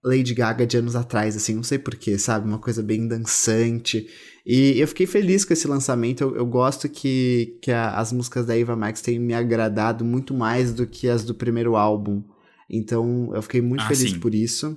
Lady 0.04 0.34
Gaga 0.34 0.66
de 0.66 0.78
anos 0.78 0.96
atrás, 0.96 1.36
assim, 1.36 1.56
não 1.56 1.64
sei 1.64 1.78
porquê, 1.80 2.18
sabe? 2.18 2.48
Uma 2.48 2.60
coisa 2.60 2.82
bem 2.84 3.08
dançante. 3.08 4.08
E 4.46 4.80
eu 4.80 4.88
fiquei 4.88 5.06
feliz 5.06 5.46
com 5.46 5.54
esse 5.54 5.68
lançamento. 5.68 6.22
Eu, 6.22 6.36
eu 6.36 6.46
gosto 6.46 6.90
que, 6.90 7.58
que 7.62 7.72
a, 7.72 7.92
as 7.98 8.12
músicas 8.12 8.46
da 8.46 8.58
Eva 8.58 8.76
Max 8.76 9.02
têm 9.02 9.20
me 9.20 9.34
agradado 9.34 10.04
muito 10.04 10.34
mais 10.34 10.74
do 10.74 10.86
que 10.88 11.08
as 11.08 11.24
do 11.24 11.34
primeiro 11.36 11.76
álbum. 11.76 12.24
Então 12.70 13.32
eu 13.36 13.42
fiquei 13.42 13.62
muito 13.62 13.82
Ah, 13.84 13.88
feliz 13.88 14.12
sim. 14.12 14.20
por 14.20 14.34
isso. 14.34 14.76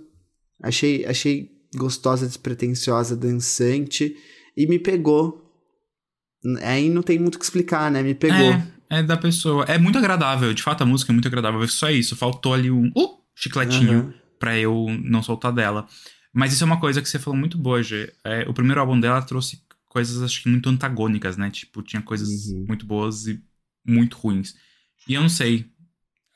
Achei, 0.63 1.05
achei 1.07 1.51
gostosa, 1.77 2.27
despretensiosa, 2.27 3.17
dançante 3.17 4.17
e 4.57 4.67
me 4.67 4.79
pegou. 4.79 5.41
Aí 6.63 6.91
não 6.91 7.03
tem 7.03 7.19
muito 7.19 7.37
o 7.37 7.39
que 7.39 7.45
explicar, 7.45 7.91
né? 7.91 8.03
Me 8.03 8.15
pegou. 8.15 8.53
É, 8.53 8.67
é 8.91 9.03
da 9.03 9.17
pessoa. 9.17 9.65
É 9.65 9.79
muito 9.79 9.99
agradável, 9.99 10.53
de 10.53 10.63
fato 10.63 10.83
a 10.83 10.87
música 10.87 11.11
é 11.11 11.15
muito 11.15 11.29
agradável. 11.29 11.67
Só 11.69 11.91
isso, 11.91 12.15
faltou 12.17 12.53
ali 12.53 12.71
um 12.71 12.89
uh, 12.97 13.19
chicletinho 13.35 13.99
Aham. 14.01 14.15
pra 14.39 14.59
eu 14.59 14.87
não 15.03 15.23
soltar 15.23 15.53
dela. 15.53 15.87
Mas 16.33 16.53
isso 16.53 16.65
é 16.65 16.67
uma 16.67 16.81
coisa 16.81 17.01
que 17.01 17.09
você 17.09 17.19
falou 17.19 17.39
muito 17.39 17.57
boa, 17.57 17.83
Gê. 17.83 18.13
É, 18.25 18.43
o 18.49 18.53
primeiro 18.53 18.81
álbum 18.81 18.99
dela 18.99 19.23
trouxe 19.23 19.63
coisas, 19.89 20.21
acho 20.23 20.43
que 20.43 20.49
muito 20.49 20.69
antagônicas, 20.69 21.37
né? 21.37 21.49
Tipo, 21.51 21.83
tinha 21.83 22.03
coisas 22.03 22.29
Uhum. 22.29 22.65
muito 22.69 22.85
boas 22.85 23.27
e 23.27 23.41
muito 23.87 24.17
ruins. 24.17 24.55
E 25.09 25.15
eu 25.15 25.23
não 25.23 25.29
sei. 25.29 25.67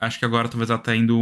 Acho 0.01 0.18
que 0.18 0.24
agora 0.24 0.49
talvez 0.49 0.70
ela 0.70 0.78
tá 0.78 0.95
indo 0.95 1.18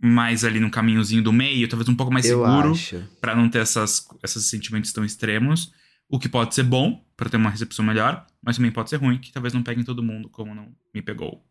mais 0.00 0.44
ali 0.44 0.60
no 0.60 0.70
caminhozinho 0.70 1.22
do 1.22 1.32
meio, 1.32 1.68
talvez 1.68 1.88
um 1.88 1.96
pouco 1.96 2.12
mais 2.12 2.26
eu 2.26 2.44
seguro. 2.44 2.72
Pra 3.20 3.34
não 3.34 3.48
ter 3.48 3.58
essas, 3.58 4.06
esses 4.22 4.48
sentimentos 4.48 4.92
tão 4.92 5.04
extremos. 5.04 5.72
O 6.08 6.18
que 6.18 6.28
pode 6.28 6.54
ser 6.54 6.62
bom, 6.62 7.04
pra 7.16 7.28
ter 7.28 7.36
uma 7.36 7.50
recepção 7.50 7.84
melhor, 7.84 8.26
mas 8.40 8.56
também 8.56 8.70
pode 8.70 8.88
ser 8.88 8.96
ruim, 8.96 9.18
que 9.18 9.32
talvez 9.32 9.52
não 9.52 9.62
peguem 9.62 9.84
todo 9.84 10.02
mundo, 10.02 10.30
como 10.30 10.54
não 10.54 10.74
me 10.94 11.02
pegou. 11.02 11.44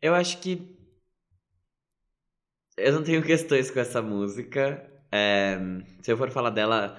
Eu 0.00 0.14
acho 0.14 0.38
que. 0.38 0.76
Eu 2.76 2.92
não 2.94 3.02
tenho 3.02 3.22
questões 3.22 3.70
com 3.70 3.78
essa 3.78 4.00
música. 4.00 4.88
É, 5.10 5.58
Se 6.00 6.10
eu 6.10 6.16
for 6.16 6.30
falar 6.30 6.50
dela, 6.50 6.98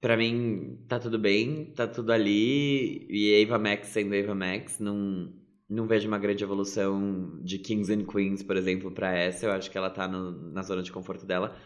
pra 0.00 0.16
mim 0.16 0.84
tá 0.88 0.98
tudo 0.98 1.18
bem, 1.18 1.66
tá 1.66 1.86
tudo 1.86 2.12
ali. 2.12 3.06
E 3.08 3.44
Ava 3.44 3.58
Max 3.58 3.88
sendo 3.88 4.14
Ava 4.16 4.34
Max, 4.34 4.80
não, 4.80 5.32
não 5.72 5.86
vejo 5.86 6.06
uma 6.08 6.18
grande 6.18 6.44
evolução 6.44 7.40
de 7.42 7.58
Kings 7.58 7.92
and 7.92 8.04
Queens, 8.06 8.42
por 8.42 8.56
exemplo, 8.56 8.90
pra 8.92 9.12
essa. 9.16 9.46
Eu 9.46 9.52
acho 9.52 9.70
que 9.70 9.78
ela 9.78 9.90
tá 9.90 10.06
no- 10.06 10.52
na 10.52 10.62
zona 10.62 10.82
de 10.82 10.92
conforto 10.92 11.24
dela. 11.26 11.56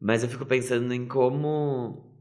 Mas 0.00 0.22
eu 0.22 0.28
fico 0.28 0.46
pensando 0.46 0.92
em 0.94 1.06
como. 1.06 2.14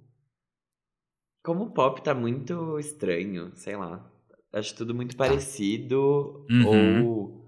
Como 1.44 1.66
o 1.66 1.72
pop 1.72 2.02
tá 2.04 2.14
muito 2.14 2.78
estranho, 2.80 3.52
sei 3.56 3.76
lá. 3.78 4.12
Acho 4.52 4.76
tudo 4.76 4.94
muito 4.96 5.16
parecido. 5.16 6.46
Uhum. 6.50 7.06
Ou. 7.06 7.48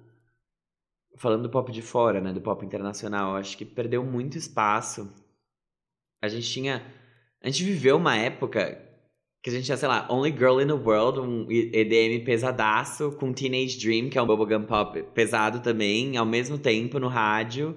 Falando 1.18 1.44
do 1.44 1.50
pop 1.50 1.72
de 1.72 1.82
fora, 1.82 2.22
né? 2.22 2.32
Do 2.32 2.42
pop 2.42 2.66
internacional, 2.66 3.36
acho 3.36 3.58
que 3.58 3.66
perdeu 3.66 4.04
muito 4.06 4.38
espaço. 4.38 5.12
A 6.22 6.28
gente 6.28 6.50
tinha. 6.50 6.82
A 7.42 7.48
gente 7.50 7.64
viveu 7.64 7.98
uma 7.98 8.16
época 8.16 8.89
que 9.42 9.50
a 9.50 9.54
gente 9.54 9.66
tinha, 9.66 9.78
sei 9.78 9.88
lá, 9.88 10.08
Only 10.10 10.32
Girl 10.32 10.60
in 10.60 10.68
the 10.68 10.74
World, 10.74 11.20
um 11.20 11.46
EDM 11.50 12.24
pesadaço, 12.26 13.12
com 13.14 13.32
Teenage 13.32 13.80
Dream, 13.80 14.10
que 14.10 14.18
é 14.18 14.22
um 14.22 14.28
bubblegum 14.28 14.66
pop 14.66 15.02
pesado 15.14 15.60
também, 15.62 16.18
ao 16.18 16.26
mesmo 16.26 16.58
tempo 16.58 17.00
no 17.00 17.08
rádio. 17.08 17.76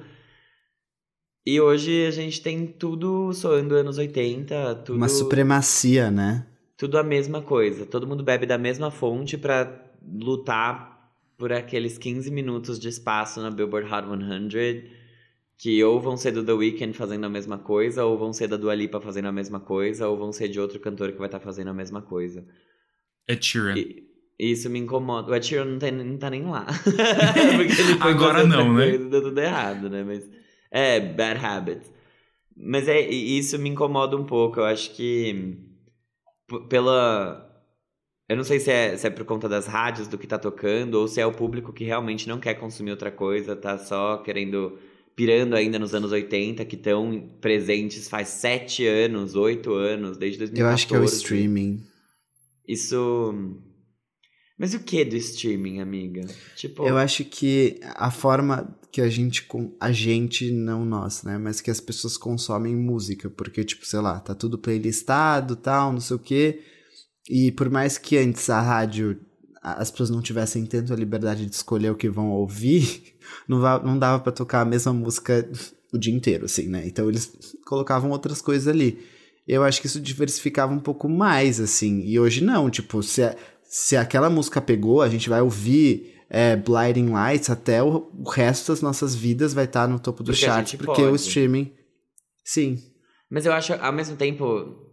E 1.46 1.60
hoje 1.60 2.06
a 2.06 2.10
gente 2.10 2.40
tem 2.40 2.66
tudo 2.66 3.32
soando 3.32 3.74
anos 3.74 3.98
80, 3.98 4.74
tudo, 4.84 4.96
Uma 4.96 5.08
supremacia, 5.08 6.10
né? 6.10 6.46
tudo 6.76 6.98
a 6.98 7.02
mesma 7.04 7.40
coisa. 7.40 7.86
Todo 7.86 8.08
mundo 8.08 8.24
bebe 8.24 8.44
da 8.44 8.58
mesma 8.58 8.90
fonte 8.90 9.38
pra 9.38 9.88
lutar 10.04 11.12
por 11.38 11.52
aqueles 11.52 11.96
15 11.96 12.28
minutos 12.30 12.78
de 12.78 12.88
espaço 12.88 13.40
na 13.40 13.50
Billboard 13.52 13.88
Hot 13.92 14.06
100, 14.50 14.84
que 15.62 15.82
ou 15.84 16.00
vão 16.00 16.16
ser 16.16 16.32
do 16.32 16.44
The 16.44 16.54
Weeknd 16.54 16.92
fazendo 16.92 17.24
a 17.24 17.28
mesma 17.28 17.56
coisa, 17.56 18.04
ou 18.04 18.18
vão 18.18 18.32
ser 18.32 18.48
da 18.48 18.56
Dua 18.56 18.74
Lipa 18.74 19.00
fazendo 19.00 19.28
a 19.28 19.32
mesma 19.32 19.60
coisa, 19.60 20.08
ou 20.08 20.16
vão 20.16 20.32
ser 20.32 20.48
de 20.48 20.58
outro 20.58 20.80
cantor 20.80 21.12
que 21.12 21.18
vai 21.18 21.28
estar 21.28 21.38
fazendo 21.38 21.70
a 21.70 21.72
mesma 21.72 22.02
coisa. 22.02 22.44
É 23.28 23.40
Sheeran. 23.40 23.78
E 23.78 24.02
isso 24.40 24.68
me 24.68 24.80
incomoda. 24.80 25.30
O 25.30 25.34
Ed 25.36 25.46
Sheeran 25.46 25.66
não, 25.66 25.78
tem, 25.78 25.92
não 25.92 26.18
tá 26.18 26.30
nem 26.30 26.44
lá. 26.46 26.66
Agora 28.00 28.44
não, 28.44 28.74
né? 28.74 28.90
coisa 28.90 29.08
deu 29.08 29.22
tudo 29.22 29.38
errado, 29.38 29.88
né? 29.88 30.02
Mas, 30.02 30.28
é, 30.68 30.98
bad 30.98 31.38
habits. 31.38 31.92
Mas 32.56 32.88
é, 32.88 33.00
isso 33.00 33.56
me 33.56 33.70
incomoda 33.70 34.16
um 34.16 34.24
pouco. 34.24 34.58
Eu 34.58 34.64
acho 34.64 34.92
que 34.96 35.58
pela... 36.68 37.48
Eu 38.28 38.36
não 38.36 38.42
sei 38.42 38.58
se 38.58 38.68
é, 38.68 38.96
se 38.96 39.06
é 39.06 39.10
por 39.10 39.24
conta 39.24 39.48
das 39.48 39.68
rádios, 39.68 40.08
do 40.08 40.18
que 40.18 40.26
tá 40.26 40.40
tocando, 40.40 40.96
ou 40.96 41.06
se 41.06 41.20
é 41.20 41.26
o 41.26 41.30
público 41.30 41.72
que 41.72 41.84
realmente 41.84 42.28
não 42.28 42.40
quer 42.40 42.54
consumir 42.54 42.90
outra 42.90 43.12
coisa, 43.12 43.54
tá 43.54 43.78
só 43.78 44.16
querendo... 44.16 44.76
Pirando 45.14 45.54
ainda 45.54 45.78
nos 45.78 45.94
anos 45.94 46.10
80, 46.10 46.64
que 46.64 46.76
estão 46.76 47.30
presentes 47.40 48.08
faz 48.08 48.28
sete 48.28 48.86
anos, 48.86 49.34
oito 49.34 49.74
anos, 49.74 50.16
desde 50.16 50.38
2014. 50.38 50.60
Eu 50.60 50.68
acho 50.68 50.86
que 50.88 50.94
é 50.94 50.98
o 50.98 51.04
streaming. 51.04 51.82
Isso. 52.66 53.34
Mas 54.58 54.74
o 54.74 54.80
que 54.80 55.04
do 55.04 55.16
streaming, 55.16 55.80
amiga? 55.80 56.22
Tipo. 56.56 56.86
Eu 56.86 56.96
acho 56.96 57.24
que 57.24 57.80
a 57.94 58.10
forma 58.10 58.78
que 58.92 59.00
a 59.00 59.08
gente, 59.08 59.42
com- 59.44 59.74
a 59.80 59.90
gente, 59.90 60.50
não 60.50 60.84
nós, 60.84 61.22
né? 61.22 61.38
Mas 61.38 61.60
que 61.60 61.70
as 61.70 61.80
pessoas 61.80 62.16
consomem 62.16 62.76
música, 62.76 63.28
porque, 63.30 63.64
tipo, 63.64 63.84
sei 63.86 64.00
lá, 64.00 64.20
tá 64.20 64.34
tudo 64.34 64.58
playlistado, 64.58 65.56
tal, 65.56 65.92
não 65.92 66.00
sei 66.00 66.16
o 66.16 66.18
quê. 66.18 66.60
E 67.28 67.50
por 67.52 67.70
mais 67.70 67.98
que 67.98 68.16
antes 68.18 68.48
a 68.50 68.60
rádio, 68.60 69.18
as 69.62 69.90
pessoas 69.90 70.10
não 70.10 70.20
tivessem 70.20 70.66
tanto 70.66 70.92
a 70.92 70.96
liberdade 70.96 71.46
de 71.46 71.54
escolher 71.54 71.90
o 71.90 71.94
que 71.94 72.08
vão 72.08 72.30
ouvir, 72.30 73.14
não, 73.46 73.58
não 73.82 73.98
dava 73.98 74.20
para 74.22 74.32
tocar 74.32 74.62
a 74.62 74.64
mesma 74.64 74.92
música 74.92 75.48
o 75.92 75.98
dia 75.98 76.12
inteiro, 76.12 76.46
assim, 76.46 76.68
né? 76.68 76.82
Então 76.86 77.08
eles 77.08 77.54
colocavam 77.64 78.10
outras 78.10 78.40
coisas 78.42 78.66
ali. 78.66 78.98
Eu 79.46 79.62
acho 79.62 79.80
que 79.80 79.86
isso 79.86 80.00
diversificava 80.00 80.72
um 80.72 80.78
pouco 80.78 81.08
mais, 81.08 81.60
assim. 81.60 82.00
E 82.04 82.18
hoje 82.18 82.42
não, 82.42 82.70
tipo, 82.70 83.02
se, 83.02 83.22
se 83.62 83.96
aquela 83.96 84.30
música 84.30 84.60
pegou, 84.60 85.02
a 85.02 85.08
gente 85.08 85.28
vai 85.28 85.40
ouvir 85.40 86.14
é, 86.30 86.56
Blinding 86.56 87.10
Lights 87.10 87.50
até 87.50 87.82
o, 87.82 88.10
o, 88.14 88.28
resto 88.28 88.72
das 88.72 88.80
nossas 88.80 89.14
vidas 89.14 89.52
vai 89.52 89.64
estar 89.64 89.82
tá 89.82 89.88
no 89.88 90.00
topo 90.00 90.22
do 90.22 90.32
chat, 90.32 90.78
porque 90.78 91.02
pode. 91.02 91.12
o 91.12 91.16
streaming. 91.16 91.72
Sim. 92.44 92.78
Mas 93.30 93.44
eu 93.44 93.52
acho, 93.52 93.74
ao 93.74 93.92
mesmo 93.92 94.16
tempo. 94.16 94.91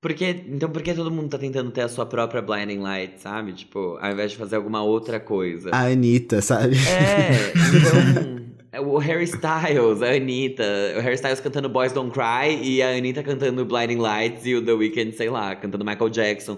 Porque, 0.00 0.44
então 0.48 0.70
por 0.70 0.82
que 0.82 0.94
todo 0.94 1.10
mundo 1.10 1.28
tá 1.28 1.36
tentando 1.38 1.70
ter 1.70 1.82
a 1.82 1.88
sua 1.88 2.06
própria 2.06 2.40
Blinding 2.40 2.78
Light, 2.78 3.20
sabe? 3.20 3.52
Tipo, 3.52 3.98
ao 4.00 4.12
invés 4.12 4.32
de 4.32 4.38
fazer 4.38 4.56
alguma 4.56 4.82
outra 4.82 5.20
coisa. 5.20 5.70
A 5.72 5.86
Anitta, 5.86 6.40
sabe? 6.40 6.74
É, 6.76 7.52
então. 8.72 8.82
o 8.86 8.96
Harry 8.96 9.24
Styles, 9.24 10.00
a 10.00 10.14
Anitta. 10.14 10.64
O 10.96 11.00
Harry 11.00 11.16
Styles 11.16 11.40
cantando 11.40 11.68
Boys 11.68 11.92
Don't 11.92 12.12
Cry 12.12 12.62
e 12.62 12.82
a 12.82 12.96
Anitta 12.96 13.22
cantando 13.22 13.62
Blinding 13.66 13.98
Lights 13.98 14.46
e 14.46 14.54
o 14.54 14.64
The 14.64 14.72
Weeknd, 14.72 15.14
sei 15.14 15.28
lá, 15.28 15.54
cantando 15.54 15.84
Michael 15.84 16.08
Jackson. 16.08 16.56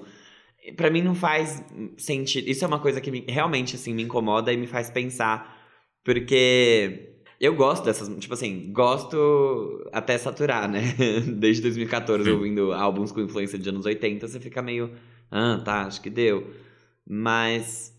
Pra 0.77 0.89
mim 0.89 1.03
não 1.03 1.17
faz 1.17 1.65
sentido. 1.97 2.49
Isso 2.49 2.65
é 2.65 2.69
uma 2.69 2.79
coisa 2.79 3.01
que 3.01 3.11
me, 3.11 3.25
realmente, 3.29 3.75
assim, 3.75 3.93
me 3.93 4.05
incomoda 4.05 4.53
e 4.53 4.57
me 4.57 4.69
faz 4.69 4.89
pensar. 4.89 5.61
Porque 6.05 7.12
eu 7.43 7.57
gosto 7.57 7.85
dessas, 7.85 8.09
tipo 8.21 8.35
assim, 8.35 8.73
gosto 8.73 9.85
até 9.93 10.17
saturar, 10.17 10.71
né? 10.71 10.95
Desde 11.27 11.61
2014, 11.63 12.31
ouvindo 12.31 12.73
álbuns 12.73 13.11
com 13.11 13.21
influência 13.21 13.59
de 13.59 13.69
anos 13.69 13.85
80, 13.85 14.29
você 14.29 14.39
fica 14.39 14.63
meio, 14.63 14.93
ah, 15.29 15.61
tá, 15.65 15.83
acho 15.83 16.01
que 16.01 16.09
deu. 16.09 16.53
Mas 17.05 17.93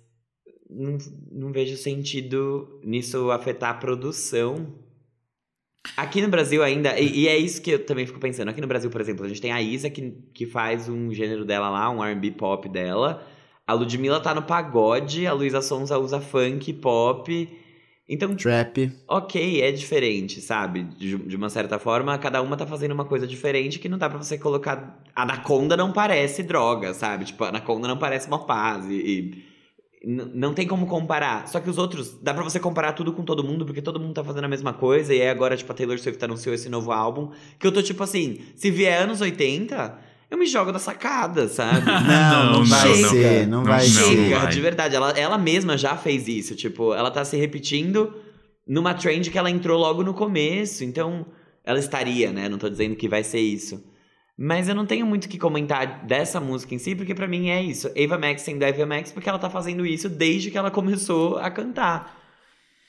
não, 0.69 0.97
não 1.29 1.51
vejo 1.51 1.75
sentido 1.75 2.79
nisso 2.85 3.31
afetar 3.31 3.71
a 3.71 3.73
produção. 3.73 4.81
Aqui 5.97 6.21
no 6.21 6.29
Brasil 6.29 6.63
ainda, 6.63 6.97
e, 6.97 7.23
e, 7.23 7.27
é 7.27 7.37
isso 7.37 7.61
que 7.61 7.71
eu 7.71 7.85
também 7.85 8.05
fico 8.05 8.21
pensando. 8.21 8.47
Aqui 8.47 8.61
no 8.61 8.67
Brasil, 8.67 8.89
por 8.89 9.01
exemplo, 9.01 9.25
a 9.25 9.27
gente 9.27 9.41
tem 9.41 9.51
a 9.51 9.61
Isa 9.61 9.89
que, 9.89 10.11
que 10.33 10.45
faz 10.45 10.87
um 10.87 11.13
gênero 11.13 11.43
dela 11.43 11.69
lá, 11.69 11.89
um 11.89 12.01
RB 12.01 12.31
pop 12.31 12.69
dela. 12.69 13.27
A 13.67 13.73
Ludmilla 13.73 14.21
tá 14.21 14.33
no 14.33 14.43
pagode, 14.43 15.27
a 15.27 15.33
Luísa 15.33 15.61
Sonza 15.61 15.99
usa 15.99 16.21
funk, 16.21 16.71
pop. 16.71 17.62
Então. 18.07 18.35
Trap. 18.35 18.91
Ok, 19.07 19.61
é 19.61 19.71
diferente, 19.71 20.41
sabe? 20.41 20.83
De, 20.83 21.17
de, 21.17 21.35
uma 21.35 21.49
certa 21.49 21.79
forma, 21.79 22.17
cada 22.17 22.41
uma 22.41 22.57
tá 22.57 22.65
fazendo 22.65 22.91
uma 22.91 23.05
coisa 23.05 23.25
diferente 23.25 23.79
que 23.79 23.87
não 23.87 23.97
dá 23.97 24.09
pra 24.09 24.17
você 24.17 24.37
colocar. 24.37 25.01
Anaconda 25.15 25.77
não 25.77 25.93
parece 25.93 26.43
droga, 26.43 26.93
sabe? 26.93 27.25
Tipo, 27.25 27.45
Anaconda 27.45 27.87
não 27.87 27.97
parece 27.97 28.27
uma 28.27 28.45
paz. 28.45 28.85
E, 28.89 28.93
e 28.93 29.53
não 30.05 30.53
tem 30.53 30.67
como 30.67 30.85
comparar. 30.85 31.47
Só 31.47 31.61
que 31.61 31.69
os 31.69 31.77
outros, 31.77 32.19
dá 32.21 32.33
pra 32.33 32.43
você 32.43 32.59
comparar 32.59 32.91
tudo 32.91 33.13
com 33.13 33.23
todo 33.23 33.43
mundo, 33.43 33.65
porque 33.65 33.81
todo 33.81 33.99
mundo 33.99 34.13
tá 34.13 34.23
fazendo 34.23 34.43
a 34.43 34.49
mesma 34.49 34.73
coisa. 34.73 35.13
E 35.13 35.21
aí 35.21 35.29
agora, 35.29 35.55
tipo, 35.55 35.71
a 35.71 35.75
Taylor 35.75 35.97
Swift 35.97 36.23
anunciou 36.25 36.53
esse 36.53 36.67
novo 36.67 36.91
álbum. 36.91 37.31
Que 37.57 37.65
eu 37.65 37.71
tô 37.71 37.81
tipo 37.81 38.03
assim, 38.03 38.41
se 38.53 38.69
vier 38.69 39.01
anos 39.01 39.21
80, 39.21 39.97
eu 40.33 40.37
me 40.37 40.47
jogo 40.47 40.71
da 40.71 40.79
sacada, 40.79 41.47
sabe? 41.47 41.85
não, 41.85 42.45
não, 42.45 42.53
não, 42.53 42.65
vai 42.65 42.97
não, 42.97 43.09
ser, 43.09 43.47
não, 43.47 43.63
vai 43.63 43.85
ser. 43.85 44.49
de 44.49 44.61
verdade. 44.61 44.95
Ela, 44.95 45.11
ela 45.11 45.37
mesma 45.37 45.77
já 45.77 45.95
fez 45.95 46.27
isso. 46.27 46.55
Tipo, 46.55 46.93
ela 46.93 47.11
tá 47.11 47.23
se 47.23 47.37
repetindo 47.37 48.11
numa 48.67 48.95
trend 48.95 49.29
que 49.29 49.37
ela 49.37 49.51
entrou 49.51 49.79
logo 49.79 50.03
no 50.03 50.13
começo. 50.13 50.83
Então, 50.83 51.23
ela 51.63 51.77
estaria, 51.77 52.31
né? 52.31 52.49
Não 52.49 52.57
tô 52.57 52.67
dizendo 52.67 52.95
que 52.95 53.07
vai 53.07 53.23
ser 53.23 53.41
isso. 53.41 53.83
Mas 54.35 54.67
eu 54.67 54.73
não 54.73 54.87
tenho 54.87 55.05
muito 55.05 55.25
o 55.25 55.29
que 55.29 55.37
comentar 55.37 56.03
dessa 56.05 56.39
música 56.39 56.73
em 56.73 56.79
si, 56.79 56.95
porque 56.95 57.13
para 57.13 57.27
mim 57.27 57.49
é 57.49 57.61
isso. 57.61 57.87
Ava 57.95 58.17
Max 58.17 58.41
sendo 58.41 58.63
Ava 58.63 58.85
Max 58.87 59.11
porque 59.11 59.29
ela 59.29 59.37
tá 59.37 59.51
fazendo 59.51 59.85
isso 59.85 60.09
desde 60.09 60.49
que 60.49 60.57
ela 60.57 60.71
começou 60.71 61.37
a 61.37 61.51
cantar. 61.51 62.19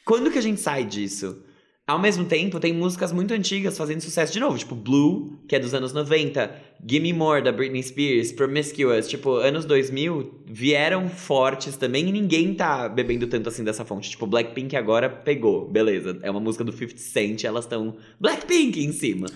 Quando 0.06 0.30
que 0.30 0.38
a 0.38 0.42
gente 0.42 0.60
sai 0.62 0.84
disso? 0.84 1.44
Ao 1.86 1.98
mesmo 1.98 2.24
tempo, 2.24 2.58
tem 2.58 2.72
músicas 2.72 3.12
muito 3.12 3.34
antigas 3.34 3.76
fazendo 3.76 4.00
sucesso 4.00 4.32
de 4.32 4.40
novo, 4.40 4.56
tipo 4.56 4.74
Blue, 4.74 5.38
que 5.46 5.54
é 5.54 5.58
dos 5.58 5.74
anos 5.74 5.92
90, 5.92 6.50
Gimme 6.82 7.12
More, 7.12 7.42
da 7.42 7.52
Britney 7.52 7.82
Spears, 7.82 8.32
Promiscuous, 8.32 9.06
tipo, 9.06 9.34
anos 9.34 9.66
2000 9.66 10.44
vieram 10.46 11.10
fortes 11.10 11.76
também 11.76 12.08
e 12.08 12.12
ninguém 12.12 12.54
tá 12.54 12.88
bebendo 12.88 13.26
tanto 13.26 13.50
assim 13.50 13.62
dessa 13.62 13.84
fonte. 13.84 14.08
Tipo, 14.08 14.26
Blackpink 14.26 14.74
agora 14.74 15.10
pegou, 15.10 15.70
beleza, 15.70 16.18
é 16.22 16.30
uma 16.30 16.40
música 16.40 16.64
do 16.64 16.72
50 16.72 16.96
Cent, 16.96 17.44
elas 17.44 17.66
estão 17.66 17.94
Blackpink 18.18 18.82
em 18.82 18.92
cima. 18.92 19.26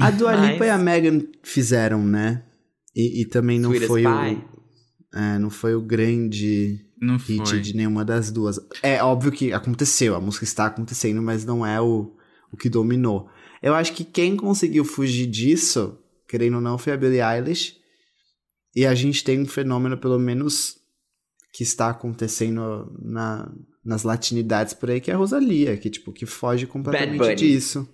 A 0.00 0.10
Dua 0.10 0.34
Lipa 0.34 0.60
Mas... 0.60 0.68
e 0.68 0.70
a 0.70 0.78
Megan 0.78 1.20
fizeram, 1.42 2.02
né? 2.02 2.42
E, 2.96 3.20
e 3.20 3.24
também 3.26 3.60
não 3.60 3.74
foi 3.74 4.06
o. 4.06 4.42
É, 5.12 5.38
não 5.38 5.50
foi 5.50 5.74
o 5.74 5.82
grande 5.82 6.80
não 7.00 7.16
hit 7.16 7.48
foi. 7.48 7.60
de 7.60 7.74
nenhuma 7.74 8.04
das 8.04 8.30
duas. 8.30 8.60
É 8.82 9.02
óbvio 9.02 9.32
que 9.32 9.52
aconteceu, 9.52 10.14
a 10.14 10.20
música 10.20 10.44
está 10.44 10.66
acontecendo, 10.66 11.22
mas 11.22 11.44
não 11.44 11.64
é 11.64 11.80
o, 11.80 12.14
o 12.52 12.56
que 12.56 12.68
dominou. 12.68 13.28
Eu 13.62 13.74
acho 13.74 13.92
que 13.92 14.04
quem 14.04 14.36
conseguiu 14.36 14.84
fugir 14.84 15.26
disso, 15.26 15.98
querendo 16.28 16.56
ou 16.56 16.60
não, 16.60 16.78
foi 16.78 16.92
a 16.92 16.96
Billie 16.96 17.20
Eilish. 17.20 17.78
E 18.74 18.86
a 18.86 18.94
gente 18.94 19.24
tem 19.24 19.40
um 19.40 19.46
fenômeno, 19.46 19.98
pelo 19.98 20.18
menos, 20.18 20.78
que 21.52 21.62
está 21.62 21.90
acontecendo 21.90 22.96
na, 23.02 23.50
nas 23.84 24.04
latinidades 24.04 24.74
por 24.74 24.90
aí, 24.90 25.00
que 25.00 25.10
é 25.10 25.14
a 25.14 25.16
Rosalia, 25.16 25.76
que, 25.76 25.90
tipo, 25.90 26.12
que 26.12 26.26
foge 26.26 26.66
completamente 26.66 27.34
disso. 27.34 27.88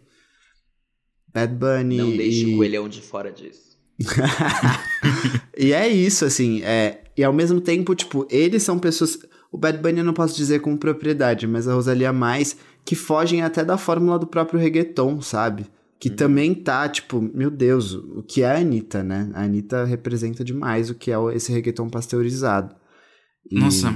Bad 1.32 1.54
Bunny. 1.54 1.96
Não 1.96 2.16
deixe 2.16 2.46
e... 2.46 2.54
o 2.54 2.56
coelhão 2.58 2.88
de 2.88 3.00
fora 3.00 3.32
disso. 3.32 3.75
e 5.56 5.72
é 5.72 5.88
isso, 5.88 6.24
assim. 6.24 6.62
É... 6.62 7.02
E 7.16 7.24
ao 7.24 7.32
mesmo 7.32 7.60
tempo, 7.60 7.94
tipo, 7.94 8.26
eles 8.30 8.62
são 8.62 8.78
pessoas. 8.78 9.18
O 9.50 9.56
Bad 9.56 9.78
Bunny 9.78 9.98
eu 9.98 10.04
não 10.04 10.12
posso 10.12 10.36
dizer 10.36 10.60
com 10.60 10.76
propriedade, 10.76 11.46
mas 11.46 11.66
a 11.66 11.74
Rosalia 11.74 12.12
mais, 12.12 12.56
que 12.84 12.94
fogem 12.94 13.42
até 13.42 13.64
da 13.64 13.78
fórmula 13.78 14.18
do 14.18 14.26
próprio 14.26 14.60
reggaeton, 14.60 15.20
sabe? 15.22 15.66
Que 15.98 16.10
uhum. 16.10 16.16
também 16.16 16.54
tá, 16.54 16.88
tipo, 16.88 17.22
meu 17.34 17.50
Deus, 17.50 17.94
o 17.94 18.22
que 18.22 18.42
é 18.42 18.50
a 18.50 18.58
Anitta, 18.58 19.02
né? 19.02 19.30
A 19.34 19.44
Anitta 19.44 19.84
representa 19.84 20.44
demais 20.44 20.90
o 20.90 20.94
que 20.94 21.10
é 21.10 21.16
esse 21.34 21.50
reggaeton 21.50 21.88
pasteurizado. 21.88 22.74
E... 23.50 23.58
Nossa, 23.58 23.94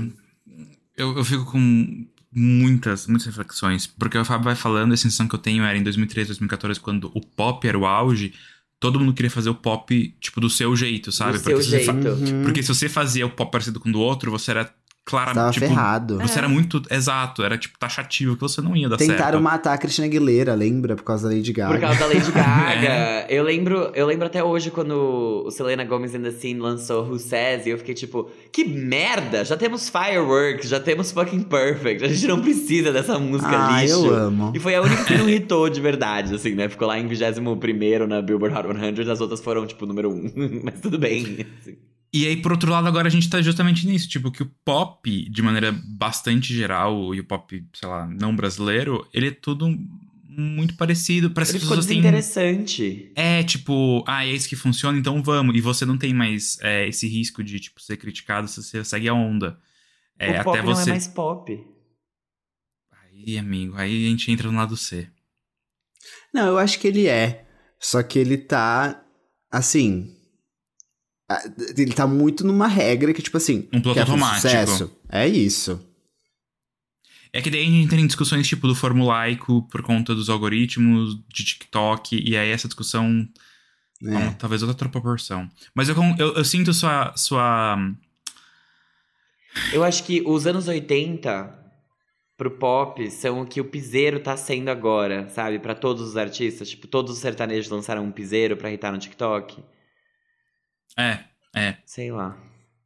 eu, 0.96 1.16
eu 1.16 1.24
fico 1.24 1.44
com 1.44 2.06
muitas, 2.32 3.06
muitas 3.06 3.26
reflexões. 3.26 3.86
Porque 3.86 4.16
o 4.16 4.24
Fábio 4.24 4.44
vai 4.44 4.54
falando, 4.54 4.92
a 4.92 4.96
sensação 4.96 5.28
que 5.28 5.34
eu 5.34 5.38
tenho 5.38 5.64
era 5.64 5.76
em 5.76 5.82
2013, 5.82 6.28
2014, 6.28 6.80
quando 6.80 7.10
o 7.14 7.20
pop 7.20 7.66
era 7.66 7.78
o 7.78 7.86
auge, 7.86 8.32
todo 8.80 8.98
mundo 8.98 9.12
queria 9.12 9.30
fazer 9.30 9.50
o 9.50 9.54
pop, 9.54 10.14
tipo, 10.18 10.40
do 10.40 10.48
seu 10.48 10.74
jeito, 10.74 11.12
sabe? 11.12 11.36
Do 11.36 11.44
porque, 11.44 11.62
seu 11.62 11.78
jeito. 11.78 11.92
Uhum. 11.92 12.42
porque 12.42 12.62
se 12.62 12.68
você 12.68 12.88
fazia 12.88 13.26
o 13.26 13.30
pop 13.30 13.52
parecido 13.52 13.78
com 13.78 13.90
o 13.90 13.92
do 13.92 14.00
outro, 14.00 14.30
você 14.30 14.50
era 14.50 14.74
claramente. 15.10 15.36
Tava 15.36 15.52
tipo, 15.52 15.66
ferrado. 15.66 16.18
Você 16.18 16.34
é. 16.34 16.38
era 16.38 16.48
muito. 16.48 16.82
Exato, 16.90 17.42
era 17.42 17.58
tipo 17.58 17.78
taxativo, 17.78 18.34
que 18.36 18.40
você 18.40 18.60
não 18.60 18.76
ia 18.76 18.88
dar 18.88 18.96
Tentaram 18.96 19.18
certo. 19.18 19.26
Tentaram 19.26 19.42
matar 19.42 19.74
a 19.74 19.78
Cristina 19.78 20.06
Aguilera, 20.06 20.54
lembra? 20.54 20.96
Por 20.96 21.02
causa 21.02 21.28
da 21.28 21.34
Lady 21.34 21.52
Gaga. 21.52 21.72
Por 21.72 21.80
causa 21.80 21.98
da 21.98 22.06
Lady 22.06 22.32
Gaga. 22.32 22.86
é. 22.88 23.26
eu, 23.28 23.42
lembro, 23.42 23.90
eu 23.94 24.06
lembro 24.06 24.26
até 24.26 24.42
hoje 24.42 24.70
quando 24.70 25.44
o 25.46 25.50
Selena 25.50 25.84
Gomez 25.84 26.14
and 26.14 26.22
the 26.22 26.30
Scene 26.30 26.60
lançou 26.60 27.04
Who 27.04 27.18
Says, 27.18 27.66
e 27.66 27.70
eu 27.70 27.78
fiquei 27.78 27.94
tipo, 27.94 28.30
que 28.52 28.64
merda! 28.64 29.44
Já 29.44 29.56
temos 29.56 29.88
Fireworks, 29.88 30.68
já 30.68 30.80
temos 30.80 31.10
Fucking 31.12 31.42
Perfect, 31.42 32.04
a 32.04 32.08
gente 32.08 32.26
não 32.26 32.40
precisa 32.40 32.92
dessa 32.92 33.18
música 33.18 33.50
ah, 33.50 33.82
lixo. 33.82 34.06
eu 34.06 34.14
amo. 34.14 34.52
E 34.54 34.58
foi 34.58 34.74
a 34.74 34.82
única 34.82 35.04
que 35.04 35.14
não 35.14 35.28
hitou 35.30 35.68
de 35.68 35.80
verdade, 35.80 36.34
assim, 36.34 36.54
né? 36.54 36.68
Ficou 36.68 36.86
lá 36.86 36.98
em 36.98 37.06
21 37.06 38.06
na 38.06 38.22
Billboard 38.22 38.56
Hot 38.56 38.96
100, 38.96 39.10
as 39.10 39.20
outras 39.20 39.40
foram, 39.40 39.66
tipo, 39.66 39.86
número 39.86 40.10
1. 40.10 40.60
Mas 40.64 40.80
tudo 40.80 40.98
bem, 40.98 41.46
assim. 41.60 41.76
E 42.12 42.26
aí, 42.26 42.36
por 42.36 42.50
outro 42.50 42.70
lado, 42.70 42.88
agora 42.88 43.06
a 43.06 43.10
gente 43.10 43.30
tá 43.30 43.40
justamente 43.40 43.86
nisso, 43.86 44.08
tipo, 44.08 44.32
que 44.32 44.42
o 44.42 44.50
pop, 44.64 45.30
de 45.30 45.42
maneira 45.42 45.70
bastante 45.72 46.52
geral, 46.52 47.14
e 47.14 47.20
o 47.20 47.24
pop, 47.24 47.64
sei 47.72 47.88
lá, 47.88 48.06
não 48.06 48.34
brasileiro, 48.34 49.08
ele 49.14 49.28
é 49.28 49.30
tudo 49.30 49.68
muito 50.24 50.74
parecido. 50.76 51.30
Parece 51.30 51.52
ele 51.52 51.58
que 51.60 51.64
ficou 51.66 51.76
desinteressante. 51.76 53.12
É, 53.14 53.44
tipo, 53.44 54.02
ah, 54.08 54.26
é 54.26 54.32
isso 54.32 54.48
que 54.48 54.56
funciona, 54.56 54.98
então 54.98 55.22
vamos. 55.22 55.56
E 55.56 55.60
você 55.60 55.84
não 55.84 55.96
tem 55.96 56.12
mais 56.12 56.58
é, 56.62 56.88
esse 56.88 57.06
risco 57.06 57.44
de, 57.44 57.60
tipo, 57.60 57.80
ser 57.80 57.96
criticado 57.96 58.48
se 58.48 58.60
você 58.60 58.82
segue 58.82 59.08
a 59.08 59.14
onda. 59.14 59.56
É, 60.18 60.40
o 60.40 60.44
pop 60.44 60.58
até 60.58 60.66
não 60.66 60.72
é 60.72 60.74
você... 60.74 60.90
é 60.90 60.92
mais 60.94 61.06
pop. 61.06 61.64
Aí, 63.02 63.38
amigo, 63.38 63.76
aí 63.76 64.06
a 64.06 64.08
gente 64.08 64.32
entra 64.32 64.50
no 64.50 64.58
lado 64.58 64.76
C. 64.76 65.08
Não, 66.34 66.48
eu 66.48 66.58
acho 66.58 66.80
que 66.80 66.88
ele 66.88 67.06
é. 67.06 67.46
Só 67.78 68.02
que 68.02 68.18
ele 68.18 68.36
tá, 68.36 69.00
assim 69.48 70.19
ele 71.76 71.92
tá 71.92 72.06
muito 72.06 72.44
numa 72.44 72.66
regra 72.66 73.12
que, 73.12 73.22
tipo 73.22 73.36
assim. 73.36 73.68
Um 73.72 73.80
piloto 73.80 74.00
automático. 74.00 74.48
Sucesso. 74.48 74.90
É 75.08 75.28
isso. 75.28 75.80
É 77.32 77.40
que 77.40 77.50
daí 77.50 77.62
a 77.62 77.64
gente 77.64 77.84
entra 77.84 78.00
em 78.00 78.06
discussões 78.06 78.48
tipo 78.48 78.66
do 78.66 78.74
formulaico 78.74 79.62
por 79.70 79.82
conta 79.82 80.14
dos 80.14 80.28
algoritmos 80.28 81.16
de 81.28 81.44
TikTok, 81.44 82.20
e 82.20 82.36
aí 82.36 82.50
essa 82.50 82.66
discussão. 82.66 83.28
É. 84.02 84.30
talvez 84.38 84.62
outra 84.62 84.88
proporção. 84.88 85.48
Mas 85.74 85.88
eu, 85.88 85.96
eu, 86.18 86.34
eu, 86.34 86.44
sinto 86.44 86.72
sua, 86.72 87.14
sua. 87.16 87.76
Eu 89.72 89.84
acho 89.84 90.04
que 90.04 90.22
os 90.26 90.46
anos 90.46 90.68
80 90.68 91.58
pro 92.36 92.52
pop 92.52 93.10
são 93.10 93.42
o 93.42 93.46
que 93.46 93.60
o 93.60 93.64
piseiro 93.66 94.18
tá 94.18 94.34
sendo 94.34 94.70
agora, 94.70 95.28
sabe? 95.28 95.58
para 95.58 95.74
todos 95.74 96.08
os 96.08 96.16
artistas. 96.16 96.70
Tipo, 96.70 96.86
todos 96.86 97.12
os 97.12 97.18
sertanejos 97.18 97.70
lançaram 97.70 98.02
um 98.02 98.10
piseiro 98.10 98.56
pra 98.56 98.70
irritar 98.70 98.90
no 98.90 98.98
TikTok. 98.98 99.62
É, 100.98 101.20
é. 101.54 101.76
Sei 101.86 102.10
lá. 102.10 102.36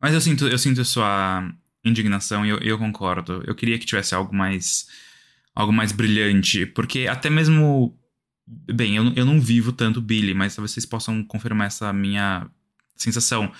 Mas 0.01 0.15
eu 0.15 0.21
sinto, 0.21 0.47
eu 0.47 0.59
sinto 0.59 0.85
sua, 0.85 1.51
indignação 1.85 2.45
e 2.45 2.49
eu, 2.49 2.59
eu 2.59 2.79
concordo. 2.79 3.43
Eu 3.47 3.55
queria 3.55 3.79
que 3.79 3.87
tivesse 3.87 4.15
algo 4.15 4.35
mais. 4.35 4.89
algo 5.55 5.73
mais 5.73 5.93
brilhante. 5.93 6.67
Porque 6.67 7.07
até 7.07 7.29
mesmo. 7.29 7.97
Bem, 8.47 8.97
eu, 8.97 9.13
eu 9.15 9.25
não 9.25 9.41
vivo 9.41 9.73
tanto 9.73 10.03
Billy, 10.03 10.35
mas 10.35 10.55
talvez 10.55 10.73
vocês 10.73 10.85
possam 10.85 11.23
confirmar 11.25 11.67
essa 11.69 11.93
minha 11.93 12.47
sensação. 12.97 13.51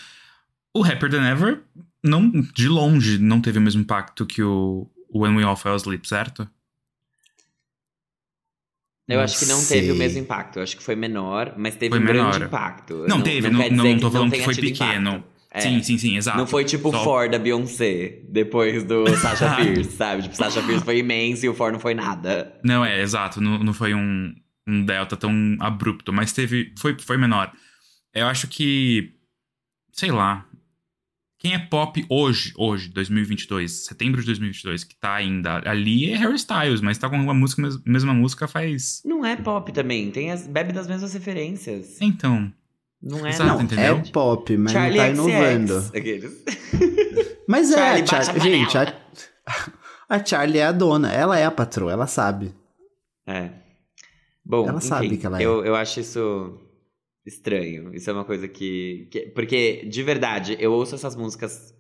O 0.75 0.85
Happier 0.85 1.11
Than 1.11 1.27
Ever, 1.27 1.63
não, 2.03 2.31
de 2.31 2.69
longe, 2.69 3.17
não 3.19 3.41
teve 3.41 3.59
o 3.59 3.63
mesmo 3.63 3.81
impacto 3.81 4.27
que 4.27 4.43
o, 4.43 4.91
o 5.09 5.21
When 5.21 5.37
We 5.37 5.43
All 5.45 5.57
Fell 5.57 5.75
Asleep, 5.75 6.07
certo? 6.07 6.49
Eu 9.07 9.17
Não 9.19 9.25
acho 9.25 9.39
que 9.39 9.47
não 9.47 9.59
sei. 9.59 9.81
teve 9.81 9.93
o 9.93 9.97
mesmo 9.97 10.19
impacto. 10.21 10.57
Eu 10.59 10.63
acho 10.63 10.77
que 10.77 10.83
foi 10.83 10.97
menor, 10.97 11.55
mas 11.59 11.77
teve 11.77 11.91
Foi 11.91 11.99
um 11.99 12.03
menor. 12.05 12.31
grande 12.31 12.47
impacto. 12.47 13.05
Não, 13.07 13.21
teve, 13.23 13.51
não, 13.51 13.59
não, 13.71 13.85
dizer 13.85 14.01
tô 14.01 14.11
falando 14.11 14.33
que 14.33 14.43
foi 14.43 14.55
pequeno. 14.55 15.11
impacto. 15.11 15.35
É. 15.51 15.61
Sim, 15.61 15.83
sim, 15.83 15.99
sim, 15.99 16.17
exato. 16.17 16.37
Não 16.39 16.47
foi 16.49 16.65
tipo 16.65 16.89
o 16.89 16.93
Só- 16.93 17.05
For 17.05 17.29
da 17.29 17.39
Beyoncé, 17.39 18.23
depois 18.29 18.83
do 18.83 19.07
Sasha 19.19 19.55
Fierce, 19.55 19.93
sabe? 19.93 20.23
Tipo, 20.23 20.35
Sasha 20.35 20.61
Fierce 20.63 20.85
foi 20.85 20.99
imenso 20.99 21.47
e 21.47 21.49
o 21.49 21.55
For 21.55 21.71
não 21.71 21.79
foi 21.79 21.95
nada. 21.95 22.59
Não, 22.65 22.85
é, 22.85 23.01
exato. 23.01 23.41
Não, 23.41 23.59
não 23.59 23.73
foi 23.73 23.95
um, 23.95 24.35
um 24.67 24.85
delta 24.85 25.17
tão 25.17 25.31
abrupto, 25.61 26.13
mas 26.13 26.33
teve. 26.33 26.73
Foi, 26.79 26.97
foi 26.99 27.17
menor. 27.17 27.53
Eu 28.13 28.27
acho 28.27 28.49
que. 28.49 29.13
Sei 29.93 30.11
lá. 30.11 30.45
Quem 31.45 31.53
é 31.53 31.59
pop 31.59 32.03
hoje, 32.09 32.55
hoje, 32.57 32.89
2022, 32.89 33.85
setembro 33.85 34.19
de 34.23 34.27
2022, 34.29 34.83
que 34.83 34.97
tá 34.97 35.13
ainda 35.13 35.61
ali 35.69 36.11
é 36.11 36.17
Harry 36.17 36.37
Styles, 36.37 36.81
mas 36.81 36.97
tá 36.97 37.11
com 37.11 37.17
uma 37.17 37.35
música, 37.35 37.61
mes- 37.61 37.79
mesma 37.85 38.15
música 38.15 38.49
faz. 38.49 39.03
Não 39.05 39.27
é 39.27 39.37
pop 39.37 39.71
também, 39.71 40.11
tem 40.11 40.31
as, 40.33 40.47
bebe 40.47 40.73
das 40.73 40.87
mesmas 40.89 41.13
referências. 41.13 42.01
Então. 42.01 42.51
Não 43.03 43.27
é, 43.27 43.29
Exato, 43.29 43.47
não. 43.59 43.61
entendeu? 43.61 43.99
É 43.99 44.11
pop, 44.11 44.57
mas 44.57 44.73
Charlie 44.73 44.97
não 45.13 45.27
tá 45.27 45.33
XX, 45.33 45.35
inovando. 45.35 45.91
Aqueles. 45.95 46.45
Mas 47.47 47.71
é, 47.73 47.91
a 48.01 48.07
Char... 48.07 48.41
gente, 48.41 48.79
a... 48.79 48.95
a 50.09 50.25
Charlie 50.25 50.61
é 50.61 50.65
a 50.65 50.73
dona, 50.73 51.13
ela 51.13 51.39
é 51.39 51.45
a 51.45 51.51
patroa, 51.51 51.93
ela 51.93 52.07
sabe. 52.07 52.55
É. 53.27 53.51
Bom, 54.43 54.67
Ela 54.67 54.79
enfim, 54.79 54.89
sabe 54.89 55.17
que 55.19 55.27
ela 55.27 55.39
é. 55.39 55.45
eu, 55.45 55.63
eu 55.63 55.77
acho 55.77 56.01
isso 56.01 56.59
estranho. 57.27 57.95
Isso 57.95 58.11
é 58.11 58.13
uma 58.13 58.25
coisa 58.25 58.49
que, 58.49 59.09
que- 59.11 59.27
Porque, 59.31 59.85
de 59.87 60.03
verdade, 60.03 60.57
eu 60.61 60.73
ouço 60.73 60.95
essas 60.95 61.17
músicas 61.17 61.75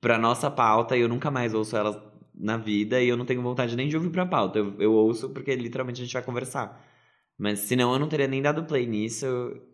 pra 0.00 0.18
nossa 0.18 0.50
pauta 0.50 0.96
e 0.96 1.00
eu 1.00 1.08
nunca 1.08 1.30
mais 1.30 1.54
ouço 1.54 1.76
elas 1.76 1.96
na 2.34 2.56
vida 2.56 3.02
e 3.02 3.08
eu 3.08 3.16
não 3.16 3.26
tenho 3.26 3.42
vontade 3.42 3.76
nem 3.76 3.88
de 3.88 3.96
ouvir 3.96 4.10
pra 4.10 4.26
pauta. 4.26 4.58
Eu, 4.58 4.80
eu 4.80 4.92
ouço 4.92 5.30
porque 5.30 5.54
literalmente 5.54 6.00
a 6.00 6.04
gente 6.04 6.12
vai 6.14 6.22
conversar. 6.22 6.86
Mas 7.38 7.60
senão 7.60 7.92
eu 7.92 7.98
não 7.98 8.08
teria 8.08 8.26
nem 8.28 8.42
dado 8.42 8.64
play 8.64 8.86
nisso. 8.86 9.26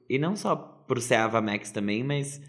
E 0.08 0.18
não 0.18 0.36
só 0.36 0.54
por 0.56 1.00
ser 1.00 1.16
Ava 1.16 1.40
Max 1.40 1.70
também, 1.70 2.04
mas. 2.04 2.40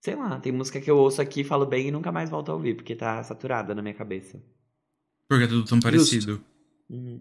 Sei 0.00 0.14
lá, 0.14 0.38
tem 0.40 0.52
música 0.52 0.80
que 0.80 0.90
eu 0.90 0.96
ouço 0.96 1.20
aqui, 1.20 1.42
falo 1.42 1.66
bem 1.66 1.88
e 1.88 1.90
nunca 1.90 2.12
mais 2.12 2.30
volto 2.30 2.50
a 2.50 2.54
ouvir, 2.54 2.74
porque 2.74 2.94
tá 2.94 3.22
saturada 3.22 3.74
na 3.74 3.82
minha 3.82 3.94
cabeça. 3.94 4.40
Porque 5.28 5.44
é 5.44 5.46
tudo 5.48 5.64
tão 5.64 5.80
parecido. 5.80 6.42
Uhum. 6.88 7.20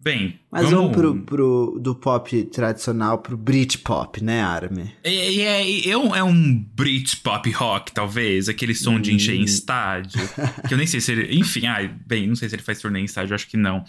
Bem, 0.00 0.38
Mas 0.50 0.70
vamos... 0.70 0.94
vamos 0.94 0.96
pro, 0.96 1.22
pro 1.22 1.78
do 1.80 1.92
pop 1.94 2.44
tradicional 2.44 3.18
pro 3.18 3.36
Britpop, 3.36 4.22
né, 4.22 4.40
Armin? 4.40 4.88
É, 5.02 5.12
é, 5.12 5.88
é, 5.88 5.96
um, 5.98 6.14
é 6.14 6.22
um 6.22 6.54
Britpop 6.76 7.50
rock, 7.50 7.90
talvez, 7.92 8.48
aquele 8.48 8.76
som 8.76 9.00
de 9.00 9.12
encher 9.12 9.34
em 9.34 9.40
Hum. 9.40 9.44
estádio. 9.44 10.20
que 10.68 10.72
eu 10.72 10.78
nem 10.78 10.86
sei 10.86 11.00
se 11.00 11.10
ele. 11.10 11.36
Enfim, 11.36 11.66
ai, 11.66 11.88
bem, 12.06 12.28
não 12.28 12.36
sei 12.36 12.48
se 12.48 12.54
ele 12.54 12.62
faz 12.62 12.80
turnê 12.80 13.00
em 13.00 13.04
estádio, 13.04 13.34
acho 13.34 13.48
que 13.48 13.56
não. 13.56 13.82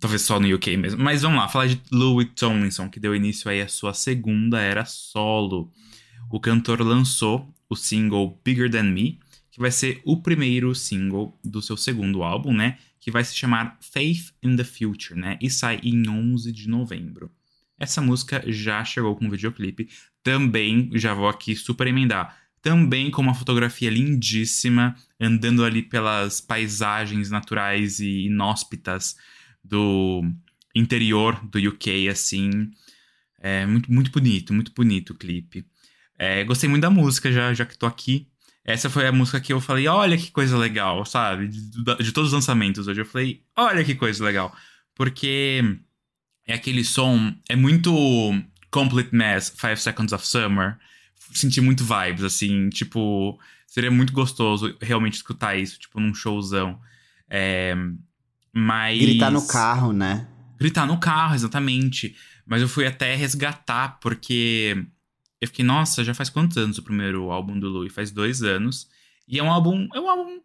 Talvez 0.00 0.22
só 0.22 0.40
no 0.40 0.52
UK 0.52 0.76
mesmo. 0.78 1.02
Mas 1.02 1.20
vamos 1.22 1.38
lá, 1.38 1.46
falar 1.48 1.66
de 1.66 1.80
Louis 1.92 2.28
Tomlinson, 2.34 2.88
que 2.88 2.98
deu 2.98 3.14
início 3.14 3.50
aí 3.50 3.60
à 3.60 3.68
sua 3.68 3.92
segunda 3.92 4.58
era 4.58 4.84
solo. 4.86 5.70
O 6.30 6.40
cantor 6.40 6.80
lançou 6.80 7.46
o 7.68 7.76
single 7.76 8.40
Bigger 8.42 8.70
Than 8.70 8.84
Me, 8.84 9.20
que 9.50 9.60
vai 9.60 9.70
ser 9.70 10.00
o 10.04 10.16
primeiro 10.16 10.74
single 10.74 11.38
do 11.44 11.60
seu 11.60 11.76
segundo 11.76 12.22
álbum, 12.22 12.54
né? 12.54 12.78
Que 13.02 13.10
vai 13.10 13.22
se 13.22 13.36
chamar 13.36 13.76
Faith 13.82 14.32
in 14.42 14.56
the 14.56 14.64
Future, 14.64 15.20
né? 15.20 15.36
E 15.42 15.50
sai 15.50 15.80
em 15.82 16.08
11 16.08 16.50
de 16.50 16.66
novembro. 16.66 17.30
Essa 17.78 18.00
música 18.00 18.42
já 18.46 18.84
chegou 18.84 19.14
com 19.16 19.26
um 19.26 19.30
videoclipe. 19.30 19.90
Também, 20.22 20.88
já 20.94 21.12
vou 21.12 21.28
aqui 21.28 21.56
super 21.56 21.86
emendar. 21.86 22.38
Também 22.62 23.10
com 23.10 23.20
uma 23.20 23.34
fotografia 23.34 23.90
lindíssima, 23.90 24.94
andando 25.20 25.64
ali 25.64 25.82
pelas 25.82 26.40
paisagens 26.40 27.28
naturais 27.28 27.98
e 27.98 28.26
inóspitas 28.26 29.16
do 29.64 30.22
interior 30.72 31.44
do 31.44 31.58
UK, 31.58 32.08
assim. 32.08 32.70
É 33.40 33.66
muito, 33.66 33.92
muito 33.92 34.12
bonito, 34.12 34.54
muito 34.54 34.72
bonito 34.72 35.10
o 35.10 35.16
clipe. 35.16 35.66
É, 36.16 36.44
gostei 36.44 36.70
muito 36.70 36.82
da 36.82 36.90
música, 36.90 37.32
já, 37.32 37.52
já 37.52 37.66
que 37.66 37.76
tô 37.76 37.84
aqui. 37.84 38.28
Essa 38.64 38.88
foi 38.88 39.06
a 39.06 39.12
música 39.12 39.40
que 39.40 39.52
eu 39.52 39.60
falei, 39.60 39.88
olha 39.88 40.16
que 40.16 40.30
coisa 40.30 40.56
legal, 40.56 41.04
sabe? 41.04 41.48
De, 41.48 41.60
de 42.04 42.12
todos 42.12 42.28
os 42.28 42.32
lançamentos 42.32 42.86
hoje. 42.86 43.00
Eu 43.00 43.06
falei, 43.06 43.42
olha 43.56 43.84
que 43.84 43.94
coisa 43.94 44.24
legal. 44.24 44.54
Porque 44.94 45.62
é 46.46 46.54
aquele 46.54 46.84
som, 46.84 47.34
é 47.48 47.56
muito 47.56 47.92
Complete 48.70 49.14
Mess, 49.14 49.52
Five 49.56 49.78
Seconds 49.78 50.12
of 50.12 50.26
Summer. 50.26 50.78
Senti 51.32 51.60
muito 51.60 51.84
vibes, 51.84 52.22
assim, 52.22 52.68
tipo, 52.68 53.38
seria 53.66 53.90
muito 53.90 54.12
gostoso 54.12 54.76
realmente 54.80 55.14
escutar 55.14 55.56
isso, 55.56 55.78
tipo, 55.78 55.98
num 55.98 56.14
showzão. 56.14 56.78
É, 57.28 57.74
mas. 58.52 59.00
Gritar 59.00 59.30
no 59.30 59.46
carro, 59.46 59.92
né? 59.92 60.28
Gritar 60.58 60.86
no 60.86 60.98
carro, 60.98 61.34
exatamente. 61.34 62.14
Mas 62.46 62.60
eu 62.60 62.68
fui 62.68 62.86
até 62.86 63.14
resgatar, 63.14 63.98
porque 64.00 64.86
eu 65.42 65.48
fiquei, 65.48 65.64
nossa, 65.64 66.04
já 66.04 66.14
faz 66.14 66.30
quantos 66.30 66.56
anos 66.56 66.78
o 66.78 66.84
primeiro 66.84 67.28
álbum 67.32 67.58
do 67.58 67.68
Louis? 67.68 67.92
Faz 67.92 68.12
dois 68.12 68.44
anos. 68.44 68.88
E 69.26 69.40
é 69.40 69.42
um 69.42 69.50
álbum. 69.50 69.88
É 69.92 69.98
um 69.98 70.08
álbum 70.08 70.40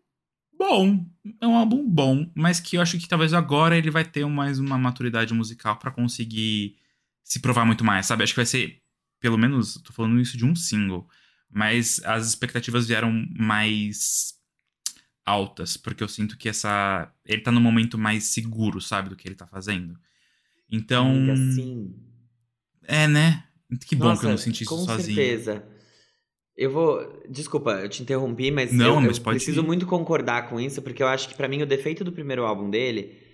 bom. 0.58 1.06
É 1.40 1.46
um 1.46 1.56
álbum 1.56 1.88
bom, 1.88 2.32
mas 2.34 2.60
que 2.60 2.78
eu 2.78 2.82
acho 2.82 2.98
que 2.98 3.08
talvez 3.08 3.32
agora 3.32 3.78
ele 3.78 3.92
vai 3.92 4.04
ter 4.04 4.26
mais 4.26 4.58
uma 4.58 4.76
maturidade 4.76 5.36
musical 5.36 5.78
pra 5.78 5.92
conseguir 5.92 6.78
se 7.24 7.40
provar 7.40 7.64
muito 7.64 7.84
mais, 7.84 8.08
sabe? 8.08 8.24
Acho 8.24 8.34
que 8.34 8.40
vai 8.40 8.46
ser, 8.48 8.82
pelo 9.20 9.38
menos, 9.38 9.76
tô 9.84 9.94
falando 9.94 10.20
isso 10.20 10.36
de 10.36 10.44
um 10.44 10.56
single. 10.56 11.08
Mas 11.48 12.02
as 12.04 12.28
expectativas 12.28 12.88
vieram 12.88 13.12
mais 13.38 14.34
altas, 15.24 15.78
porque 15.78 16.04
eu 16.04 16.08
sinto 16.08 16.40
que 16.40 16.50
essa. 16.50 17.14
Ele 17.24 17.44
tá 17.44 17.52
num 17.52 17.62
momento 17.62 18.00
mais 18.00 18.24
seguro, 18.24 18.82
sabe, 18.82 19.10
do 19.10 19.16
que 19.16 19.28
ele 19.28 19.36
tá 19.36 19.46
fazendo. 19.46 19.96
Então. 20.68 21.12
Amiga, 21.12 21.36
sim. 21.54 21.96
É, 22.82 23.08
né? 23.08 23.44
Que 23.88 23.96
bom 23.96 24.06
Nossa, 24.06 24.22
que 24.22 24.26
eu 24.28 24.30
não 24.32 24.38
senti 24.38 24.64
isso 24.64 24.76
com 24.76 24.86
sozinho. 24.86 25.16
certeza. 25.16 25.64
Eu 26.56 26.72
vou. 26.72 27.22
Desculpa, 27.30 27.72
eu 27.82 27.90
te 27.90 28.02
interrompi, 28.02 28.50
mas 28.52 28.72
Não, 28.74 28.96
eu, 28.96 29.02
mas 29.02 29.18
eu 29.18 29.24
preciso 29.24 29.62
ir. 29.62 29.66
muito 29.66 29.86
concordar 29.86 30.50
com 30.50 30.60
isso, 30.60 30.82
porque 30.82 31.04
eu 31.04 31.08
acho 31.08 31.30
que 31.30 31.36
pra 31.36 31.48
mim 31.48 31.62
o 31.62 31.66
defeito 31.68 32.04
do 32.04 32.12
primeiro 32.12 32.46
álbum 32.46 32.70
dele. 32.70 33.26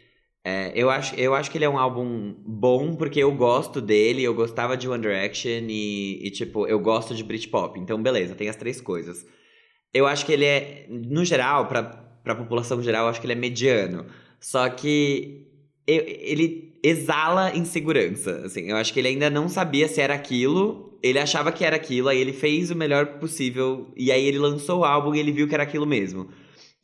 É, 0.46 0.74
eu, 0.76 0.90
acho, 0.90 1.16
eu 1.16 1.34
acho 1.34 1.50
que 1.50 1.58
ele 1.58 1.66
é 1.66 1.70
um 1.70 1.78
álbum 1.80 2.36
bom 2.46 2.96
porque 2.96 3.20
eu 3.20 3.34
gosto 3.34 3.80
dele, 3.82 4.24
eu 4.24 4.34
gostava 4.34 4.76
de 4.76 4.90
One 4.90 5.02
Direction 5.02 5.68
e, 5.70 6.20
e, 6.28 6.32
tipo, 6.32 6.68
eu 6.68 6.80
gosto 6.80 7.16
de 7.16 7.24
Britpop. 7.24 7.80
Então, 7.80 8.02
beleza, 8.02 8.36
tem 8.36 8.50
as 8.50 8.58
três 8.58 8.82
coisas. 8.82 9.26
Eu 9.94 10.08
acho 10.08 10.26
que 10.26 10.34
ele 10.34 10.46
é, 10.46 10.88
no 10.90 11.24
geral, 11.26 11.68
pra, 11.68 11.84
pra 11.84 12.36
população 12.36 12.82
geral, 12.84 13.06
eu 13.06 13.10
acho 13.10 13.22
que 13.22 13.26
ele 13.28 13.34
é 13.34 13.36
mediano. 13.36 14.06
Só 14.40 14.70
que 14.70 15.48
eu- 15.88 16.04
ele 16.08 16.72
exala 16.84 17.56
insegurança, 17.56 18.42
assim. 18.46 18.70
Eu 18.70 18.76
acho 18.76 18.94
que 18.94 19.00
ele 19.00 19.08
ainda 19.08 19.30
não 19.30 19.48
sabia 19.48 19.88
se 19.88 20.02
era 20.02 20.14
aquilo, 20.14 20.94
ele 21.02 21.18
achava 21.18 21.52
que 21.52 21.64
era 21.64 21.78
aquilo, 21.78 22.10
aí 22.10 22.20
ele 22.20 22.34
fez 22.34 22.70
o 22.70 22.76
melhor 22.76 23.20
possível, 23.20 23.88
e 23.96 24.12
aí 24.12 24.26
ele 24.26 24.38
lançou 24.38 24.82
o 24.82 24.86
álbum 24.86 25.16
e 25.16 25.20
ele 25.20 25.32
viu 25.32 25.48
que 25.48 25.54
era 25.54 25.64
aquilo 25.64 25.88
mesmo. 25.88 26.28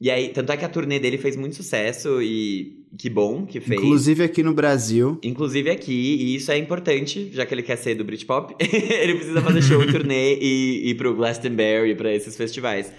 E 0.01 0.09
aí, 0.09 0.29
tanto 0.29 0.53
é 0.53 0.55
que 0.55 0.63
a 0.63 0.69
turnê 0.69 0.97
dele 0.97 1.17
fez 1.17 1.35
muito 1.35 1.57
sucesso 1.57 2.21
e 2.21 2.85
que 2.97 3.09
bom 3.09 3.45
que 3.45 3.59
fez. 3.59 3.81
Inclusive 3.81 4.23
aqui 4.23 4.41
no 4.41 4.53
Brasil. 4.53 5.19
Inclusive 5.21 5.69
aqui, 5.69 5.91
e 5.91 6.35
isso 6.35 6.49
é 6.53 6.57
importante, 6.57 7.29
já 7.33 7.45
que 7.45 7.53
ele 7.53 7.61
quer 7.61 7.75
ser 7.75 7.95
do 7.95 8.05
Britpop, 8.05 8.55
ele 8.63 9.15
precisa 9.15 9.41
fazer 9.41 9.61
show, 9.61 9.83
turnê 9.91 10.37
e 10.39 10.91
ir 10.91 10.95
pro 10.95 11.13
Glastonbury, 11.13 11.95
pra 11.95 12.15
esses 12.15 12.37
festivais. 12.37 12.89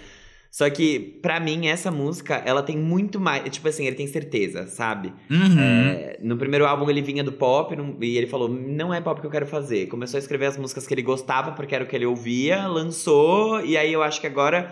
Só 0.51 0.69
que, 0.69 0.99
pra 1.21 1.39
mim, 1.39 1.67
essa 1.67 1.89
música, 1.89 2.35
ela 2.45 2.61
tem 2.61 2.77
muito 2.77 3.21
mais. 3.21 3.49
Tipo 3.49 3.69
assim, 3.69 3.87
ele 3.87 3.95
tem 3.95 4.05
certeza, 4.05 4.67
sabe? 4.67 5.13
Uhum. 5.29 5.57
É, 5.57 6.19
no 6.21 6.35
primeiro 6.35 6.65
álbum 6.65 6.89
ele 6.89 7.01
vinha 7.01 7.23
do 7.23 7.31
pop 7.31 7.73
e 8.01 8.17
ele 8.17 8.27
falou: 8.27 8.49
não 8.49 8.93
é 8.93 8.99
pop 8.99 9.21
que 9.21 9.25
eu 9.25 9.31
quero 9.31 9.45
fazer. 9.47 9.87
Começou 9.87 10.17
a 10.17 10.19
escrever 10.19 10.47
as 10.47 10.57
músicas 10.57 10.85
que 10.85 10.93
ele 10.93 11.01
gostava 11.01 11.53
porque 11.53 11.73
era 11.73 11.85
o 11.85 11.87
que 11.87 11.95
ele 11.95 12.05
ouvia, 12.05 12.67
lançou, 12.67 13.63
e 13.63 13.77
aí 13.77 13.93
eu 13.93 14.03
acho 14.03 14.19
que 14.19 14.27
agora 14.27 14.69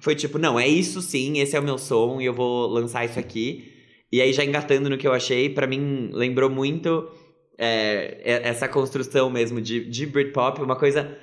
foi 0.00 0.16
tipo: 0.16 0.36
não, 0.36 0.58
é 0.58 0.66
isso 0.66 1.00
sim, 1.00 1.38
esse 1.38 1.54
é 1.54 1.60
o 1.60 1.62
meu 1.62 1.78
som 1.78 2.20
e 2.20 2.24
eu 2.24 2.34
vou 2.34 2.66
lançar 2.66 3.04
isso 3.04 3.18
aqui. 3.18 3.72
E 4.12 4.20
aí, 4.20 4.32
já 4.32 4.44
engatando 4.44 4.90
no 4.90 4.98
que 4.98 5.06
eu 5.06 5.12
achei, 5.12 5.48
pra 5.48 5.68
mim 5.68 6.10
lembrou 6.12 6.50
muito 6.50 7.08
é- 7.56 8.40
essa 8.48 8.66
construção 8.66 9.30
mesmo 9.30 9.60
de, 9.60 9.84
de 9.88 10.06
Britpop, 10.06 10.60
uma 10.60 10.74
coisa 10.74 11.16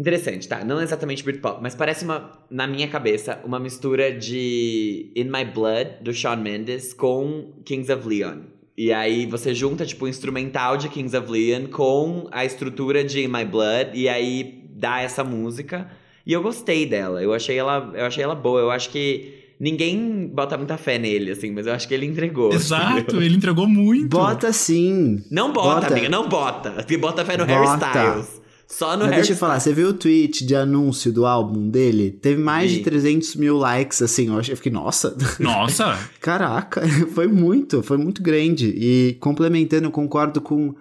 interessante, 0.00 0.48
tá? 0.48 0.64
Não 0.64 0.80
exatamente 0.80 1.22
Britpop, 1.22 1.62
mas 1.62 1.74
parece 1.74 2.04
uma, 2.04 2.32
na 2.50 2.66
minha 2.66 2.88
cabeça, 2.88 3.38
uma 3.44 3.60
mistura 3.60 4.10
de 4.10 5.12
In 5.14 5.24
My 5.24 5.44
Blood, 5.44 5.98
do 6.00 6.12
Shawn 6.12 6.38
Mendes, 6.38 6.94
com 6.94 7.52
Kings 7.64 7.92
of 7.92 8.08
Leon. 8.08 8.38
E 8.76 8.92
aí 8.92 9.26
você 9.26 9.54
junta, 9.54 9.84
tipo, 9.84 10.06
o 10.06 10.08
instrumental 10.08 10.78
de 10.78 10.88
Kings 10.88 11.14
of 11.14 11.30
Leon 11.30 11.66
com 11.66 12.26
a 12.32 12.44
estrutura 12.46 13.04
de 13.04 13.20
In 13.20 13.28
My 13.28 13.44
Blood, 13.44 13.90
e 13.94 14.08
aí 14.08 14.64
dá 14.70 15.02
essa 15.02 15.22
música. 15.22 15.86
E 16.26 16.32
eu 16.32 16.42
gostei 16.42 16.86
dela. 16.86 17.22
Eu 17.22 17.34
achei 17.34 17.58
ela, 17.58 17.90
eu 17.94 18.06
achei 18.06 18.24
ela 18.24 18.34
boa. 18.34 18.60
Eu 18.60 18.70
acho 18.70 18.88
que 18.88 19.34
ninguém 19.58 20.30
bota 20.32 20.56
muita 20.56 20.78
fé 20.78 20.98
nele, 20.98 21.32
assim, 21.32 21.50
mas 21.50 21.66
eu 21.66 21.74
acho 21.74 21.86
que 21.86 21.92
ele 21.92 22.06
entregou. 22.06 22.52
Exato, 22.54 22.98
entendeu? 23.00 23.22
ele 23.22 23.36
entregou 23.36 23.68
muito. 23.68 24.08
Bota 24.08 24.50
sim. 24.52 25.22
Não 25.30 25.52
bota, 25.52 25.80
Bota. 25.82 25.92
amiga, 25.92 26.08
não 26.08 26.28
bota. 26.28 26.70
Porque 26.70 26.96
bota 26.96 27.22
fé 27.24 27.36
no 27.36 27.44
Harry 27.44 27.66
Bota. 27.66 27.86
Styles. 27.86 28.39
Só 28.70 28.96
no 28.96 29.04
Mas 29.06 29.16
deixa 29.16 29.32
eu 29.32 29.36
falar, 29.36 29.58
você 29.58 29.72
viu 29.72 29.88
o 29.88 29.92
tweet 29.94 30.46
de 30.46 30.54
anúncio 30.54 31.12
do 31.12 31.26
álbum 31.26 31.68
dele? 31.68 32.12
Teve 32.12 32.40
mais 32.40 32.70
Vi. 32.70 32.78
de 32.78 32.84
300 32.84 33.34
mil 33.34 33.56
likes, 33.58 34.00
assim, 34.00 34.28
eu 34.28 34.38
achei- 34.38 34.52
eu 34.52 34.56
fiquei, 34.56 34.70
nossa, 34.70 35.16
Nossa, 35.40 35.98
caraca, 36.20 36.80
foi 37.12 37.26
muito, 37.26 37.82
foi 37.82 37.96
muito 37.96 38.22
grande. 38.22 38.68
E 38.68 39.14
complementando, 39.20 39.86
eu 39.86 39.90
concordo 39.90 40.40
com 40.40 40.74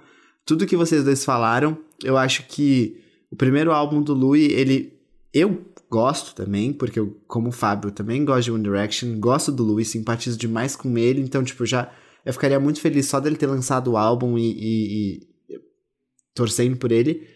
tudo 0.45 0.67
que 0.67 0.77
vocês 0.77 1.03
dois 1.03 1.25
falaram. 1.25 1.77
Eu 2.03 2.15
acho 2.15 2.45
que 2.47 2.95
o 3.31 3.35
primeiro 3.35 3.71
álbum 3.71 4.01
do 4.01 4.13
Louis, 4.13 4.51
ele. 4.51 4.93
Eu 5.33 5.59
gosto 5.89 6.35
também, 6.35 6.71
porque 6.71 6.99
eu, 6.99 7.17
como 7.27 7.49
o 7.49 7.51
Fábio, 7.51 7.89
também 7.91 8.23
gosto 8.23 8.43
de 8.45 8.51
One 8.51 8.63
Direction, 8.63 9.19
gosto 9.19 9.51
do 9.51 9.63
Louis, 9.63 9.87
simpatizo 9.87 10.37
demais 10.37 10.75
com 10.75 10.95
ele, 10.97 11.21
então, 11.21 11.43
tipo, 11.43 11.65
já. 11.65 11.91
Eu 12.23 12.33
ficaria 12.33 12.59
muito 12.59 12.79
feliz 12.79 13.07
só 13.07 13.19
dele 13.19 13.35
ter 13.35 13.47
lançado 13.47 13.91
o 13.91 13.97
álbum 13.97 14.37
e, 14.37 14.51
e- 14.51 15.19
e 15.49 15.59
torcendo 16.35 16.77
por 16.77 16.91
ele. 16.91 17.27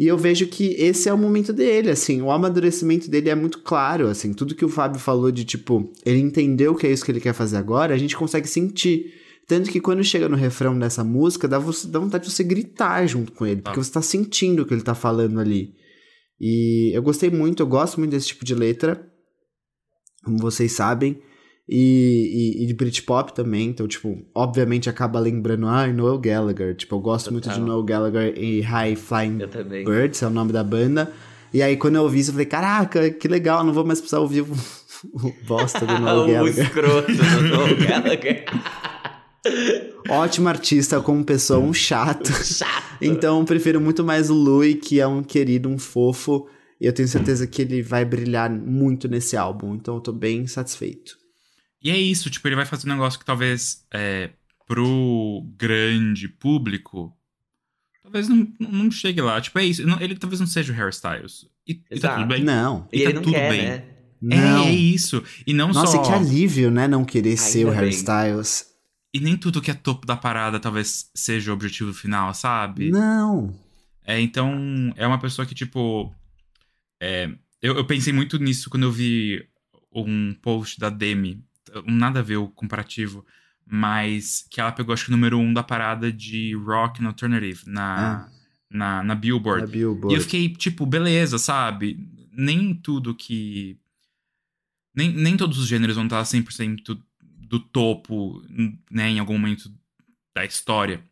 E 0.00 0.06
eu 0.06 0.16
vejo 0.16 0.46
que 0.46 0.68
esse 0.78 1.10
é 1.10 1.12
o 1.12 1.18
momento 1.18 1.52
dele, 1.52 1.90
assim, 1.90 2.22
o 2.22 2.30
amadurecimento 2.30 3.10
dele 3.10 3.28
é 3.28 3.34
muito 3.34 3.58
claro, 3.58 4.08
assim, 4.08 4.32
tudo 4.32 4.54
que 4.54 4.64
o 4.64 4.68
Fábio 4.68 4.98
falou 4.98 5.30
de, 5.30 5.44
tipo, 5.44 5.92
ele 6.06 6.18
entendeu 6.20 6.74
que 6.74 6.86
é 6.86 6.90
isso 6.90 7.04
que 7.04 7.12
ele 7.12 7.20
quer 7.20 7.34
fazer 7.34 7.58
agora, 7.58 7.94
a 7.94 7.98
gente 7.98 8.16
consegue 8.16 8.48
sentir. 8.48 9.12
Tanto 9.46 9.70
que 9.70 9.78
quando 9.78 10.02
chega 10.02 10.26
no 10.26 10.36
refrão 10.38 10.78
dessa 10.78 11.04
música, 11.04 11.46
dá, 11.46 11.58
você, 11.58 11.86
dá 11.86 11.98
vontade 11.98 12.24
de 12.24 12.30
você 12.30 12.42
gritar 12.42 13.06
junto 13.06 13.32
com 13.32 13.44
ele, 13.44 13.60
porque 13.60 13.78
Ah. 13.78 13.82
você 13.84 13.92
tá 13.92 14.00
sentindo 14.00 14.62
o 14.62 14.66
que 14.66 14.72
ele 14.72 14.80
tá 14.80 14.94
falando 14.94 15.38
ali. 15.38 15.74
E 16.40 16.96
eu 16.96 17.02
gostei 17.02 17.28
muito, 17.28 17.62
eu 17.62 17.66
gosto 17.66 17.98
muito 18.00 18.12
desse 18.12 18.28
tipo 18.28 18.42
de 18.42 18.54
letra, 18.54 19.06
como 20.24 20.38
vocês 20.38 20.72
sabem, 20.72 21.20
e, 21.72 22.56
e, 22.58 22.64
e 22.64 22.66
de 22.66 22.74
Britpop 22.74 23.32
também, 23.32 23.68
então, 23.68 23.86
tipo, 23.86 24.18
obviamente 24.34 24.90
acaba 24.90 25.20
lembrando, 25.20 25.68
ah, 25.68 25.86
Noel 25.86 26.18
Gallagher, 26.18 26.74
tipo, 26.74 26.96
eu 26.96 27.00
gosto 27.00 27.30
muito 27.30 27.44
de 27.44 27.54
Total. 27.54 27.64
Noel 27.64 27.84
Gallagher 27.84 28.34
e 28.36 28.60
High 28.60 28.96
Flying. 28.96 29.38
Birds, 29.84 30.20
é 30.20 30.26
o 30.26 30.30
nome 30.30 30.52
da 30.52 30.64
banda. 30.64 31.12
E 31.54 31.62
aí, 31.62 31.76
quando 31.76 31.94
eu 31.94 32.02
ouvi 32.02 32.18
isso, 32.18 32.30
eu 32.30 32.34
falei, 32.34 32.46
caraca, 32.46 33.08
que 33.10 33.28
legal, 33.28 33.62
não 33.62 33.72
vou 33.72 33.84
mais 33.84 34.00
precisar 34.00 34.18
ouvir 34.18 34.40
o, 34.40 34.48
o 35.14 35.32
bosta 35.46 35.86
do 35.86 35.96
Noel 35.96 36.24
o 36.24 36.26
Gallagher. 36.26 36.64
escroto 36.64 37.12
do 37.12 37.42
Noel 37.42 37.76
Gallagher. 37.86 38.44
Ótimo 40.08 40.48
artista, 40.48 41.00
como 41.00 41.24
pessoa, 41.24 41.60
um 41.60 41.72
chato. 41.72 42.32
Chato. 42.32 42.96
Então, 43.00 43.44
prefiro 43.44 43.80
muito 43.80 44.02
mais 44.02 44.28
o 44.28 44.34
Louis, 44.34 44.76
que 44.82 44.98
é 44.98 45.06
um 45.06 45.22
querido, 45.22 45.68
um 45.68 45.78
fofo. 45.78 46.48
E 46.80 46.86
eu 46.86 46.92
tenho 46.92 47.06
certeza 47.06 47.46
que 47.46 47.62
ele 47.62 47.80
vai 47.80 48.04
brilhar 48.04 48.50
muito 48.50 49.06
nesse 49.06 49.36
álbum. 49.36 49.76
Então, 49.76 49.94
eu 49.94 50.00
tô 50.00 50.10
bem 50.10 50.48
satisfeito. 50.48 51.19
E 51.82 51.90
é 51.90 51.98
isso, 51.98 52.28
tipo, 52.30 52.46
ele 52.48 52.56
vai 52.56 52.66
fazer 52.66 52.86
um 52.88 52.92
negócio 52.92 53.18
que 53.18 53.24
talvez 53.24 53.84
é, 53.92 54.30
pro 54.66 55.42
grande 55.56 56.28
público 56.28 57.16
talvez 58.02 58.28
não, 58.28 58.52
não 58.58 58.90
chegue 58.90 59.20
lá. 59.20 59.40
Tipo, 59.40 59.58
é 59.60 59.64
isso. 59.66 59.86
não- 59.86 60.00
ele 60.00 60.16
talvez 60.16 60.40
não 60.40 60.46
seja 60.46 60.72
o 60.72 60.76
Harry 60.76 60.90
Styles. 60.90 61.46
E, 61.66 61.80
e 61.90 62.00
tá 62.00 62.16
tudo 62.16 62.26
bem. 62.26 62.42
Não. 62.42 62.88
E 62.92 62.98
E 62.98 63.02
tá 63.04 63.10
ele 63.10 63.12
não 63.14 63.22
tudo 63.22 63.32
quer, 63.34 63.50
bem. 63.50 63.62
né? 63.62 63.84
Não. 64.20 64.64
É, 64.64 64.68
é 64.68 64.72
isso. 64.72 65.22
E 65.46 65.52
não 65.54 65.68
Nossa, 65.72 65.92
só. 65.96 66.02
que 66.02 66.12
alívio, 66.12 66.70
né? 66.70 66.86
Não 66.88 67.04
querer 67.04 67.36
ser 67.36 67.64
o 67.64 67.68
Ainda 67.68 67.80
Harry 67.80 67.90
bem. 67.90 67.96
Styles. 67.98 68.66
E 69.14 69.20
nem 69.20 69.36
tudo 69.36 69.62
que 69.62 69.70
é 69.70 69.74
topo 69.74 70.06
da 70.06 70.16
parada 70.16 70.60
talvez 70.60 71.10
seja 71.14 71.50
o 71.50 71.54
objetivo 71.54 71.92
final, 71.94 72.32
sabe? 72.34 72.90
Não. 72.90 73.54
É, 74.04 74.20
então, 74.20 74.92
é 74.96 75.06
uma 75.06 75.18
pessoa 75.18 75.46
que, 75.46 75.54
tipo. 75.54 76.12
é, 77.00 77.30
eu, 77.62 77.76
eu 77.76 77.84
pensei 77.86 78.12
muito 78.12 78.38
nisso 78.38 78.68
quando 78.68 78.82
eu 78.84 78.92
vi 78.92 79.46
um 79.92 80.34
post 80.42 80.78
da 80.78 80.90
Demi. 80.90 81.42
Nada 81.86 82.20
a 82.20 82.22
ver 82.22 82.36
o 82.36 82.48
comparativo. 82.48 83.24
Mas 83.66 84.46
que 84.50 84.60
ela 84.60 84.72
pegou, 84.72 84.92
acho 84.92 85.04
que 85.04 85.10
o 85.10 85.16
número 85.16 85.38
um 85.38 85.52
da 85.52 85.62
parada 85.62 86.12
de 86.12 86.54
rock 86.56 87.02
and 87.02 87.06
alternative 87.06 87.62
na, 87.66 88.28
na, 88.68 89.02
na 89.02 89.14
Billboard. 89.14 89.62
Na 89.62 89.70
Billboard. 89.70 90.14
E 90.14 90.18
eu 90.18 90.22
fiquei, 90.22 90.48
tipo, 90.48 90.84
beleza, 90.84 91.38
sabe? 91.38 91.98
Nem 92.32 92.74
tudo 92.74 93.14
que. 93.14 93.78
Nem, 94.94 95.12
nem 95.12 95.36
todos 95.36 95.58
os 95.58 95.68
gêneros 95.68 95.94
vão 95.94 96.04
estar 96.04 96.22
100% 96.22 97.00
do 97.22 97.60
topo, 97.60 98.42
né, 98.90 99.10
em 99.10 99.18
algum 99.18 99.34
momento 99.34 99.72
da 100.34 100.44
história. 100.44 101.04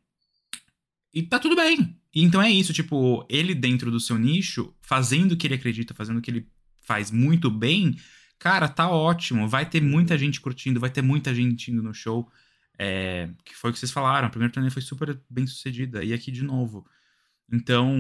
E 1.13 1.23
tá 1.23 1.39
tudo 1.39 1.57
bem. 1.57 1.97
Então 2.15 2.41
é 2.41 2.51
isso, 2.51 2.73
tipo, 2.73 3.27
ele 3.29 3.55
dentro 3.55 3.91
do 3.91 4.01
seu 4.01 4.19
nicho, 4.19 4.75
fazendo 4.81 5.33
o 5.33 5.37
que 5.37 5.47
ele 5.47 5.55
acredita, 5.55 5.95
fazendo 5.95 6.19
o 6.19 6.23
que 6.23 6.31
ele 6.31 6.49
faz 6.83 7.11
muito 7.11 7.51
bem, 7.51 7.97
cara, 8.39 8.69
tá 8.69 8.91
ótimo. 8.91 9.49
Vai 9.49 9.69
ter 9.69 9.83
muita 9.83 10.17
gente 10.17 10.41
curtindo, 10.41 10.81
vai 10.81 10.91
ter 10.91 11.03
muita 11.03 11.35
gente 11.35 11.71
indo 11.71 11.83
no 11.83 11.95
show. 11.95 12.31
É, 12.79 13.29
que 13.45 13.57
foi 13.57 13.71
o 13.71 13.73
que 13.73 13.79
vocês 13.79 13.91
falaram, 13.91 14.29
a 14.29 14.31
primeira 14.31 14.53
turnê 14.53 14.71
foi 14.71 14.83
super 14.83 15.21
bem 15.29 15.47
sucedida. 15.47 16.05
E 16.05 16.13
aqui 16.13 16.31
de 16.31 16.43
novo. 16.43 16.87
Então. 17.53 17.97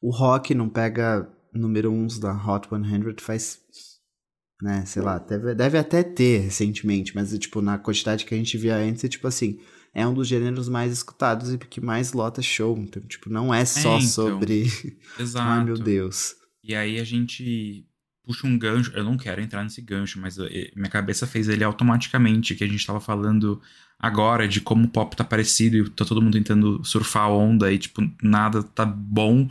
O 0.00 0.10
rock 0.10 0.54
não 0.54 0.68
pega 0.68 1.30
número 1.52 1.90
uns 1.90 2.18
da 2.18 2.32
Hot 2.32 2.68
100 2.68 3.14
faz. 3.20 3.60
Né, 4.60 4.84
sei 4.86 5.02
lá, 5.02 5.20
deve, 5.20 5.54
deve 5.54 5.78
até 5.78 6.02
ter 6.02 6.38
recentemente, 6.38 7.14
mas 7.14 7.36
tipo, 7.38 7.62
na 7.62 7.78
quantidade 7.78 8.24
que 8.24 8.34
a 8.34 8.36
gente 8.36 8.58
via 8.58 8.74
antes, 8.74 9.04
é 9.04 9.08
tipo 9.08 9.28
assim, 9.28 9.60
é 9.94 10.04
um 10.04 10.12
dos 10.12 10.26
gêneros 10.26 10.68
mais 10.68 10.92
escutados 10.92 11.52
e 11.52 11.58
que 11.58 11.80
mais 11.80 12.12
lota 12.12 12.42
show. 12.42 12.76
Então, 12.76 13.00
tipo, 13.02 13.30
não 13.30 13.54
é 13.54 13.64
só 13.64 13.98
então. 13.98 14.00
sobre. 14.08 14.64
Exato. 15.18 15.46
Ai, 15.48 15.64
meu 15.64 15.78
Deus. 15.78 16.34
E 16.64 16.74
aí 16.74 16.98
a 16.98 17.04
gente 17.04 17.86
puxa 18.28 18.46
um 18.46 18.58
gancho. 18.58 18.92
Eu 18.94 19.02
não 19.02 19.16
quero 19.16 19.40
entrar 19.40 19.64
nesse 19.64 19.80
gancho, 19.80 20.20
mas 20.20 20.38
eh, 20.38 20.70
minha 20.76 20.90
cabeça 20.90 21.26
fez 21.26 21.48
ele 21.48 21.64
automaticamente, 21.64 22.54
que 22.54 22.62
a 22.62 22.66
gente 22.66 22.86
tava 22.86 23.00
falando 23.00 23.58
agora 23.98 24.46
de 24.46 24.60
como 24.60 24.84
o 24.84 24.88
pop 24.88 25.16
tá 25.16 25.24
parecido 25.24 25.78
e 25.78 25.88
tá 25.88 26.04
todo 26.04 26.20
mundo 26.20 26.34
tentando 26.34 26.84
surfar 26.84 27.24
a 27.24 27.30
onda 27.30 27.72
e, 27.72 27.78
tipo, 27.78 28.02
nada 28.22 28.62
tá 28.62 28.84
bom. 28.84 29.48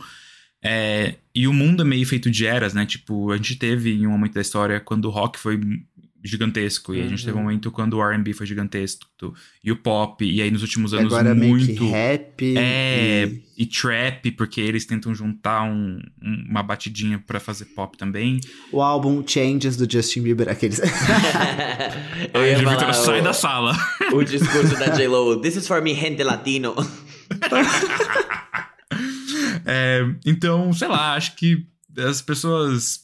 É, 0.62 1.16
e 1.34 1.48
o 1.48 1.52
mundo 1.52 1.82
é 1.82 1.84
meio 1.84 2.06
feito 2.06 2.30
de 2.30 2.46
eras, 2.46 2.72
né? 2.72 2.86
Tipo, 2.86 3.32
a 3.32 3.36
gente 3.36 3.56
teve 3.56 3.92
em 3.92 4.06
um 4.06 4.12
momento 4.12 4.34
da 4.34 4.40
história 4.40 4.78
quando 4.78 5.06
o 5.06 5.10
rock 5.10 5.38
foi 5.40 5.60
gigantesco, 6.24 6.94
e 6.94 7.00
a 7.00 7.06
gente 7.06 7.24
teve 7.24 7.36
um 7.36 7.40
Uhum. 7.40 7.46
momento 7.46 7.70
quando 7.70 7.94
o 7.94 8.02
R&B 8.02 8.32
foi 8.32 8.44
gigantesco, 8.46 9.06
e 9.62 9.70
o 9.70 9.76
pop, 9.76 10.24
e 10.24 10.42
aí 10.42 10.50
nos 10.50 10.62
últimos 10.62 10.92
anos 10.92 11.12
agora 11.12 11.34
meio 11.34 11.54
muito... 11.56 11.74
que 11.80 11.86
rap. 11.88 12.56
É, 12.56 13.24
e- 13.26 13.48
e 13.62 13.66
trap, 13.66 14.30
porque 14.32 14.60
eles 14.60 14.84
tentam 14.84 15.14
juntar 15.14 15.62
um- 15.62 15.98
um- 16.22 16.44
uma 16.50 16.62
batidinha 16.62 17.22
pra 17.24 17.38
fazer 17.40 17.66
pop 17.66 17.96
também. 17.96 18.40
O 18.72 18.82
álbum 18.82 19.22
Changes 19.26 19.76
do 19.76 19.90
Justin 19.90 20.22
Bieber, 20.22 20.48
aqueles. 20.48 20.80
Eu 22.34 22.40
Aí 22.42 22.54
Vitor 22.56 22.74
falar 22.78 22.92
sai 22.94 23.20
o, 23.20 23.24
da 23.24 23.32
sala. 23.32 23.76
o 24.12 24.22
discurso 24.24 24.76
da 24.78 24.88
J-Lo. 24.90 25.40
This 25.40 25.56
is 25.56 25.66
for 25.68 25.80
me, 25.82 25.92
gente 25.94 26.22
latino. 26.22 26.74
É, 29.64 30.00
então, 30.24 30.72
sei 30.72 30.88
lá, 30.88 31.14
acho 31.14 31.36
que 31.36 31.66
as 31.96 32.22
pessoas, 32.22 33.00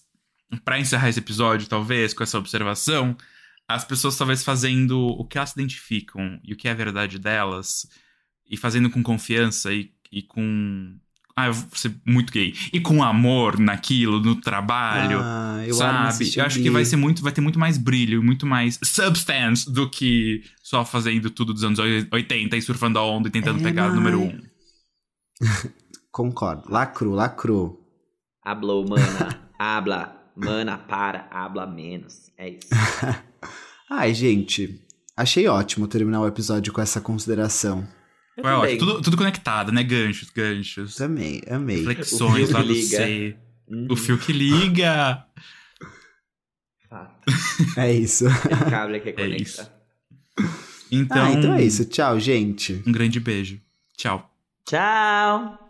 pra 0.56 0.78
encerrar 0.78 1.08
esse 1.08 1.18
episódio, 1.20 1.68
talvez, 1.68 2.12
com 2.12 2.22
essa 2.22 2.38
observação, 2.38 3.16
as 3.68 3.84
pessoas 3.84 4.16
talvez 4.16 4.44
fazendo 4.44 4.98
o 5.00 5.24
que 5.24 5.38
elas 5.38 5.50
se 5.50 5.58
identificam 5.60 6.38
e 6.44 6.52
o 6.52 6.56
que 6.56 6.68
é 6.68 6.70
a 6.70 6.74
verdade 6.74 7.18
delas, 7.18 7.86
e 8.48 8.56
fazendo 8.56 8.90
com 8.90 9.02
confiança 9.02 9.72
e, 9.72 9.90
e 10.12 10.22
com. 10.22 10.96
Ah, 11.36 11.46
eu 11.48 11.52
vou 11.52 11.68
ser 11.74 11.92
muito 12.06 12.32
gay. 12.32 12.54
E 12.72 12.78
com 12.78 13.02
amor 13.02 13.58
naquilo, 13.58 14.20
no 14.20 14.36
trabalho. 14.36 15.18
Ah, 15.20 15.64
eu 15.66 15.74
amo 15.82 16.12
sabe? 16.12 16.30
Eu 16.36 16.44
acho 16.44 16.62
que 16.62 16.70
vai 16.70 16.84
ser 16.84 16.94
muito, 16.94 17.22
vai 17.22 17.32
ter 17.32 17.40
muito 17.40 17.58
mais 17.58 17.76
brilho, 17.76 18.22
muito 18.22 18.46
mais 18.46 18.78
substance 18.84 19.68
do 19.68 19.90
que 19.90 20.44
só 20.62 20.84
fazendo 20.84 21.28
tudo 21.30 21.52
dos 21.52 21.64
anos 21.64 21.80
80 21.80 22.56
e 22.56 22.62
surfando 22.62 23.00
a 23.00 23.04
onda 23.04 23.26
e 23.28 23.32
tentando 23.32 23.58
É, 23.58 23.62
pegar 23.64 23.90
o 23.90 23.94
número 23.94 24.20
mãe. 24.20 24.28
um. 24.28 24.40
Concordo. 26.12 26.70
Lacru, 26.70 27.10
lacru. 27.10 27.80
Hablou, 28.44 28.86
mana. 28.88 29.50
Habla. 29.58 30.20
Mana, 30.36 30.76
para. 30.78 31.28
Habla 31.30 31.66
menos. 31.66 32.30
É 32.36 32.48
isso. 32.50 32.68
Ai, 33.90 34.12
gente. 34.14 34.80
Achei 35.16 35.46
ótimo 35.46 35.86
terminar 35.86 36.20
o 36.22 36.26
episódio 36.26 36.72
com 36.72 36.80
essa 36.80 37.00
consideração. 37.00 37.86
Eu 38.36 38.42
Foi 38.42 38.52
também. 38.52 38.74
ótimo. 38.74 38.78
Tudo, 38.78 39.02
tudo 39.02 39.16
conectado, 39.16 39.70
né? 39.70 39.82
Ganchos, 39.84 40.30
ganchos. 40.30 41.00
Amei, 41.00 41.40
amei. 41.48 41.84
Flexões 41.84 42.50
lá 42.50 42.62
do. 42.62 42.74
C. 42.74 43.36
Uhum. 43.68 43.86
O 43.90 43.96
fio 43.96 44.18
que 44.18 44.32
liga. 44.32 45.24
Fato. 46.88 47.24
É 47.78 47.92
isso. 47.92 48.26
O 48.26 48.70
cable 48.70 49.00
que 49.00 49.08
É 49.10 49.12
conecta. 49.12 49.42
isso. 49.42 49.70
Então, 50.90 51.24
Ah, 51.24 51.30
então 51.32 51.54
é 51.54 51.62
isso. 51.64 51.84
Tchau, 51.84 52.18
gente. 52.18 52.82
um 52.86 52.92
grande 52.92 53.20
beijo. 53.20 53.60
Tchau. 53.96 54.28
Tchau. 54.66 55.63